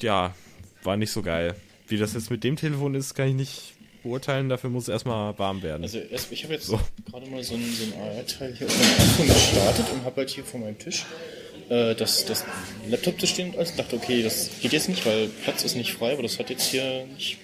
[0.00, 0.34] ja,
[0.82, 1.54] war nicht so geil.
[1.90, 3.60] Wie das jetzt mit dem Telefon ist, kann ich nicht
[4.02, 4.48] beurteilen.
[4.48, 5.82] Dafür muss es erstmal warm werden.
[5.82, 8.92] Also erst, ich habe jetzt gerade mal so ein, so ein AR-Teil hier auf meinem
[9.10, 11.04] iPhone gestartet und habe halt hier vor meinem Tisch
[11.68, 12.44] äh, das, das
[12.88, 13.74] Laptop zu stehen und alles.
[13.74, 16.70] Dachte, okay, das geht jetzt nicht, weil Platz ist nicht frei, aber das hat jetzt
[16.70, 17.38] hier nicht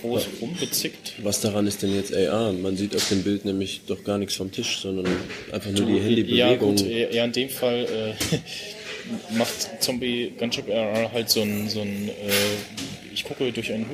[0.00, 1.14] groß rumgezickt.
[1.24, 2.52] Was daran ist denn jetzt AR?
[2.52, 5.06] Man sieht auf dem Bild nämlich doch gar nichts vom Tisch, sondern
[5.50, 6.76] einfach nur die Ja, Handybewegung.
[6.76, 11.80] gut, äh, ja, in dem Fall äh, macht Zombie Gunship RR halt so ein, so
[11.80, 13.86] ein äh, ich gucke durch einen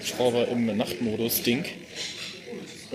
[0.00, 1.64] Hubschrauber im Nachtmodus-Ding.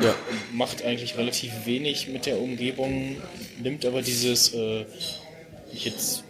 [0.02, 0.14] Ja.
[0.52, 3.16] Macht eigentlich relativ wenig mit der Umgebung,
[3.64, 4.84] nimmt aber dieses, äh,
[5.72, 6.24] ich jetzt,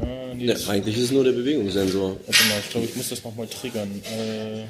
[0.00, 2.16] na, nee, Ja, eigentlich ist es nur der Bewegungssensor.
[2.26, 4.02] Warte mal, ich glaube, ich muss das nochmal triggern.
[4.04, 4.62] Äh,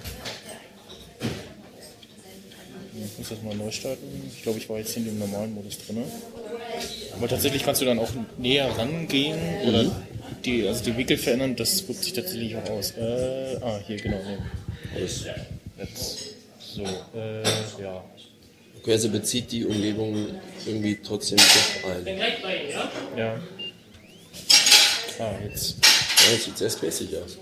[3.03, 4.31] ich muss das mal neu starten.
[4.37, 6.05] Ich glaube, ich war jetzt hier in dem normalen Modus drin.
[7.17, 9.91] Aber tatsächlich kannst du dann auch näher rangehen oder
[10.45, 11.57] die, also die Winkel verändern.
[11.57, 12.93] Das wirkt sich tatsächlich auch aus.
[12.97, 14.21] Äh, ah, hier, genau.
[14.25, 15.07] Nee.
[15.79, 16.35] Jetzt.
[16.59, 17.43] So, äh,
[17.83, 18.05] ja.
[18.79, 20.27] Okay, also bezieht die Umgebung
[20.67, 22.07] irgendwie trotzdem doch ein.
[23.17, 23.41] Ja.
[25.19, 25.77] Ah, jetzt.
[25.81, 27.37] Ja, das sieht sehr spacig aus.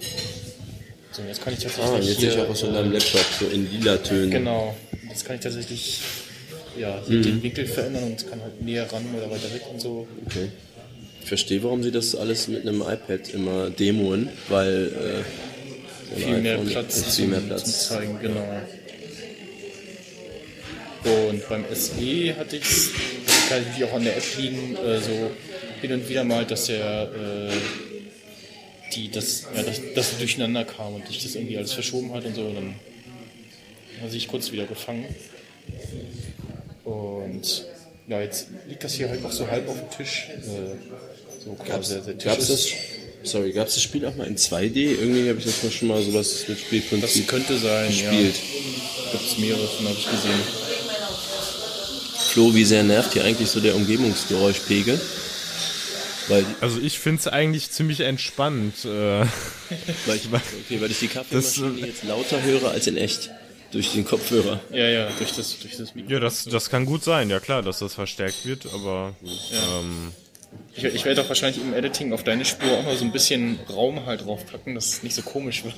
[1.12, 1.92] So, jetzt kann ich tatsächlich.
[1.92, 4.30] Ah, jetzt sehe ich auch was von deinem Laptop, so in lila Tönen.
[4.30, 4.74] Genau.
[5.08, 6.00] Jetzt kann ich tatsächlich
[6.78, 10.06] ja, hier den Winkel verändern und kann halt näher ran oder weiter weg und so.
[10.26, 10.48] Okay.
[11.28, 15.22] Ich verstehe, warum sie das alles mit einem iPad immer demoen, weil
[16.16, 17.88] äh, Viel mehr Platz, viel mehr Platz.
[17.88, 18.62] zeigen, genau.
[21.04, 22.92] Und beim SE hatte ich es,
[23.46, 25.30] kann natürlich auch an der App liegen, äh, so
[25.82, 27.50] hin und wieder mal, dass er äh,
[28.94, 32.36] die, das, ja, das, das durcheinander kam und sich das irgendwie alles verschoben hat und
[32.36, 32.40] so.
[32.40, 32.74] Und dann
[34.00, 35.04] hat sich kurz wieder gefangen.
[36.84, 37.66] Und
[38.06, 40.28] ja, jetzt liegt das hier halt auch so halb auf dem Tisch.
[40.30, 41.07] Äh,
[41.56, 42.68] Tisch Gab's das?
[43.24, 44.76] Sorry, gab es das Spiel auch mal in 2D?
[44.76, 48.34] Irgendwie habe ich das mal schon mal sowas mit Das Spielprinzip könnte sein, gespielt.
[48.36, 49.10] ja.
[49.12, 50.40] Gibt es mehrere von, habe ich gesehen.
[52.30, 55.00] Flo, wie sehr nervt hier eigentlich so der Umgebungsgeräuschpegel?
[56.28, 58.84] Weil, Also ich finde es eigentlich ziemlich entspannt.
[58.84, 59.26] Äh, weil,
[60.16, 63.30] ich, okay, weil ich die Kaffeemaschine Das, jetzt lauter höre als in echt.
[63.72, 64.60] Durch den Kopfhörer.
[64.72, 66.10] Ja, ja, durch das, durch das Mikro.
[66.12, 69.14] ja, das, das kann gut sein, ja klar, dass das verstärkt wird, aber
[69.52, 70.12] ähm,
[70.74, 73.58] Ich, ich werde auch wahrscheinlich im Editing auf deine Spur auch noch so ein bisschen
[73.68, 75.74] Raum halt draufpacken, dass es nicht so komisch wird.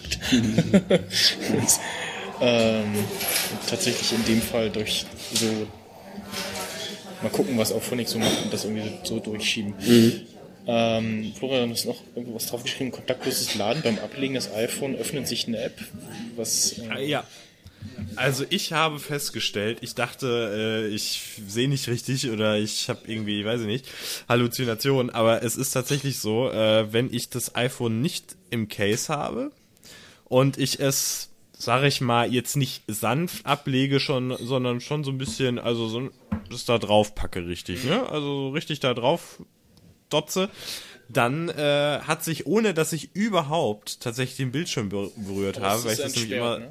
[1.60, 1.80] Das,
[2.40, 2.92] ähm,
[3.68, 5.46] tatsächlich in dem Fall durch so
[7.22, 9.74] mal gucken, was auch Phonic so macht und das irgendwie so durchschieben.
[10.66, 15.48] Ähm, Florian, du hast noch irgendwas draufgeschrieben, kontaktloses Laden beim Ablegen des iPhone öffnet sich
[15.48, 15.78] eine App,
[16.36, 17.24] was äh, ja.
[18.16, 23.44] Also ich habe festgestellt, ich dachte, äh, ich sehe nicht richtig oder ich habe irgendwie,
[23.44, 23.86] weiß ich nicht,
[24.28, 29.52] Halluzinationen, aber es ist tatsächlich so, äh, wenn ich das iPhone nicht im Case habe
[30.24, 35.18] und ich es, sage ich mal, jetzt nicht sanft ablege schon, sondern schon so ein
[35.18, 36.10] bisschen, also so
[36.50, 38.08] das da drauf packe richtig, ne?
[38.08, 39.40] Also so richtig da drauf
[40.08, 40.50] dotze,
[41.08, 45.84] dann äh, hat sich, ohne dass ich überhaupt tatsächlich den Bildschirm ber berührt es habe,
[45.84, 46.70] weil ich das nämlich immer ne?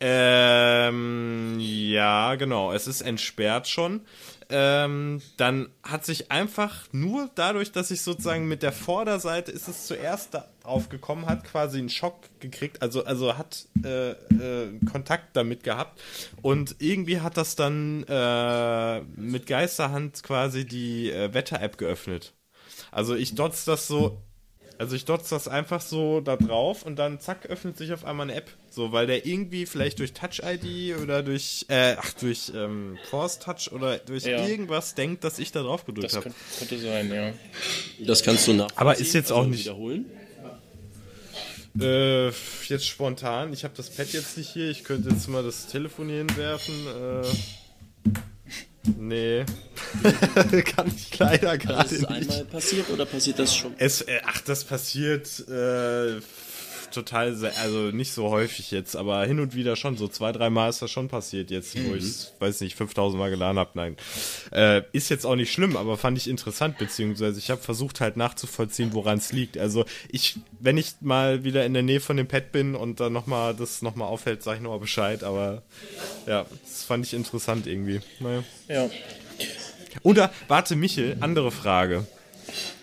[0.00, 2.72] Ähm, ja, genau.
[2.72, 4.00] Es ist entsperrt schon.
[4.48, 9.86] Ähm, dann hat sich einfach nur dadurch, dass ich sozusagen mit der Vorderseite ist es
[9.86, 16.00] zuerst aufgekommen, hat quasi einen Schock gekriegt, also, also hat äh, äh, Kontakt damit gehabt
[16.42, 22.34] und irgendwie hat das dann äh, mit Geisterhand quasi die äh, Wetter-App geöffnet.
[22.90, 24.20] Also ich dotz das so
[24.80, 28.28] also ich dotze das einfach so da drauf und dann zack öffnet sich auf einmal
[28.28, 28.50] eine App.
[28.70, 33.98] So, weil der irgendwie vielleicht durch Touch-ID oder durch, äh, ach, durch ähm, Force-Touch oder
[33.98, 34.46] durch Ja.
[34.46, 36.22] irgendwas denkt, dass ich da drauf gedrückt das habe.
[36.24, 37.32] könnte, könnte sein, ja.
[38.06, 38.70] Das kannst du nach.
[38.76, 40.06] Aber ist jetzt auch nicht- Wiederholen?
[41.78, 42.28] Äh,
[42.68, 43.52] jetzt spontan.
[43.52, 44.70] Ich habe das Pad jetzt nicht hier.
[44.70, 46.74] Ich könnte jetzt mal das Telefon hier hinwerfen.
[46.86, 48.10] Äh,
[48.84, 49.44] nee.
[50.76, 52.30] Kann ich leider gerade ist es nicht.
[52.30, 53.74] einmal passiert oder passiert das schon?
[53.78, 56.20] Es, äh, ach, das passiert äh,
[56.90, 59.96] total, also nicht so häufig jetzt, aber hin und wieder schon.
[59.96, 63.18] So zwei, drei Mal ist das schon passiert jetzt, wo ich es, weiß nicht, 5000
[63.18, 63.70] Mal geladen habe.
[63.74, 63.96] Nein.
[64.52, 68.16] Äh, ist jetzt auch nicht schlimm, aber fand ich interessant, beziehungsweise ich habe versucht halt
[68.16, 69.58] nachzuvollziehen, woran es liegt.
[69.58, 73.12] Also ich, wenn ich mal wieder in der Nähe von dem Pad bin und dann
[73.12, 75.62] nochmal das nochmal auffällt, sage ich nochmal Bescheid, aber
[76.26, 78.00] ja, das fand ich interessant irgendwie.
[78.20, 78.44] Naja.
[78.68, 78.90] Ja,
[80.02, 82.06] Oder, warte, Michel, andere Frage.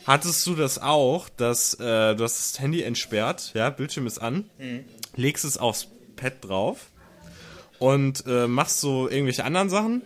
[0.08, 4.50] Hattest du das auch, dass äh, du hast das Handy entsperrt, ja, Bildschirm ist an,
[5.18, 6.92] legst es aufs Pad drauf
[7.78, 10.02] und äh, machst so irgendwelche anderen Sachen,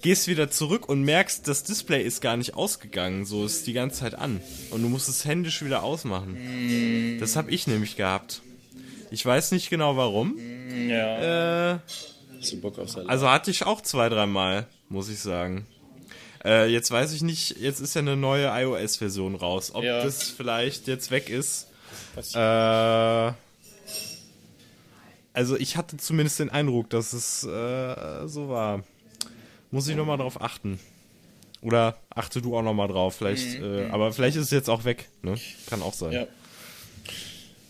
[0.00, 4.00] gehst wieder zurück und merkst, das Display ist gar nicht ausgegangen, so ist die ganze
[4.00, 7.18] Zeit an und du musst es händisch wieder ausmachen.
[7.20, 8.40] Das habe ich nämlich gehabt.
[9.10, 10.38] Ich weiß nicht genau warum.
[10.88, 11.74] ja.
[11.74, 11.78] Äh,
[13.06, 15.66] also hatte ich auch zwei, dreimal, muss ich sagen.
[16.44, 19.70] Äh, jetzt weiß ich nicht, jetzt ist ja eine neue iOS-Version raus.
[19.74, 20.02] Ob Ja.
[20.02, 21.68] das vielleicht jetzt weg ist.
[22.34, 23.32] Äh,
[25.34, 28.82] also ich hatte zumindest den Eindruck, dass es äh, so war.
[29.70, 30.78] Muss ich nochmal drauf achten.
[31.62, 33.14] Oder achte du auch nochmal drauf.
[33.16, 35.08] Vielleicht, äh, aber vielleicht ist es jetzt auch weg.
[35.22, 35.36] Ne?
[35.70, 36.12] Kann auch sein.
[36.12, 36.26] ja.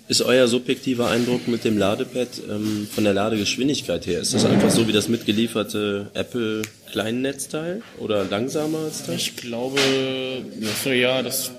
[0.08, 4.20] Ist euer subjektiver Eindruck mit dem Ladepad ähm, von der Ladegeschwindigkeit her?
[4.20, 6.62] Ist das einfach so wie das mitgelieferte Apple
[6.92, 9.16] Kleinnetzteil oder langsamer als das?
[9.16, 9.80] Ich glaube,
[10.84, 11.50] so, ja, das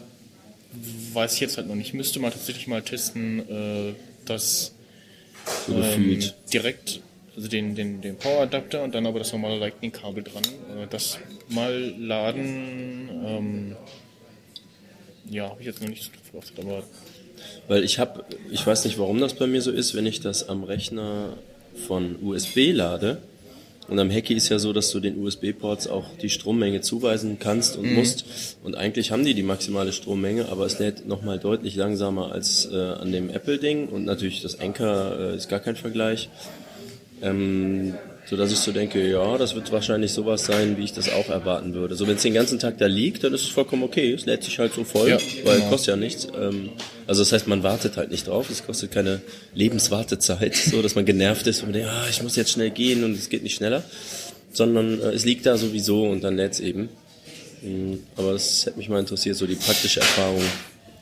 [1.13, 1.87] weiß ich jetzt halt noch nicht.
[1.87, 3.93] Ich müsste mal tatsächlich mal testen, äh,
[4.25, 4.73] dass
[5.67, 6.19] So ähm,
[6.51, 7.01] direkt,
[7.35, 10.43] also den, den, den Power-Adapter und dann aber das normale Lightning-Kabel dran.
[10.43, 11.17] Äh, das
[11.49, 13.75] mal laden, ähm,
[15.29, 16.83] ja, habe ich jetzt noch nicht so drauf geachtet, aber
[17.67, 20.47] Weil ich habe, ich weiß nicht, warum das bei mir so ist, wenn ich das
[20.47, 21.37] am Rechner
[21.87, 23.21] von USB lade.
[23.87, 27.77] Und am Hacky ist ja so, dass du den USB-Ports auch die Strommenge zuweisen kannst
[27.77, 28.25] und musst.
[28.63, 32.75] Und eigentlich haben die die maximale Strommenge, aber es lädt nochmal deutlich langsamer als äh,
[32.75, 33.89] an dem Apple-Ding.
[33.89, 36.29] Und natürlich das Anker äh, ist gar kein Vergleich.
[37.21, 37.95] Ähm,
[38.33, 41.29] so dass ich so denke, ja, das wird wahrscheinlich sowas sein, wie ich das auch
[41.29, 41.93] erwarten würde.
[41.93, 44.11] So wenn es den ganzen Tag da liegt, dann ist es vollkommen okay.
[44.11, 45.69] Es lädt sich halt so voll, Ja, weil genau.
[45.69, 46.27] kostet ja nichts.
[46.35, 46.69] Ähm,
[47.05, 48.49] also das heißt, man wartet halt nicht drauf.
[48.49, 49.21] Es kostet keine
[49.53, 53.03] Lebenswartezeit, so dass man genervt ist und man denkt, ah, ich muss jetzt schnell gehen
[53.03, 53.83] und es geht nicht schneller,
[54.51, 56.89] sondern äh, es liegt da sowieso und dann lädt es eben.
[58.15, 60.41] Aber das hätte mich mal interessiert, so die praktische Erfahrung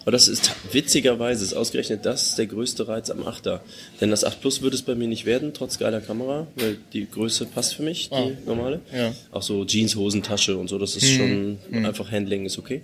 [0.01, 3.59] Aber das ist witzigerweise ist ausgerechnet das der größte Reiz am 8er.
[3.99, 7.07] Denn das 8 Plus würde es bei mir nicht werden, trotz geiler Kamera, weil die
[7.09, 8.31] Größe passt für mich, die Ah.
[8.45, 8.79] normale.
[8.91, 9.13] Ja.
[9.31, 12.81] Auch so Jeans, Hosentasche und so, das ist schon einfach Handling ist okay.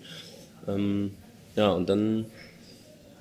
[0.68, 1.12] Ähm,
[1.56, 2.26] ja, und dann,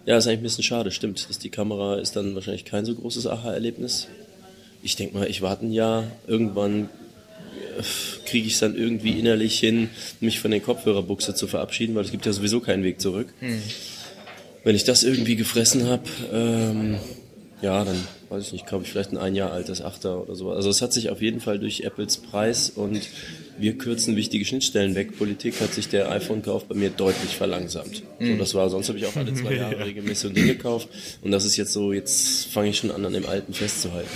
[0.05, 1.27] ja, ist eigentlich ein bisschen schade, stimmt.
[1.28, 4.09] Dass die Kamera ist dann wahrscheinlich kein so großes Aha-Erlebnis.
[4.82, 6.90] Ich denke mal, ich warte ein Jahr, irgendwann
[8.24, 9.90] kriege ich es dann irgendwie innerlich hin,
[10.20, 13.28] mich von den Kopfhörerbuchse zu verabschieden, weil es gibt ja sowieso keinen Weg zurück.
[14.65, 16.97] Wenn ich das irgendwie gefressen habe, ähm,
[17.62, 17.97] ja, dann
[18.28, 20.51] weiß ich nicht, kaufe ich vielleicht ein ein Jahr altes Achter oder so.
[20.51, 23.01] Also es hat sich auf jeden Fall durch Apples Preis und
[23.59, 25.16] wir kürzen wichtige Schnittstellen weg.
[25.16, 28.03] Politik hat sich der iPhone-Kauf bei mir deutlich verlangsamt.
[28.20, 30.89] So, das war, sonst habe ich auch alle zwei Jahre regelmäßig so ein Ding gekauft.
[31.23, 34.11] Und das ist jetzt so, jetzt fange ich schon an, an dem alten festzuhalten.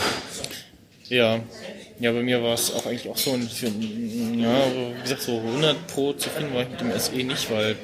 [1.09, 1.41] Ja,
[2.01, 4.65] ja, bei mir war es auch eigentlich auch so ein bisschen, ja,
[4.97, 7.77] wie gesagt, so 100 Pro zufrieden war ich mit dem SE nicht, weil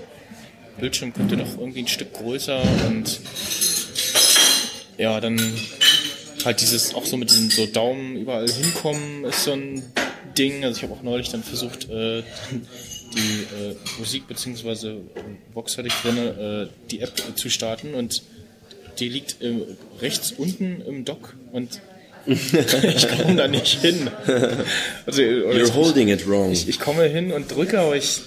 [0.79, 3.21] Bildschirm könnte doch irgendwie ein Stück größer und
[4.97, 5.39] ja, dann
[6.45, 9.83] halt dieses, auch so mit diesen so Daumen überall hinkommen ist so ein
[10.39, 10.65] Ding.
[10.65, 12.23] Also ich habe auch neulich dann versucht, äh,
[13.15, 15.01] die äh, Musik beziehungsweise
[15.53, 18.23] Box hatte ich drin, äh, die App zu starten und
[18.99, 19.57] die liegt äh,
[20.01, 21.81] rechts unten im Dock und
[22.27, 24.11] ich komme da nicht hin.
[25.07, 26.53] Also, You're ich, holding it wrong.
[26.53, 28.21] ich, ich komme hin und drücke, aber ich,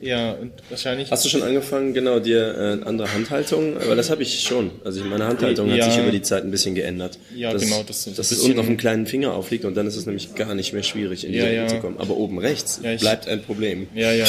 [0.00, 1.10] ja, und wahrscheinlich.
[1.10, 3.76] Hast du schon angefangen, genau, dir äh, andere Handhaltung?
[3.78, 4.70] Aber das habe ich schon.
[4.84, 5.84] Also meine Handhaltung Ja.
[5.84, 7.18] hat sich über die Zeit ein bisschen geändert.
[7.34, 9.86] Ja, dass, genau, das Dass ein es unten auf dem kleinen Finger aufliegt und dann
[9.86, 11.66] ist es nämlich gar nicht mehr schwierig, in die Ja, ja.
[11.68, 11.96] zu kommen.
[11.98, 13.88] Aber oben rechts Ja, ich- bleibt ein Problem.
[13.94, 14.26] Ja, ja.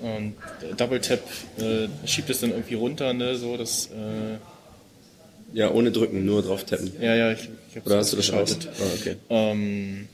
[0.00, 0.34] Und
[0.76, 1.20] Double Tap
[1.58, 4.36] äh, schiebt es dann irgendwie runter, ne, so, das, äh,
[5.52, 6.92] Ja, ohne drücken, nur drauf tappen.
[7.00, 8.52] ja, ja, ich, ich hab's Oder hast du das aus?
[8.52, 8.68] ausgeschaltet.
[8.80, 9.16] Ah, okay.
[9.30, 10.08] Ähm,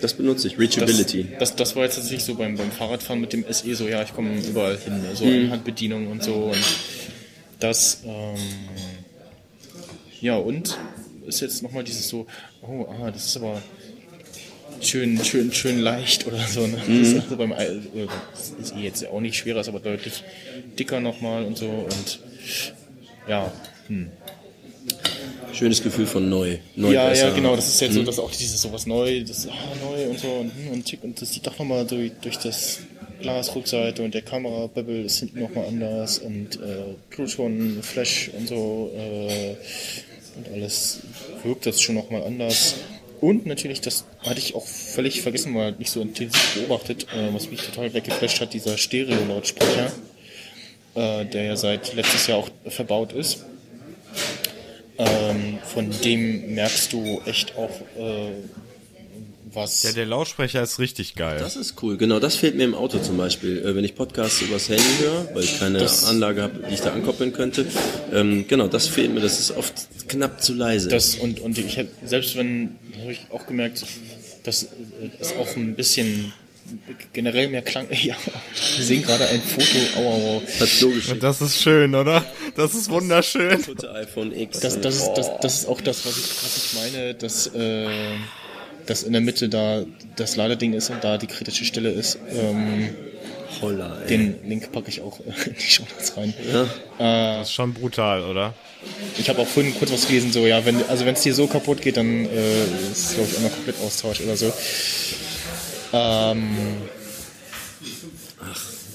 [0.00, 1.26] Das benutze ich, das, Reachability.
[1.38, 4.12] das, das war jetzt tatsächlich so beim, beim Fahrradfahren mit dem SE so, ja, ich
[4.14, 5.50] komme überall hin, ne, so Mhm.
[5.50, 6.64] Handbedienung und so und
[7.60, 8.36] das, ähm,
[10.20, 10.76] ja, und
[11.26, 12.26] ist jetzt nochmal dieses so,
[12.62, 13.60] oh, ah, das ist aber
[14.80, 16.76] schön, schön, schön leicht oder so, ne?
[16.86, 16.98] Mhm.
[17.00, 19.80] Das ist also beim, Ei- äh, das ist eh jetzt auch nicht schwerer, ist aber
[19.80, 20.22] deutlich
[20.78, 22.20] dicker nochmal und so und,
[23.26, 23.50] ja,
[25.52, 26.58] Schönes Gefühl von neu.
[26.76, 27.28] neu ja, besser.
[27.28, 27.96] ja, genau, das ist jetzt Mhm.
[27.96, 29.52] so, dass auch dieses sowas neu, das ah,
[29.82, 32.80] neu und so und, hm, und tick und das sieht doch nochmal durch, durch das
[33.20, 39.56] Glasrückseite und der Kamera-Bubble ist hinten nochmal anders und äh, Bluetooth, Flash und so äh,
[40.36, 41.00] und alles
[41.42, 42.76] wirkt das schon nochmal anders.
[43.20, 47.50] Und natürlich, das hatte ich auch völlig vergessen, mal nicht so intensiv beobachtet, äh, was
[47.50, 49.92] mich total weggeflasht hat, dieser Stereo-Lautsprecher,
[50.94, 53.44] äh, der ja seit letztes Jahr auch verbaut ist.
[54.98, 58.30] Ähm, von dem merkst du echt auch äh,
[59.52, 59.82] was.
[59.84, 61.38] Ja, der Lautsprecher ist richtig geil.
[61.38, 62.18] Das ist cool, genau.
[62.20, 63.58] Das fehlt mir im Auto zum Beispiel.
[63.64, 66.80] Äh, wenn ich Podcasts übers Handy höre, weil ich keine Das- Anlage habe, die ich
[66.80, 67.64] da ankoppeln könnte.
[68.12, 69.20] Ähm, genau, das fehlt mir.
[69.20, 69.72] Das ist oft
[70.08, 70.88] knapp zu leise.
[70.88, 73.84] das und, und ich hätte, selbst wenn, habe ich auch gemerkt,
[74.42, 74.66] dass äh,
[75.20, 76.32] es auch ein bisschen
[77.12, 77.86] generell mehr Klang.
[78.02, 78.16] Ja,
[78.76, 80.00] wir sehen gerade ein Foto.
[80.00, 80.42] Aua, aua.
[80.60, 81.22] hat Flo geschickt.
[81.22, 82.24] Das ist schön, oder?
[82.56, 83.62] Das ist wunderschön.
[83.62, 84.60] Tote iPhone X.
[84.60, 87.88] Das, das, ist, das, das ist auch das, was ich, was ich meine, dass, äh,
[88.86, 89.84] dass in der Mitte da
[90.16, 92.18] das Ladeding ist und da die kritische Stelle ist.
[92.30, 92.90] Ähm,
[93.60, 94.08] Holla, ey.
[94.08, 96.34] den Link packe ich auch in die Show Notes rein.
[96.98, 98.54] Das ist schon brutal, oder?
[99.18, 101.46] Ich habe auch vorhin kurz was gelesen, so, ja, wenn, also wenn es dir so
[101.46, 104.52] kaputt geht, dann äh, ist es, glaube ich, einmal komplett Austausch oder so.
[105.92, 106.48] Ähm,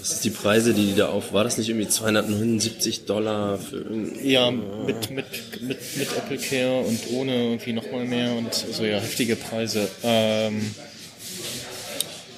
[0.02, 1.34] Was ist die Preise, die die da auf?
[1.34, 3.86] War das nicht irgendwie 279 Dollar für
[4.22, 5.26] ja, mit, mit,
[5.62, 9.88] mit, mit Apple Care und ohne irgendwie nochmal mehr und so, ja, heftige Preise.
[10.04, 10.74] Ähm,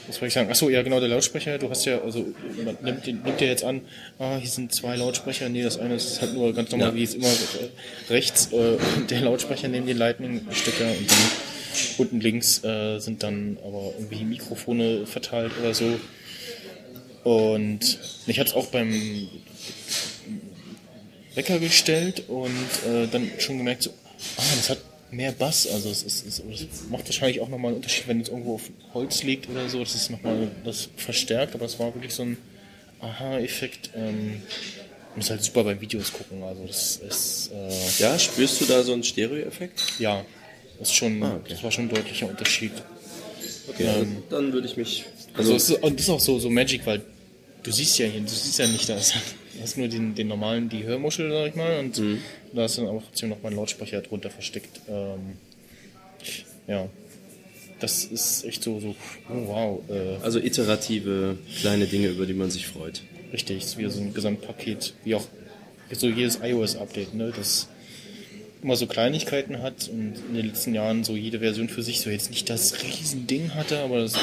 [0.08, 0.50] was wollte ich sagen?
[0.52, 1.58] Achso, ja, genau, der Lautsprecher.
[1.58, 2.28] Du hast ja, also,
[2.64, 3.82] man nimmt, nimmt ja jetzt an,
[4.20, 5.50] ah, hier sind zwei Lautsprecher.
[5.50, 6.96] Nee, das eine ist halt nur ganz normal, Ja.
[6.96, 8.78] wie es immer äh, rechts, äh,
[9.10, 11.18] der Lautsprecher neben den Lightning-Stecker und dann
[11.98, 16.00] unten links äh, sind dann aber irgendwie Mikrofone verteilt oder so.
[17.24, 18.94] Und ich hatte es auch beim
[21.34, 22.52] Wecker gestellt und
[22.88, 23.90] äh, dann schon gemerkt, so,
[24.38, 24.78] ah, das hat
[25.12, 25.68] mehr Bass.
[25.68, 28.70] Also es, ist, es, es macht wahrscheinlich auch nochmal einen Unterschied, wenn es irgendwo auf
[28.94, 29.80] Holz liegt oder so.
[29.80, 32.38] Das ist nochmal das verstärkt, aber es war wirklich so ein
[33.02, 33.92] Aha-Effekt.
[33.96, 34.42] Ähm,
[35.18, 36.44] ist halt super beim Videos gucken.
[36.44, 39.94] Also das ist äh, Ja, spürst du da so einen Stereo-Effekt?
[40.00, 40.26] ja,
[40.82, 41.50] ist schon, Ah, okay.
[41.50, 42.72] das war schon ein deutlicher Unterschied.
[43.68, 45.06] Okay, Ähm, dann würde ich mich.
[45.34, 47.02] Also, Also, ist, und das ist auch so, so Magic, weil
[47.64, 49.14] du siehst ja hier, du siehst ja nicht, da ist,
[49.56, 52.02] du hast nur den, den normalen, die Hörmuschel, sag ich mal, und
[52.54, 54.82] da ist dann aber trotzdem noch mal ein Lautsprecher drunter versteckt.
[54.88, 55.38] Ähm,
[56.68, 56.88] ja.
[57.80, 58.96] Das ist echt so, so,
[59.30, 63.02] oh wow, äh, also iterative kleine Dinge, über die man sich freut.
[63.34, 65.26] richtig, ist wie so ein Gesamtpaket, wie auch
[65.92, 67.68] so jedes iOS-Update, ne, das
[68.66, 72.10] immer so Kleinigkeiten hat und in den letzten Jahren so jede Version für sich so
[72.10, 74.16] jetzt nicht das Riesending hatte, aber das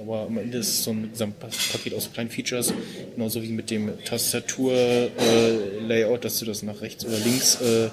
[0.00, 2.72] aber am Ende ist so ein Gesamtpaket aus kleinen Features,
[3.14, 7.90] genauso wie mit dem Tastatur-Layout, dass du das nach rechts oder links äh,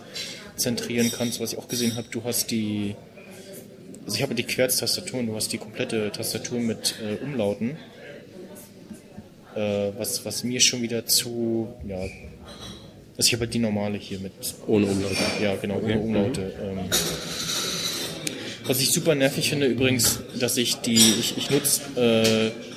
[0.56, 2.08] zentrieren kannst, was ich auch gesehen habe.
[2.10, 2.96] Du hast die,
[4.06, 7.72] also ich habe die Querztastatur und du hast die komplette Tastatur mit äh, Umlauten,
[9.56, 12.06] äh, was, was mir schon wieder zu, ja,
[13.22, 14.32] also ich habe halt die normale hier mit
[14.66, 15.16] Ohne Umlaute.
[15.42, 16.52] ja, genau, ohne Umlaute.
[16.62, 16.80] Ähm,
[18.66, 21.82] was ich super nervig finde übrigens, dass ich die, ich, ich nutze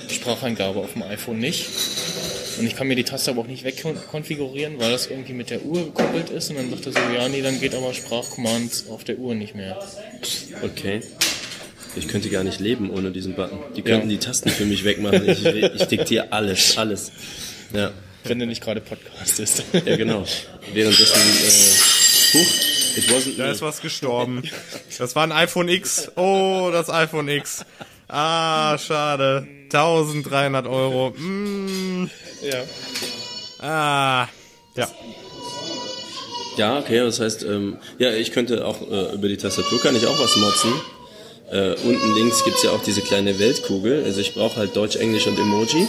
[0.08, 1.66] äh, Spracheingabe auf dem iPhone nicht.
[2.58, 5.64] Und ich kann mir die Taste aber auch nicht wegkonfigurieren, weil das irgendwie mit der
[5.64, 6.50] Uhr gekoppelt ist.
[6.50, 9.54] Und dann sagt er so, ja, nee, dann geht aber Sprachcommands auf der Uhr nicht
[9.54, 9.82] mehr.
[10.62, 11.00] Okay.
[11.96, 13.58] Ich könnte gar nicht leben ohne diesen Button.
[13.76, 14.16] Die könnten Ja.
[14.16, 15.28] die Tasten für mich wegmachen.
[15.28, 17.12] Ich, ich diktiere alles, alles.
[17.72, 17.92] Ja,
[18.24, 19.62] Wenn du nicht gerade Podcast ist.
[19.72, 20.24] ja genau.
[20.72, 24.42] Währenddessen, äh, huch, it wasn't Da ist was gestorben.
[24.98, 26.10] Das war ein iPhone X.
[26.16, 27.64] Oh, das iPhone X.
[28.08, 29.46] Ah, schade.
[29.64, 31.10] 1300 Euro.
[31.16, 32.08] Mm,
[32.42, 32.62] ja.
[33.60, 34.28] ah,
[34.76, 34.88] ja.
[36.56, 40.06] Ja, okay, das heißt, ähm, ja, ich könnte auch äh, über die Tastatur kann ich
[40.06, 40.72] auch was motzen.
[41.50, 44.04] Äh, unten links gibt's ja auch diese kleine Weltkugel.
[44.04, 45.86] Also ich brauche halt Deutsch, Englisch und Emoji.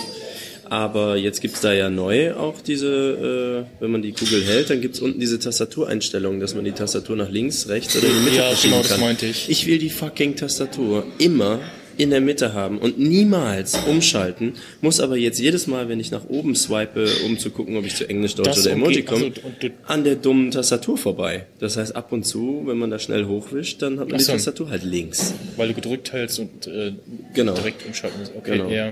[0.69, 4.81] Aber jetzt gibt's da ja neu auch diese, äh, wenn man die Kugel hält, dann
[4.81, 8.37] gibt's unten diese Tastatureinstellungen, dass man die Tastatur nach links, rechts oder in die Mitte
[8.37, 8.99] Ja, genau, das kann.
[8.99, 9.49] meinte ich.
[9.49, 11.59] Ich will die fucking Tastatur immer
[11.97, 16.27] in der Mitte haben und niemals umschalten, muss aber jetzt jedes Mal, wenn ich nach
[16.27, 19.41] oben swipe, um zu gucken, ob ich zu Englisch, Deutsch Das oder Emoji komme, also,
[19.47, 21.45] und du- an der dummen Tastatur vorbei.
[21.59, 24.25] Das heißt, ab und zu, wenn man da schnell hochwischt, dann hat man Ach die.
[24.29, 25.33] Tastatur halt links.
[25.55, 26.91] Weil du gedrückt hältst und äh,
[27.33, 27.53] Genau.
[27.53, 28.33] direkt umschalten musst.
[28.35, 28.69] Okay, Genau.
[28.69, 28.91] ja.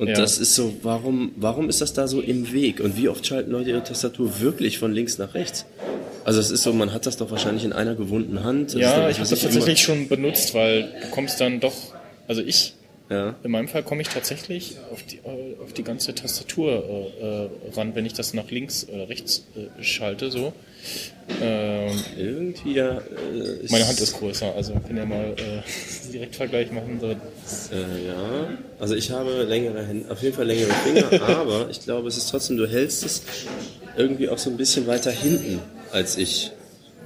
[0.00, 0.14] Und Ja.
[0.14, 2.80] das ist so, warum, warum ist das da so im Weg?
[2.80, 5.66] Und wie oft schalten Leute ihre Tastatur wirklich von links nach rechts?
[6.24, 8.72] Also es ist so, man hat das doch wahrscheinlich in einer gewohnten Hand.
[8.72, 11.74] Das Ja, ich habe das tatsächlich schon benutzt, weil du kommst dann doch,
[12.26, 12.72] also ich,
[13.10, 13.34] Ja.
[13.42, 16.70] in meinem Fall komme ich tatsächlich auf die, äh, auf die ganze Tastatur
[17.20, 20.52] äh, äh, ran, wenn ich das nach links oder rechts äh, schalte, so.
[21.40, 22.98] Ähm, Irgendwie ja.
[22.98, 26.98] Äh, meine Hand ist größer, also können ja mal äh, Direktvergleich machen.
[27.00, 27.10] So.
[27.10, 28.48] Äh, ja.
[28.78, 32.30] Also ich habe längere Hände, auf jeden Fall längere Finger, aber ich glaube, es ist
[32.30, 33.22] trotzdem, du hältst es
[33.96, 35.60] irgendwie auch so ein bisschen weiter hinten
[35.90, 36.52] als ich.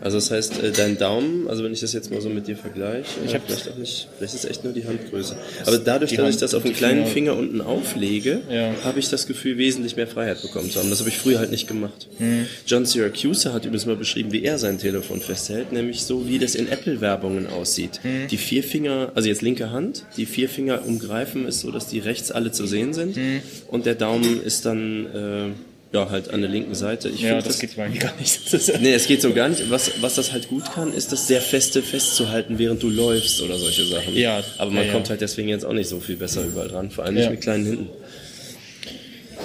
[0.05, 2.57] Also das heißt, äh, dein Daumen, also wenn ich das jetzt mal so mit dir
[2.57, 5.35] vergleiche, ich hab- habe vielleicht auch nicht, vielleicht ist es echt nur die Handgröße.
[5.65, 8.75] Aber dadurch, dass ich Hand- das auf den kleinen Finger- Finger unten auflege, Ja.
[8.85, 10.91] habe ich das Gefühl, wesentlich mehr Freiheit bekommen zu haben.
[10.91, 12.07] Das habe ich früher halt nicht gemacht.
[12.19, 12.47] Hm.
[12.67, 16.55] John Syracuse hat übrigens mal beschrieben, wie er sein Telefon festhält, nämlich so, wie das
[16.55, 18.01] in Apple-Werbungen aussieht.
[18.03, 18.29] Hm.
[18.31, 21.99] Die vier Finger, also jetzt linke Hand, die vier Finger umgreifen ist so, dass die
[22.01, 23.41] rechts alle zu sehen sind Hm.
[23.69, 25.49] und der Daumen ist dann äh,
[25.95, 27.09] ja halt an der linken Seite.
[27.09, 28.53] Ich Ja, find das geht mir gar nicht.
[28.53, 29.71] Das Nee, es geht so gar nicht.
[29.71, 33.59] Was, was das halt gut kann, ist das sehr feste festzuhalten, während du läufst oder
[33.59, 34.15] solche Sachen.
[34.17, 35.11] Ja, Aber man ja, kommt ja.
[35.11, 37.65] halt deswegen jetzt auch nicht so viel besser überall dran, vor allem nicht mit kleinen
[37.67, 37.89] Händen.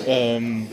[0.08, 0.68] Ähm,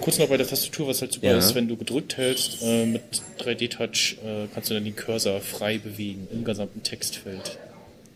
[0.00, 1.38] kurz noch bei der Tastatur, was halt super Ja.
[1.38, 3.02] ist, wenn du gedrückt hältst äh, mit
[3.38, 7.58] 3D-Touch, äh, kannst du dann den Cursor frei bewegen im gesamten Textfeld.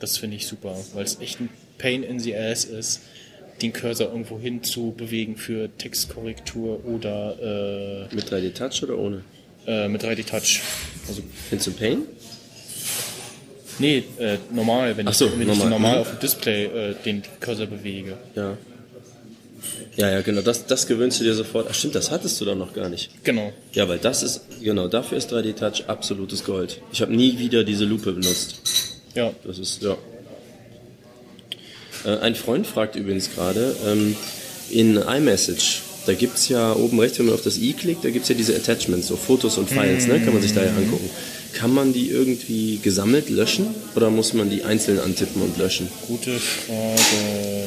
[0.01, 1.49] Das finde ich super, weil es echt ein
[1.79, 3.01] Pain in the Ass ist,
[3.63, 9.23] den Cursor irgendwo hin zu bewegen für Textkorrektur oder Mit 3D Touch oder ohne?
[9.67, 10.61] äh, äh, mit 3D-Touch.
[11.09, 11.99] Also, Findest du Pain?
[13.79, 15.65] nee, äh, normal, wenn, so, ich, wenn ich normal.
[15.67, 16.01] den normal Mhm.
[16.01, 18.17] auf dem Display äh, den Cursor bewege.
[18.35, 18.57] Ja.
[19.97, 20.41] Ja, ja, genau.
[20.43, 21.67] Das, das gewöhnst du dir sofort.
[21.69, 23.11] Ach stimmt, das hattest du doch noch gar nicht.
[23.25, 23.53] Genau.
[23.73, 26.81] Ja, weil das ist, genau, dafür ist 3D Touch absolutes Gold.
[26.93, 28.61] Ich habe nie wieder diese Lupe benutzt.
[29.15, 29.97] Ja, Das ist, ja.
[32.05, 34.17] Äh, ein Freund fragt übrigens gerade, ähm,
[34.71, 38.29] in iMessage, da gibt's ja oben rechts, wenn man auf das i klickt, da gibt's
[38.29, 40.21] ja diese Attachments, so Fotos und Files, ne?
[40.21, 41.11] kann man sich da ja angucken.
[41.53, 45.89] Kann man die irgendwie gesammelt löschen oder muss man die einzeln antippen und löschen?
[46.07, 47.67] gute Frage.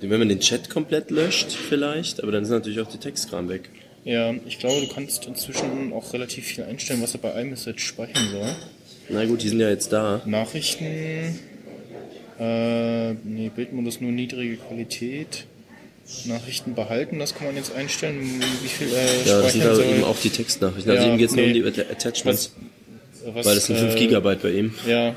[0.00, 3.70] Wenn man den Chat komplett löscht vielleicht, aber dann sind natürlich auch die Textkram weg.
[4.04, 8.28] Ja, ich glaube, du kannst inzwischen auch relativ viel einstellen, was er bei iMessage speichern
[8.30, 8.54] soll.
[9.08, 10.22] Na gut, die sind ja jetzt da.
[10.24, 11.38] Nachrichten,
[12.38, 15.46] äh, nee, Bildmodus nur niedrige Qualität.
[16.24, 18.92] Nachrichten behalten, das kann man jetzt einstellen, wie viel äh,
[19.26, 19.84] Ja, das sind speichern da soll.
[19.84, 20.90] eben auch die Textnachrichten.
[20.90, 21.60] Also Ja, ihm geht's nur um nee.
[21.60, 22.54] die Atta- Attachments,
[23.26, 24.74] was, weil das sind 5 äh, Gigabyte bei ihm.
[24.86, 25.14] Ja.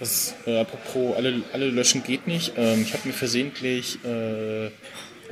[0.00, 2.54] Das, äh, apropos, alle, alle löschen geht nicht.
[2.56, 4.70] Ähm, ich habe mir versehentlich äh,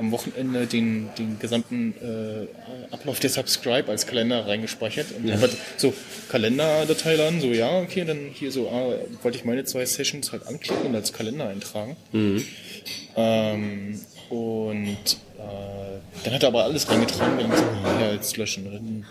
[0.01, 5.07] am Wochenende den, den gesamten äh, Ablauf der Subscribe als Kalender reingespeichert.
[5.17, 5.39] Und Ja.
[5.39, 5.93] halt so
[6.29, 10.45] Kalenderdatei dann, so ja, okay, dann hier so, ah, wollte ich meine zwei Sessions halt
[10.47, 11.95] anklicken und als Kalender eintragen.
[12.11, 12.43] Mhm.
[13.15, 13.99] Ähm,
[14.29, 19.05] und Äh, dann hat er aber alles reingetragen und dann gesagt, ja, jetzt löschen.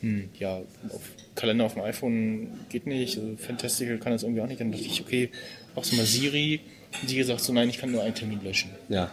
[0.00, 1.00] Hm, ja, auf
[1.34, 4.60] Kalender auf dem iPhone geht nicht, also Fantastical kann das irgendwie auch nicht.
[4.60, 5.28] Dann dachte ich, okay,
[5.74, 6.60] machst du mal Siri.
[7.02, 8.70] Und sie sagt so, nein, ich kann nur einen Termin löschen.
[8.88, 9.10] Ja.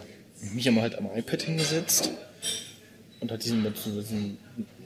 [0.52, 2.10] Mich haben wir halt am iPad hingesetzt
[3.20, 4.38] und hat diesen, diesen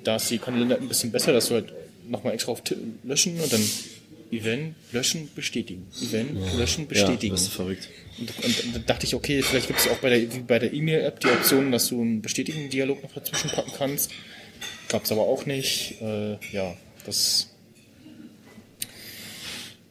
[0.05, 1.73] da ist die Kalender ein bisschen besser, dass du halt
[2.09, 2.63] nochmal extra auf
[3.05, 3.63] löschen und dann
[4.31, 5.87] Event, löschen, bestätigen.
[6.03, 7.35] Event, löschen, Ja, bestätigen.
[7.35, 7.89] das ist verrückt.
[8.19, 10.59] Und, und, und dann dachte ich, okay, vielleicht gibt es auch bei der, wie bei
[10.59, 14.11] der E-Mail-App die Option, dass du einen bestätigenden Dialog noch dazwischen packen kannst.
[14.89, 16.01] Gab es aber auch nicht.
[16.03, 16.77] Äh, ja,
[17.07, 17.49] das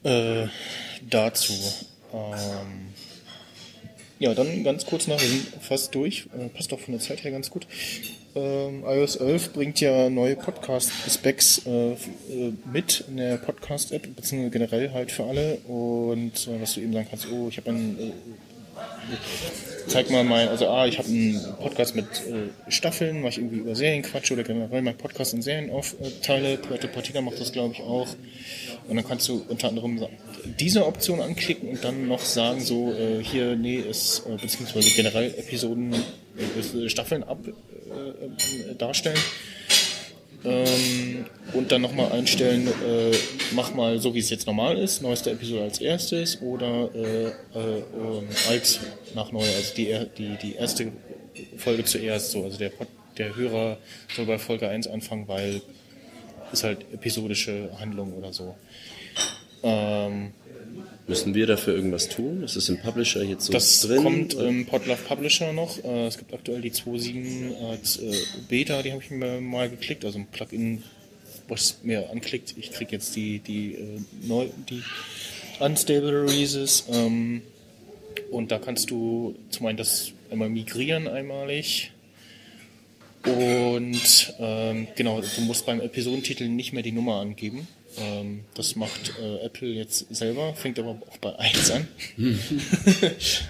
[0.04, 0.46] äh,
[1.08, 1.52] dazu.
[2.12, 2.87] Ähm,
[4.18, 6.26] ja, dann ganz kurz nach, wir sind fast durch.
[6.38, 7.66] Äh, passt auch von der Zeit her ganz gut.
[8.34, 11.96] Ähm, iOS 11 bringt ja neue Podcast-Specs äh, äh,
[12.72, 15.56] mit in der Podcast-App, beziehungsweise generell halt für alle.
[15.66, 18.12] Und äh, was du eben sagen kannst, oh, ich habe einen äh,
[19.86, 23.58] zeig mal mein, also ah, ich habe einen Podcast mit äh, Staffeln, weil ich irgendwie
[23.58, 26.58] über Serien quatsche oder generell meinen Podcast in Serien aufteile.
[26.58, 28.08] Puerto Partida macht das, glaube ich, auch.
[28.88, 30.06] Und dann kannst du unter anderem
[30.58, 35.34] diese Option anklicken und dann noch sagen, so, äh, hier, nee, ist, äh, beziehungsweise generell
[35.36, 39.18] Episoden, äh, Staffeln ab äh, äh, darstellen.
[40.44, 43.16] Ähm, und dann nochmal einstellen, äh,
[43.52, 47.82] mach mal so wie es jetzt normal ist, neueste Episode als erstes oder äh, äh,
[48.48, 48.80] als
[49.14, 50.92] nach neu, also die, die, die erste
[51.56, 52.70] Folge zuerst, so, also der,
[53.16, 53.78] der Hörer
[54.14, 55.60] soll bei Folge 1 anfangen, weil
[56.52, 58.54] ist halt episodische Handlung oder so.
[59.62, 60.32] Ähm,
[61.08, 62.42] Müssen wir dafür irgendwas tun?
[62.42, 64.02] Ist das im Publisher jetzt so das drin?
[64.02, 65.82] kommt im Podlove Publisher noch.
[65.82, 68.12] Äh, es gibt aktuell die 2.7 als äh,
[68.46, 70.82] Beta, die habe ich mir mal geklickt, also ein Plugin,
[71.48, 72.54] was mir anklickt.
[72.58, 74.82] Ich kriege jetzt die, die, äh, neu, die
[75.60, 76.84] Unstable Releases.
[76.92, 77.40] Ähm,
[78.30, 81.90] und da kannst du zum einen das einmal migrieren einmalig.
[83.24, 87.66] Und ähm, genau, du musst beim Episodentitel nicht mehr die Nummer angeben.
[88.00, 91.88] Ähm, das macht äh, Apple jetzt selber, fängt aber auch bei 1 an.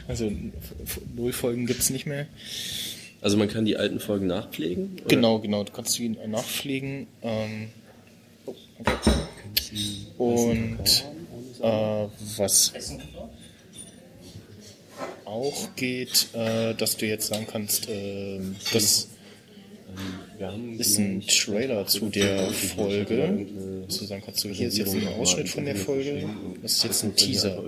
[0.08, 0.32] also f-
[0.84, 2.26] f- null Folgen gibt's nicht mehr.
[3.20, 4.92] Also man kann die alten Folgen nachpflegen?
[5.00, 5.08] oder?
[5.08, 7.06] Genau, genau, du kannst ihn nachpflegen.
[7.22, 7.68] Ähm,
[8.46, 9.10] oh, okay.
[10.18, 11.04] Und
[11.60, 12.06] äh,
[12.36, 12.72] was
[15.24, 18.40] auch geht, äh, dass du jetzt sagen kannst, äh,
[18.72, 19.08] das
[20.78, 23.46] ist ein Trailer zu der Folge.
[23.86, 26.28] Dass du sagen kannst, so, hier ist jetzt ein Ausschnitt von der Folge.
[26.62, 27.62] Das ist jetzt ein Teaser.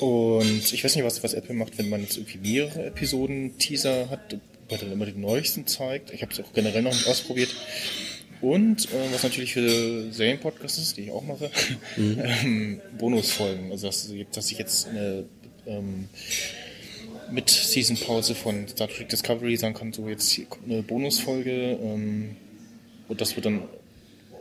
[0.00, 4.08] Und ich weiß nicht, was, was Apple macht, wenn man jetzt irgendwie mehrere Episoden Teaser
[4.10, 6.12] hat, weil dann immer den neuesten zeigt.
[6.12, 7.54] Ich habe es auch generell noch nicht ausprobiert.
[8.40, 11.50] Und äh, was natürlich für Serienpodcasts ist, die ich auch mache,
[11.98, 13.70] ähm, Bonusfolgen.
[13.70, 15.26] Also dass, dass ich jetzt eine
[15.66, 16.08] ähm,
[17.30, 22.36] mit Season-Pause von Star Trek Discovery sagen kann, so jetzt hier kommt eine Bonusfolge ähm,
[23.08, 23.62] und das wird dann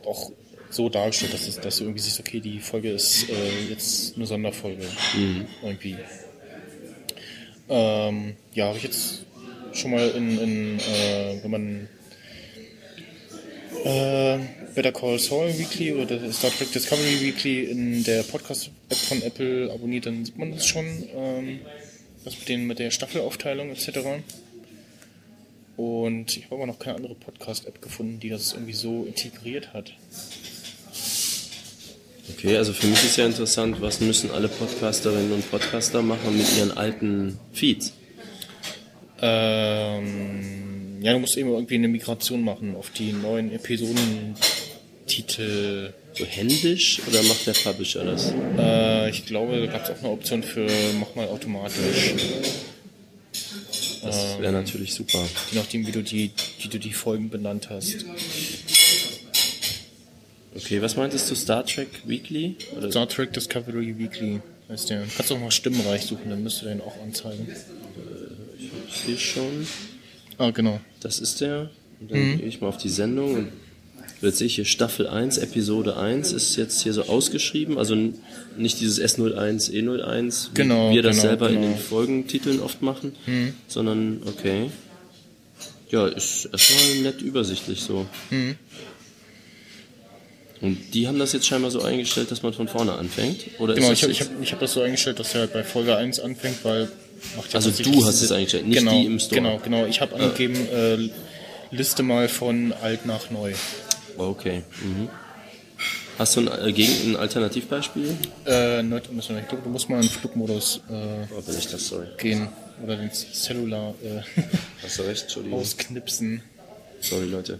[0.05, 0.31] auch
[0.69, 4.25] so dargestellt, dass, es, dass du irgendwie siehst, okay, die Folge ist äh, jetzt eine
[4.25, 4.85] Sonderfolge
[5.63, 5.97] irgendwie.
[7.67, 9.25] Ähm, ja, habe ich jetzt
[9.73, 11.89] schon mal in, in äh, wenn man
[13.83, 14.39] äh,
[14.75, 19.71] Better Call Saul Weekly oder der Star Trek Discovery Weekly in der Podcast-App von Apple
[19.71, 20.85] abonniert, dann sieht man das schon,
[21.15, 21.59] ähm,
[22.23, 23.99] das mit, den, mit der Staffelaufteilung etc.
[25.77, 29.93] Und ich habe aber noch keine andere Podcast-App gefunden, die das irgendwie so integriert hat.
[32.31, 36.57] Okay, also für mich ist ja interessant, was müssen alle Podcasterinnen und Podcaster machen mit
[36.57, 37.93] ihren alten Feeds?
[39.21, 45.93] Ähm, ja, du musst eben irgendwie eine Migration machen auf die neuen Episodentitel.
[46.13, 48.33] So händisch oder macht der Publisher das?
[48.57, 50.67] Äh, ich glaube, da gab es auch eine Option für
[50.99, 52.13] mach mal automatisch.
[54.01, 55.27] Das wäre natürlich super.
[55.51, 58.05] Je nachdem, wie du die, wie du die Folgen benannt hast.
[60.55, 62.55] Okay, was meintest du, Star Trek Weekly?
[62.75, 62.91] Oder?
[62.91, 65.03] Star Trek Discovery Weekly heißt der.
[65.15, 67.47] Kannst du auch mal Stimmenreich suchen, dann müsste der ihn auch anzeigen.
[69.05, 69.67] Hier schon.
[70.37, 70.79] Ah, genau.
[71.01, 71.69] Das ist der.
[71.99, 73.51] Und dann gehe ich mal auf die Sendung und
[74.21, 77.77] jetzt sehe ich hier Staffel 1, Episode 1 ist jetzt hier so ausgeschrieben.
[77.77, 77.95] Also
[78.57, 81.67] nicht dieses S01, E01, wie Genau, wir das genau, selber in genau.
[81.67, 83.15] den Folgentiteln oft machen,
[83.67, 84.69] sondern okay.
[85.89, 88.05] Ja, ist erstmal nett übersichtlich so.
[90.61, 93.45] Und die haben das jetzt scheinbar so eingestellt, dass man von vorne anfängt?
[93.59, 95.63] Oder Genau, ich habe ich hab, ich hab das so eingestellt, dass er halt bei
[95.63, 96.89] Folge 1 anfängt, weil
[97.37, 99.35] macht ja Also du hast es eingestellt, nicht genau, die im Store.
[99.35, 99.85] Genau, genau.
[99.85, 101.09] Ich habe angegeben, äh,
[101.71, 103.53] Liste mal von alt nach neu.
[104.19, 104.63] Okay.
[104.83, 105.09] Mhm.
[106.17, 108.17] Hast du ein, äh, gegen ein Alternativbeispiel?
[108.45, 111.87] Äh, wir, ich glaube, du musst mal in den Flugmodus äh, Oh, bin ich das,
[111.87, 112.07] sorry.
[112.17, 112.49] gehen
[112.83, 114.21] oder den Cellular äh,
[114.83, 115.59] Hast du recht, Entschuldigung.
[115.59, 116.41] ausknipsen.
[116.99, 117.59] Sorry, Leute.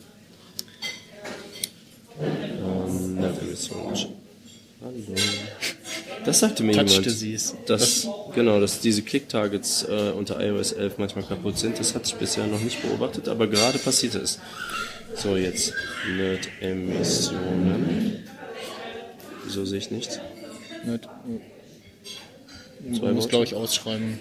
[2.21, 3.77] Ähm, Navigation.
[4.81, 4.93] Hallo.
[6.25, 7.05] Das sagte mir Touch jemand.
[7.05, 7.53] Disease.
[7.65, 11.79] Dass, genau, dass diese Click-Targets äh, unter iOS 11 manchmal kaputt sind.
[11.79, 14.39] Das hatte ich bisher noch nicht beobachtet, aber gerade passiert es.
[15.15, 15.73] So, jetzt
[16.15, 18.23] Nerd-Emissionen.
[19.43, 20.19] Wieso sehe ich nichts?
[20.85, 21.09] Nerd,
[22.93, 24.19] Zwei man muss, glaube ich, ausschreiben.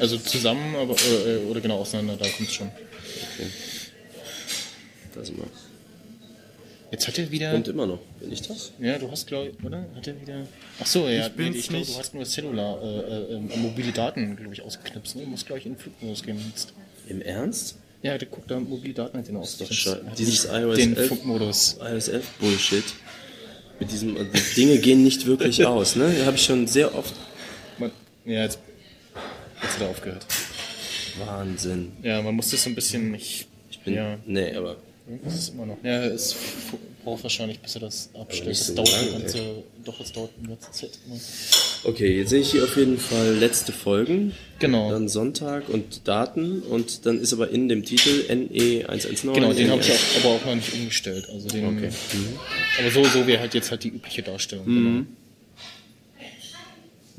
[0.00, 2.70] Also zusammen, aber oder, äh, oder genau auseinander, da kommt schon.
[5.14, 5.46] Da sind wir.
[6.90, 7.52] Jetzt hat er wieder.
[7.52, 7.98] Kommt immer noch.
[8.20, 8.72] Bin ich das?
[8.78, 9.86] Ja, du hast, glaube ich, oder?
[9.94, 10.46] Hat er wieder.
[10.80, 13.92] Ach so, ja, Ich nee, ich glaube, du hast nur Cellular, äh, äh, äh, mobile
[13.92, 15.16] Daten, glaube ich, ausgeknipst.
[15.16, 15.22] Ne?
[15.22, 16.72] Du musst, glaube ich, in den Flugmodus gehen jetzt.
[17.08, 17.76] Im Ernst?
[18.06, 20.02] Ja, der guckt da mobile Daten hat den doch scheiße.
[20.06, 21.06] Hat Dieses iOS Den 11?
[21.08, 21.76] Flugmodus.
[21.80, 22.84] iOS 11 Bullshit.
[23.80, 26.24] Mit diesem, also die Dinge gehen nicht wirklich aus, ne?
[26.24, 27.14] Habe ich schon sehr oft.
[27.78, 27.90] Man,
[28.24, 28.58] ja, jetzt,
[29.62, 30.24] jetzt hat er aufgehört.
[31.24, 31.92] Wahnsinn.
[32.02, 33.46] Ja, man muss das so ein bisschen nicht.
[33.70, 34.18] Ich bin, Ja.
[34.26, 34.76] nee, aber
[35.24, 35.78] Das ist immer noch.
[35.82, 36.34] Ja, es
[37.04, 38.50] braucht wahrscheinlich, bis er das abstellt.
[38.50, 39.62] Das so dauert eine ganze.
[39.84, 40.90] Doch, es dauert eine ganze Zeit.
[41.06, 41.18] immer.
[41.88, 44.32] Okay, jetzt sehe ich hier auf jeden Fall letzte Folgen.
[44.58, 44.90] Genau.
[44.90, 49.32] Dann Sonntag und Daten und dann ist aber in dem Titel NE119.
[49.34, 51.28] Genau, den habe ich auch, aber auch noch nicht umgestellt.
[51.32, 51.90] Also den, Okay.
[52.80, 54.64] Aber so, so wäre halt jetzt halt die übliche Darstellung.
[54.64, 55.02] Genau.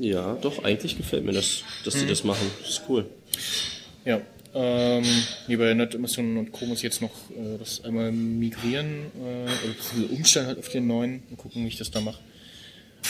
[0.00, 2.00] Ja, doch, eigentlich gefällt mir das, dass Mhm.
[2.00, 2.46] die das machen.
[2.60, 3.06] Das ist cool.
[4.04, 4.20] Ja.
[4.54, 5.04] Ähm,
[5.46, 6.66] nee, bei Nerd-Emissionen und Co.
[6.66, 11.22] muss ich jetzt noch äh, das einmal migrieren, äh, oder umstellen halt auf den neuen
[11.30, 12.18] und gucken, wie ich das da mache.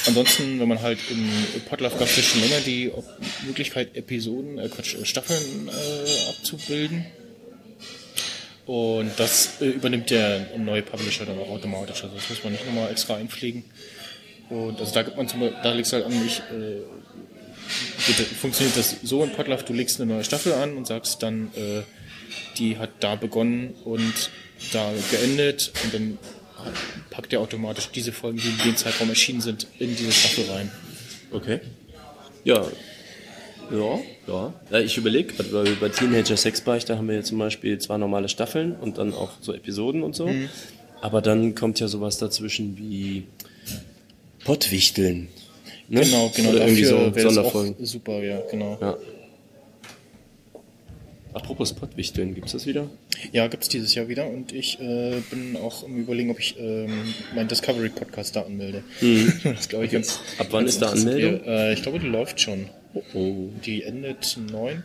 [0.06, 1.30] Ansonsten, wenn man halt im
[1.68, 2.90] Podlove gab es schon länger die
[3.46, 7.04] Möglichkeit, Episoden, äh, Quatsch, äh, Staffeln äh, abzubilden.
[8.66, 12.04] Und das äh, übernimmt der neue Publisher dann auch automatisch.
[12.04, 13.64] Also das muss man nicht nochmal extra einpflegen.
[14.50, 16.82] Und also da gibt man zum da legst du halt an, ich, äh,
[18.40, 21.82] funktioniert das so in Podlove, du legst eine neue Staffel an und sagst dann, äh,
[22.58, 24.30] die hat da begonnen und
[24.72, 26.18] da geendet und dann
[27.10, 30.70] packt er automatisch diese Folgen, die in dem Zeitraum erschienen sind, in diese Staffel rein.
[31.32, 31.60] Okay.
[32.44, 32.66] Ja.
[33.70, 34.54] Ja, ja.
[34.70, 35.34] ja ich überlege
[35.80, 39.52] bei Teenager Sexbeichte haben wir ja zum Beispiel zwei normale Staffeln und dann auch so
[39.52, 40.26] Episoden und so.
[40.26, 40.48] Mhm.
[41.00, 43.24] Aber dann kommt ja sowas dazwischen wie
[44.44, 45.28] Pottwichteln.
[45.88, 46.00] Ne?
[46.00, 47.86] Genau, genau, Oder irgendwie so dafür wäre das auch Sonderfolgen.
[47.86, 48.78] super, ja, genau.
[48.80, 48.96] Ja.
[51.34, 52.88] Apropos Pottwichteln, gibt's das wieder?
[53.32, 57.14] Ja, gibt's dieses Jahr wieder und ich äh, bin auch im Überlegen, ob ich ähm,
[57.34, 58.82] meinen Discovery-Podcast da anmelde.
[59.44, 60.18] Das glaube ich ganz.
[60.18, 60.40] Mhm.
[60.40, 60.88] Ab wann ganz ist da.
[60.90, 61.44] Anmeldung?
[61.44, 62.68] Äh, ich glaube, die läuft schon.
[63.14, 63.48] Oh.
[63.64, 64.82] Die endet 9.11.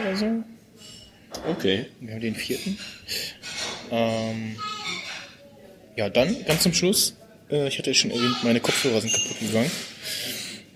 [0.00, 0.44] oder so.
[1.50, 1.86] Okay.
[2.00, 2.78] Wir haben den vierten.
[3.90, 4.56] Ähm,
[5.96, 7.16] ja, dann ganz zum Schluss.
[7.50, 9.70] Äh, ich hatte ja schon erwähnt, meine Kopfhörer sind kaputt gegangen.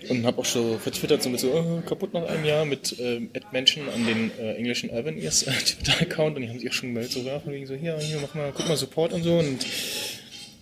[0.09, 3.29] Und habe auch schon vertwittert, so mit so äh, kaputt nach einem Jahr mit ähm,
[3.35, 6.89] Ad-Menschen an den äh, englischen Urban Ears äh, Twitter-Account und die haben sich auch schon
[6.89, 9.37] gemeldet, so ja, von wegen so, hier, hier, mach mal, guck mal Support und so
[9.37, 9.65] und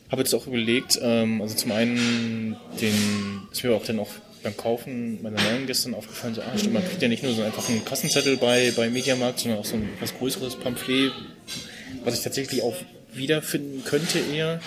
[0.10, 4.10] habe jetzt auch überlegt, ähm, also zum einen, den, ist mir auch dann auch
[4.44, 7.42] beim Kaufen meiner neuen gestern aufgefallen, so, ah, stimmt, man kriegt ja nicht nur so
[7.42, 11.12] einfach einen Kassenzettel bei, bei Mediamarkt, sondern auch so ein etwas größeres Pamphlet,
[12.04, 12.76] was ich tatsächlich auch
[13.14, 14.60] wiederfinden könnte eher.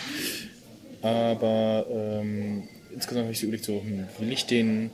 [1.02, 4.90] Aber ähm, insgesamt habe ich so überlegt, so, hm, will ich den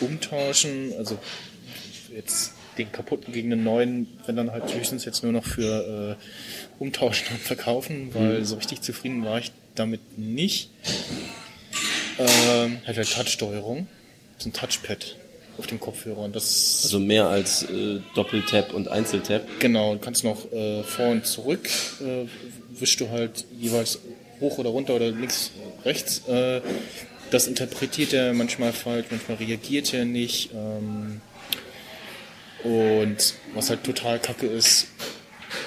[0.00, 0.92] umtauschen?
[0.98, 1.18] Also
[2.14, 6.82] jetzt den kaputten gegen den neuen, wenn dann halt höchstens jetzt nur noch für äh,
[6.82, 10.70] umtauschen und verkaufen, weil so richtig zufrieden war ich damit nicht.
[12.18, 13.86] Ähm, hat halt Touch-Steuerung,
[14.38, 15.16] so ein Touchpad
[15.58, 19.42] auf dem Kopfhörer und das Also mehr als äh, Doppeltap und Einzeltap.
[19.58, 21.68] Genau, du kannst noch äh, vor und zurück,
[22.00, 22.26] äh,
[22.78, 23.98] wischst du halt jeweils
[24.40, 25.50] hoch oder runter oder links,
[25.84, 26.26] rechts.
[26.28, 26.60] Äh,
[27.30, 30.50] das interpretiert er manchmal falsch, manchmal reagiert er nicht.
[30.54, 31.20] Ähm,
[32.64, 34.88] und was halt total kacke ist,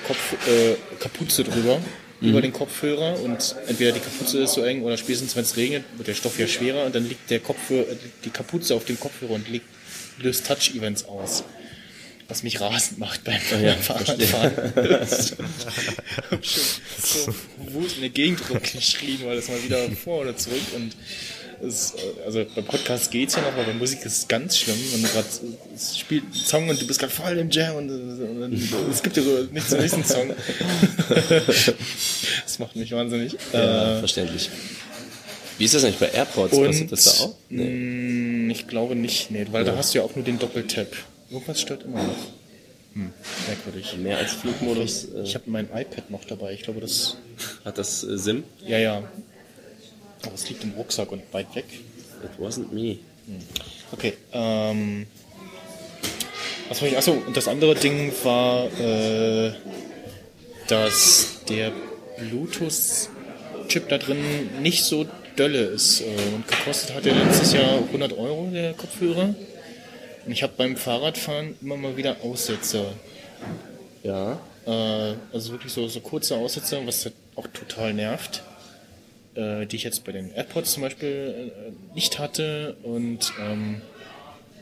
[0.07, 1.79] Kopf, äh, Kapuze drüber,
[2.21, 5.85] über den Kopfhörer und entweder die Kapuze ist so eng oder spätestens wenn es regnet,
[5.95, 7.95] wird der Stoff ja schwerer und dann liegt der Kopfhörer, äh,
[8.25, 9.65] die Kapuze auf dem Kopfhörer und liegt,
[10.17, 11.43] löst Touch-Events aus.
[12.27, 14.53] Was mich rasend macht beim ja, Fahrradfahren.
[16.29, 20.61] hab schon so Wut in der Gegend rumgeschrien, weil das mal wieder vor oder zurück
[20.75, 20.95] und
[21.61, 25.01] äh, also beim Podcast geht's ja noch, aber bei Musik ist es ganz schlimm, wenn
[25.01, 25.27] du gerade
[25.75, 29.01] es spielt ein Song und du bist gerade voll im Jam und, und dann, es
[29.03, 30.33] gibt ja so nicht zum nächsten Song.
[31.09, 33.35] das macht mich wahnsinnig.
[33.53, 34.49] Ja, Äh, verständlich.
[35.57, 36.53] Wie ist das eigentlich bei AirPods?
[36.57, 37.35] und das da auch?
[37.49, 40.87] mh, ich glaube nicht, nee, weil da hast du ja auch nur den Doppeltap.
[41.29, 42.15] Irgendwas stört immer noch.
[42.93, 43.11] Hm,
[43.47, 43.95] merkwürdig.
[43.97, 46.53] Mehr als Flugmodus Ich äh, habe mein iPad noch dabei.
[46.53, 47.17] Ich glaube, das
[47.65, 48.43] hat das äh, SIM.
[48.65, 49.03] Ja, ja.
[50.23, 51.65] Aber es liegt im Rucksack und weit weg.
[52.23, 52.99] It wasn't me.
[53.91, 55.05] Okay, ähm.
[56.67, 56.97] Was war ich?
[56.97, 59.51] Achso, und das andere Ding war, äh,
[60.67, 61.71] dass der
[62.19, 65.05] Bluetooth-Chip da drin nicht so
[65.35, 66.01] dolle ist.
[66.01, 66.05] Äh,
[66.35, 69.33] und gekostet hat er letztes Jahr 100 Euro, der Kopfhörer.
[70.25, 72.93] Und ich habe beim Fahrradfahren immer mal wieder Aussetzer.
[74.03, 74.39] Ja.
[74.65, 78.43] Äh, also wirklich so, so kurze Aussetzer, was halt auch total nervt.
[79.35, 82.75] Äh, die ich jetzt bei den AirPods zum Beispiel äh, nicht hatte.
[82.81, 83.81] Und ähm,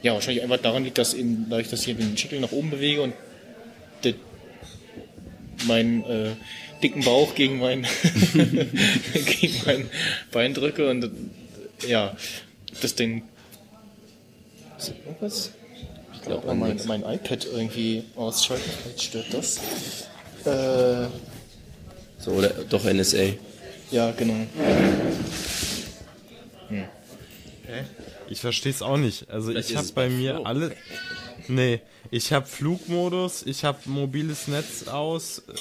[0.02, 2.69] ja, wahrscheinlich einfach daran liegt, dass eben, dadurch, dass ich hier den Schädel nach oben
[2.69, 3.14] bewege und
[4.03, 4.14] der,
[5.68, 6.31] meinen äh,
[6.84, 7.88] dicken Bauch gegen mein,
[9.14, 9.89] gegen mein
[10.31, 11.10] Bein drücke und
[11.88, 12.15] ja,
[12.81, 13.23] das Ding.
[14.77, 15.52] Ist irgendwas?
[16.14, 19.60] Ich glaube mein, mein iPad irgendwie ausschalten, vielleicht stört das.
[20.45, 21.07] Äh,
[22.19, 23.34] So, oder doch NSA.
[23.91, 24.35] Ja, genau.
[28.30, 29.30] Ich verstehe es auch nicht.
[29.30, 30.43] Also Vielleicht ich habe bei mir Flo.
[30.43, 30.76] alle.
[31.47, 31.80] Nee,
[32.11, 35.53] ich habe Flugmodus, ich habe mobiles Netz aus, äh,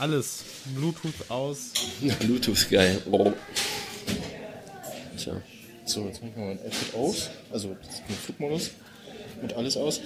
[0.00, 0.44] alles.
[0.74, 1.72] Bluetooth aus.
[2.20, 3.02] Bluetooth geil.
[3.10, 3.32] Oh.
[5.16, 5.40] Tja.
[5.84, 7.30] So, jetzt mache ich mal mein iPad aus.
[7.52, 8.70] Also ein Flugmodus.
[9.42, 10.00] Mit alles aus.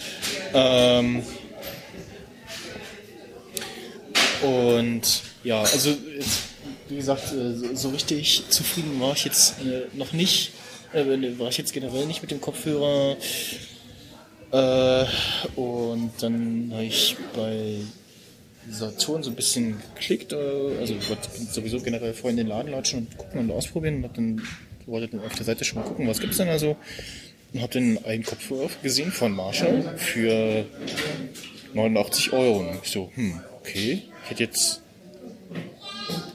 [0.52, 1.22] Ähm,
[4.43, 6.53] und ja, also jetzt,
[6.89, 10.52] wie gesagt, äh, so, richtig zufrieden war ich jetzt äh, noch nicht.
[10.93, 13.16] Äh, war ich jetzt generell nicht mit dem Kopfhörer.
[15.56, 17.78] Und dann habe ich bei
[18.70, 20.32] Saturn so ein bisschen geklickt.
[20.32, 24.05] Also ich wollte sowieso generell vorhin in den Laden latschen und gucken und ausprobieren.
[24.05, 24.43] Und dann
[24.86, 26.77] wollte dann auf der Seite schon mal gucken, was gibt's denn da so.
[27.52, 30.66] Und habe dann einen Kopfhörer gesehen von Marshall für
[31.73, 32.59] 89 Euro.
[32.61, 34.02] Und ich so, hm, okay.
[34.23, 34.84] Ich hätte jetzt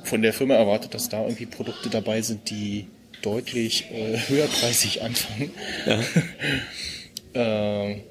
[0.03, 2.87] von der Firma erwartet, dass da irgendwie Produkte dabei sind, die
[3.21, 5.51] deutlich äh, höherpreisig anfangen.
[7.33, 8.01] ähm,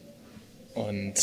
[0.74, 1.14] und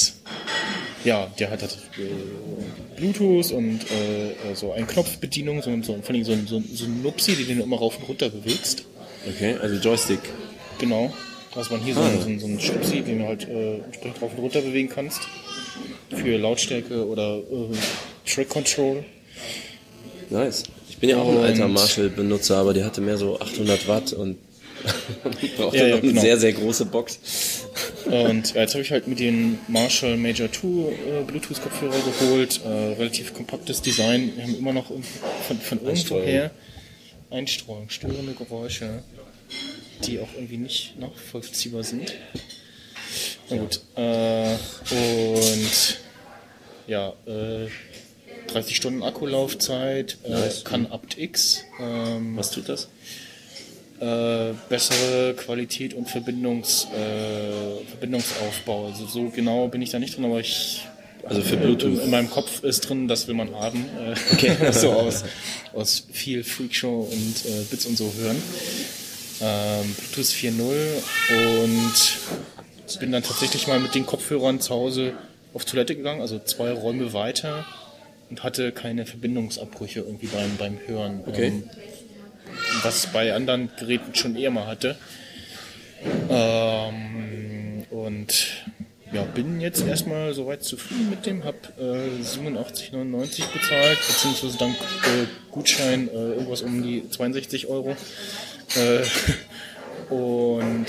[1.05, 6.23] ja, der hat halt äh, Bluetooth und äh, so eine Knopfbedienung, so, so, vor allem
[6.25, 8.83] so, ein- so, ein- so ein Nupsi, den immer rauf und runter bewegst.
[9.27, 10.19] Okay, also Joystick.
[10.79, 11.13] Genau.
[11.53, 12.11] Dass man hier so, Ah.
[12.19, 15.21] so, einen- so einen Schnupsi, den du halt äh, entsprechend rauf und runter bewegen kannst.
[16.09, 19.05] Für Lautstärke oder äh, Track Control.
[20.29, 20.63] Nice.
[20.89, 24.37] Ich bin ja auch ein alter Marshall-Benutzer, aber der hatte mehr so 800 Watt und
[25.57, 26.21] brauchte Ja, ja, noch eine genau.
[26.21, 27.19] sehr, sehr große Box.
[28.05, 32.61] Und ja, jetzt habe ich halt mit den Marshall Major 2 äh, Bluetooth-Kopfhörer geholt.
[32.63, 34.31] Äh, relativ kompaktes Design.
[34.35, 36.51] Wir haben immer noch von, von irgendwoher
[37.31, 39.03] Einstreuung, störende Geräusche,
[40.05, 42.13] die auch irgendwie nicht nachvollziehbar sind.
[43.49, 43.81] Na gut.
[43.95, 44.55] Äh,
[44.91, 45.99] und
[46.87, 47.67] ja, äh,
[48.47, 50.63] 30 Stunden Akkulaufzeit, äh, Nice.
[50.63, 51.63] kann aptX.
[51.79, 52.87] Ähm, Was tut das?
[53.99, 58.87] äh, bessere Qualität und Verbindungs, äh, Verbindungsaufbau.
[58.87, 60.81] Also so genau bin ich da nicht drin, aber ich
[61.23, 62.03] Also für in, Bluetooth.
[62.03, 63.85] in meinem Kopf ist drin, das will man haben.
[63.97, 64.55] Äh, okay.
[64.73, 65.23] so aus,
[65.73, 68.35] aus viel Freakshow und äh, Bits und so hören.
[69.41, 75.13] Ähm, Bluetooth 4.0 und bin dann tatsächlich mal mit den Kopfhörern zu Hause
[75.53, 77.65] auf Toilette gegangen, also zwei Räume weiter
[78.29, 81.23] und hatte keine Verbindungsabbrüche irgendwie beim, beim Hören.
[81.25, 81.47] Okay.
[81.47, 81.63] Ähm,
[82.83, 84.95] was bei anderen Geräten schon eher mal hatte.
[86.29, 88.65] Ähm, und
[89.11, 95.25] ja, bin jetzt erstmal soweit zufrieden mit dem, hab äh, 87,99 bezahlt, beziehungsweise dank äh,
[95.51, 97.95] Gutschein äh, irgendwas um die 62 Euro.
[98.75, 99.03] Äh,
[100.13, 100.85] und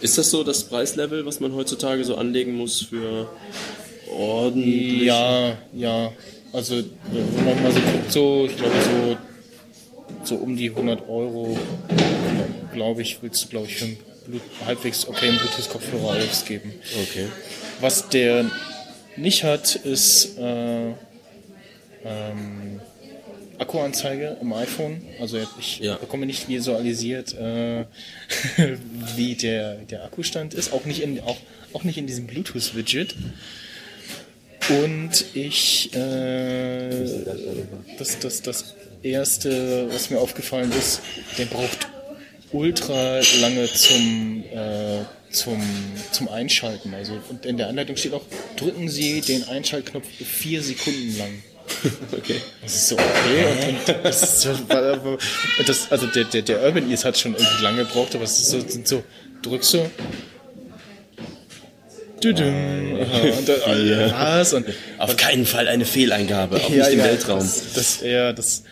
[0.00, 3.30] Ist das so das Preislevel, was man heutzutage so anlegen muss für
[4.10, 5.02] ordentlich?
[5.04, 6.12] ja, ja,
[6.52, 6.76] also
[7.10, 9.16] wenn man mal so guckt, so, ich glaube so,
[10.24, 11.56] so um die 100 Euro,
[12.72, 13.96] glaube ich, willst du, glaube ich, für einen
[14.26, 16.72] Blut halbwegs okayen Bluetooth-Kopfhörer ausgeben.
[17.02, 17.26] Okay.
[17.80, 18.50] Was der
[19.16, 20.88] nicht hat, ist äh,
[22.04, 22.80] ähm,
[23.58, 25.02] Akkuanzeige im iPhone.
[25.20, 25.96] Also ich Ja.
[25.96, 27.84] bekomme nicht visualisiert, äh,
[29.16, 30.72] wie der, der Akkustand ist.
[30.72, 31.36] Auch nicht in, auch,
[31.72, 33.14] auch nicht in diesem Bluetooth-Widget.
[34.68, 36.90] Und ich, äh,
[37.98, 41.00] das, das, das erste, was mir aufgefallen ist,
[41.38, 41.88] der braucht
[42.52, 45.60] ultra lange zum, äh, zum,
[46.10, 46.94] zum Einschalten.
[46.94, 48.24] Also, und in der Anleitung steht auch,
[48.56, 51.42] drücken Sie den Einschaltknopf vier Sekunden lang.
[52.12, 52.40] Okay.
[52.62, 53.44] Das ist so okay.
[53.50, 57.34] Und, und das ist so, und das, also der, der, der Urban Ears hat schon
[57.34, 59.02] irgendwie lange gebraucht, aber es ist so, sind so
[59.42, 59.90] drückst du.
[62.22, 62.98] Düdüm.
[63.00, 64.54] Aha, Und dann, was?
[64.54, 64.66] Und
[64.98, 67.38] Auf keinen Fall eine Fehleingabe, auch ja, nicht im ja, Weltraum.
[67.38, 68.64] Das, das, ja, das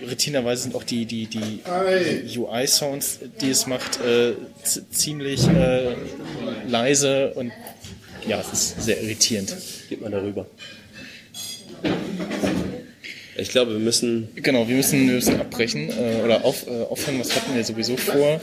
[0.00, 4.32] irritierenderweise sind auch die, die, die, die UI-Sounds, die es macht, äh,
[4.90, 5.94] ziemlich äh,
[6.68, 7.52] leise und
[8.26, 9.56] ja, es ist sehr irritierend.
[9.88, 10.46] Geht mal darüber.
[13.36, 14.28] Ich glaube, wir müssen.
[14.36, 17.96] Genau, wir müssen, wir müssen abbrechen äh, oder auf, äh, aufhören, was hatten wir sowieso
[17.96, 18.38] vor.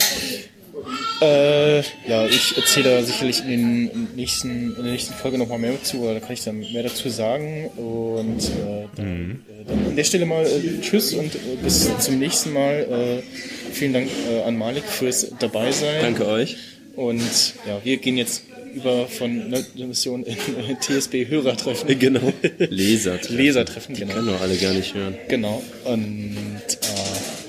[1.20, 5.82] Äh, ja, ich erzähle da sicherlich in, den nächsten, in der nächsten Folge nochmal mehr
[5.82, 7.68] zu, oder da kann ich dann mehr dazu sagen.
[7.76, 12.18] Und äh, dann, äh, dann an der Stelle mal äh, Tschüss und äh, bis zum
[12.18, 13.20] nächsten Mal.
[13.20, 16.00] Äh, vielen Dank äh, an Malik fürs dabei sein.
[16.00, 16.56] Danke euch.
[16.96, 18.42] Und ja, wir gehen jetzt
[18.74, 21.98] über von Nerd-Mission in äh, TSB-Hörertreffen.
[21.98, 22.32] Genau.
[22.58, 23.18] Leser.
[23.28, 24.14] Lesertreffen, Die genau.
[24.14, 25.16] können doch alle gar nicht hören.
[25.28, 25.62] Genau.
[25.84, 26.36] Und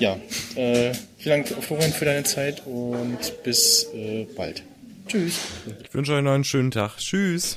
[0.02, 0.16] ja,
[0.56, 4.64] äh, vielen Dank, Florian, für deine Zeit und bis äh, bald.
[5.06, 5.38] Tschüss.
[5.84, 6.96] Ich wünsche euch noch einen schönen Tag.
[6.96, 7.56] Tschüss.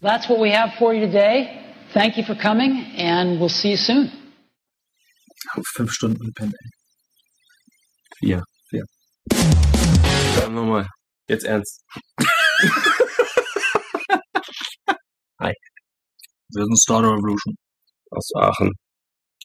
[0.00, 1.48] That's what we have for you today.
[1.92, 4.10] Thank you for coming, and we'll see you soon.
[5.74, 6.48] Fünf Stunden ey.
[8.18, 8.42] Vier.
[8.70, 8.84] Vier.
[10.36, 10.86] Sagen wir mal.
[11.28, 11.82] Jetzt ernst.
[16.52, 17.54] Wir sind Starter Revolution.
[18.10, 18.72] Aus Aachen.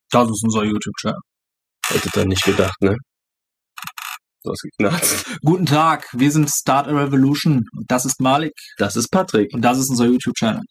[0.10, 1.20] Das ist unser YouTube-Channel.
[1.90, 2.96] Hättet ihr nicht gedacht, ne?
[4.44, 5.26] Du hast geknarzt.
[5.44, 7.64] Guten Tag, wir sind Starter Revolution.
[7.76, 8.54] Und das ist Malik.
[8.78, 9.54] Das ist Patrick.
[9.54, 10.62] Und das ist unser YouTube-Channel.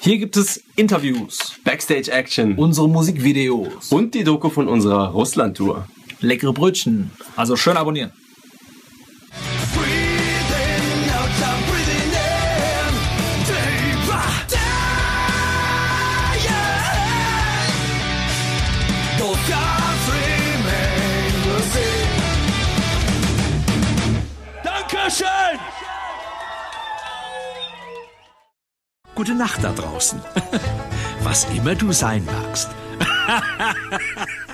[0.00, 2.54] Hier gibt es Interviews, Backstage Action.
[2.56, 5.86] unsere Musikvideos, Und die Doku von unserer Russland-Tour.
[6.20, 7.10] leckere Brötchen.
[7.36, 8.12] Also schön abonnieren.
[29.18, 30.20] Gute Nacht da draußen.
[31.24, 32.70] Was immer du sein magst.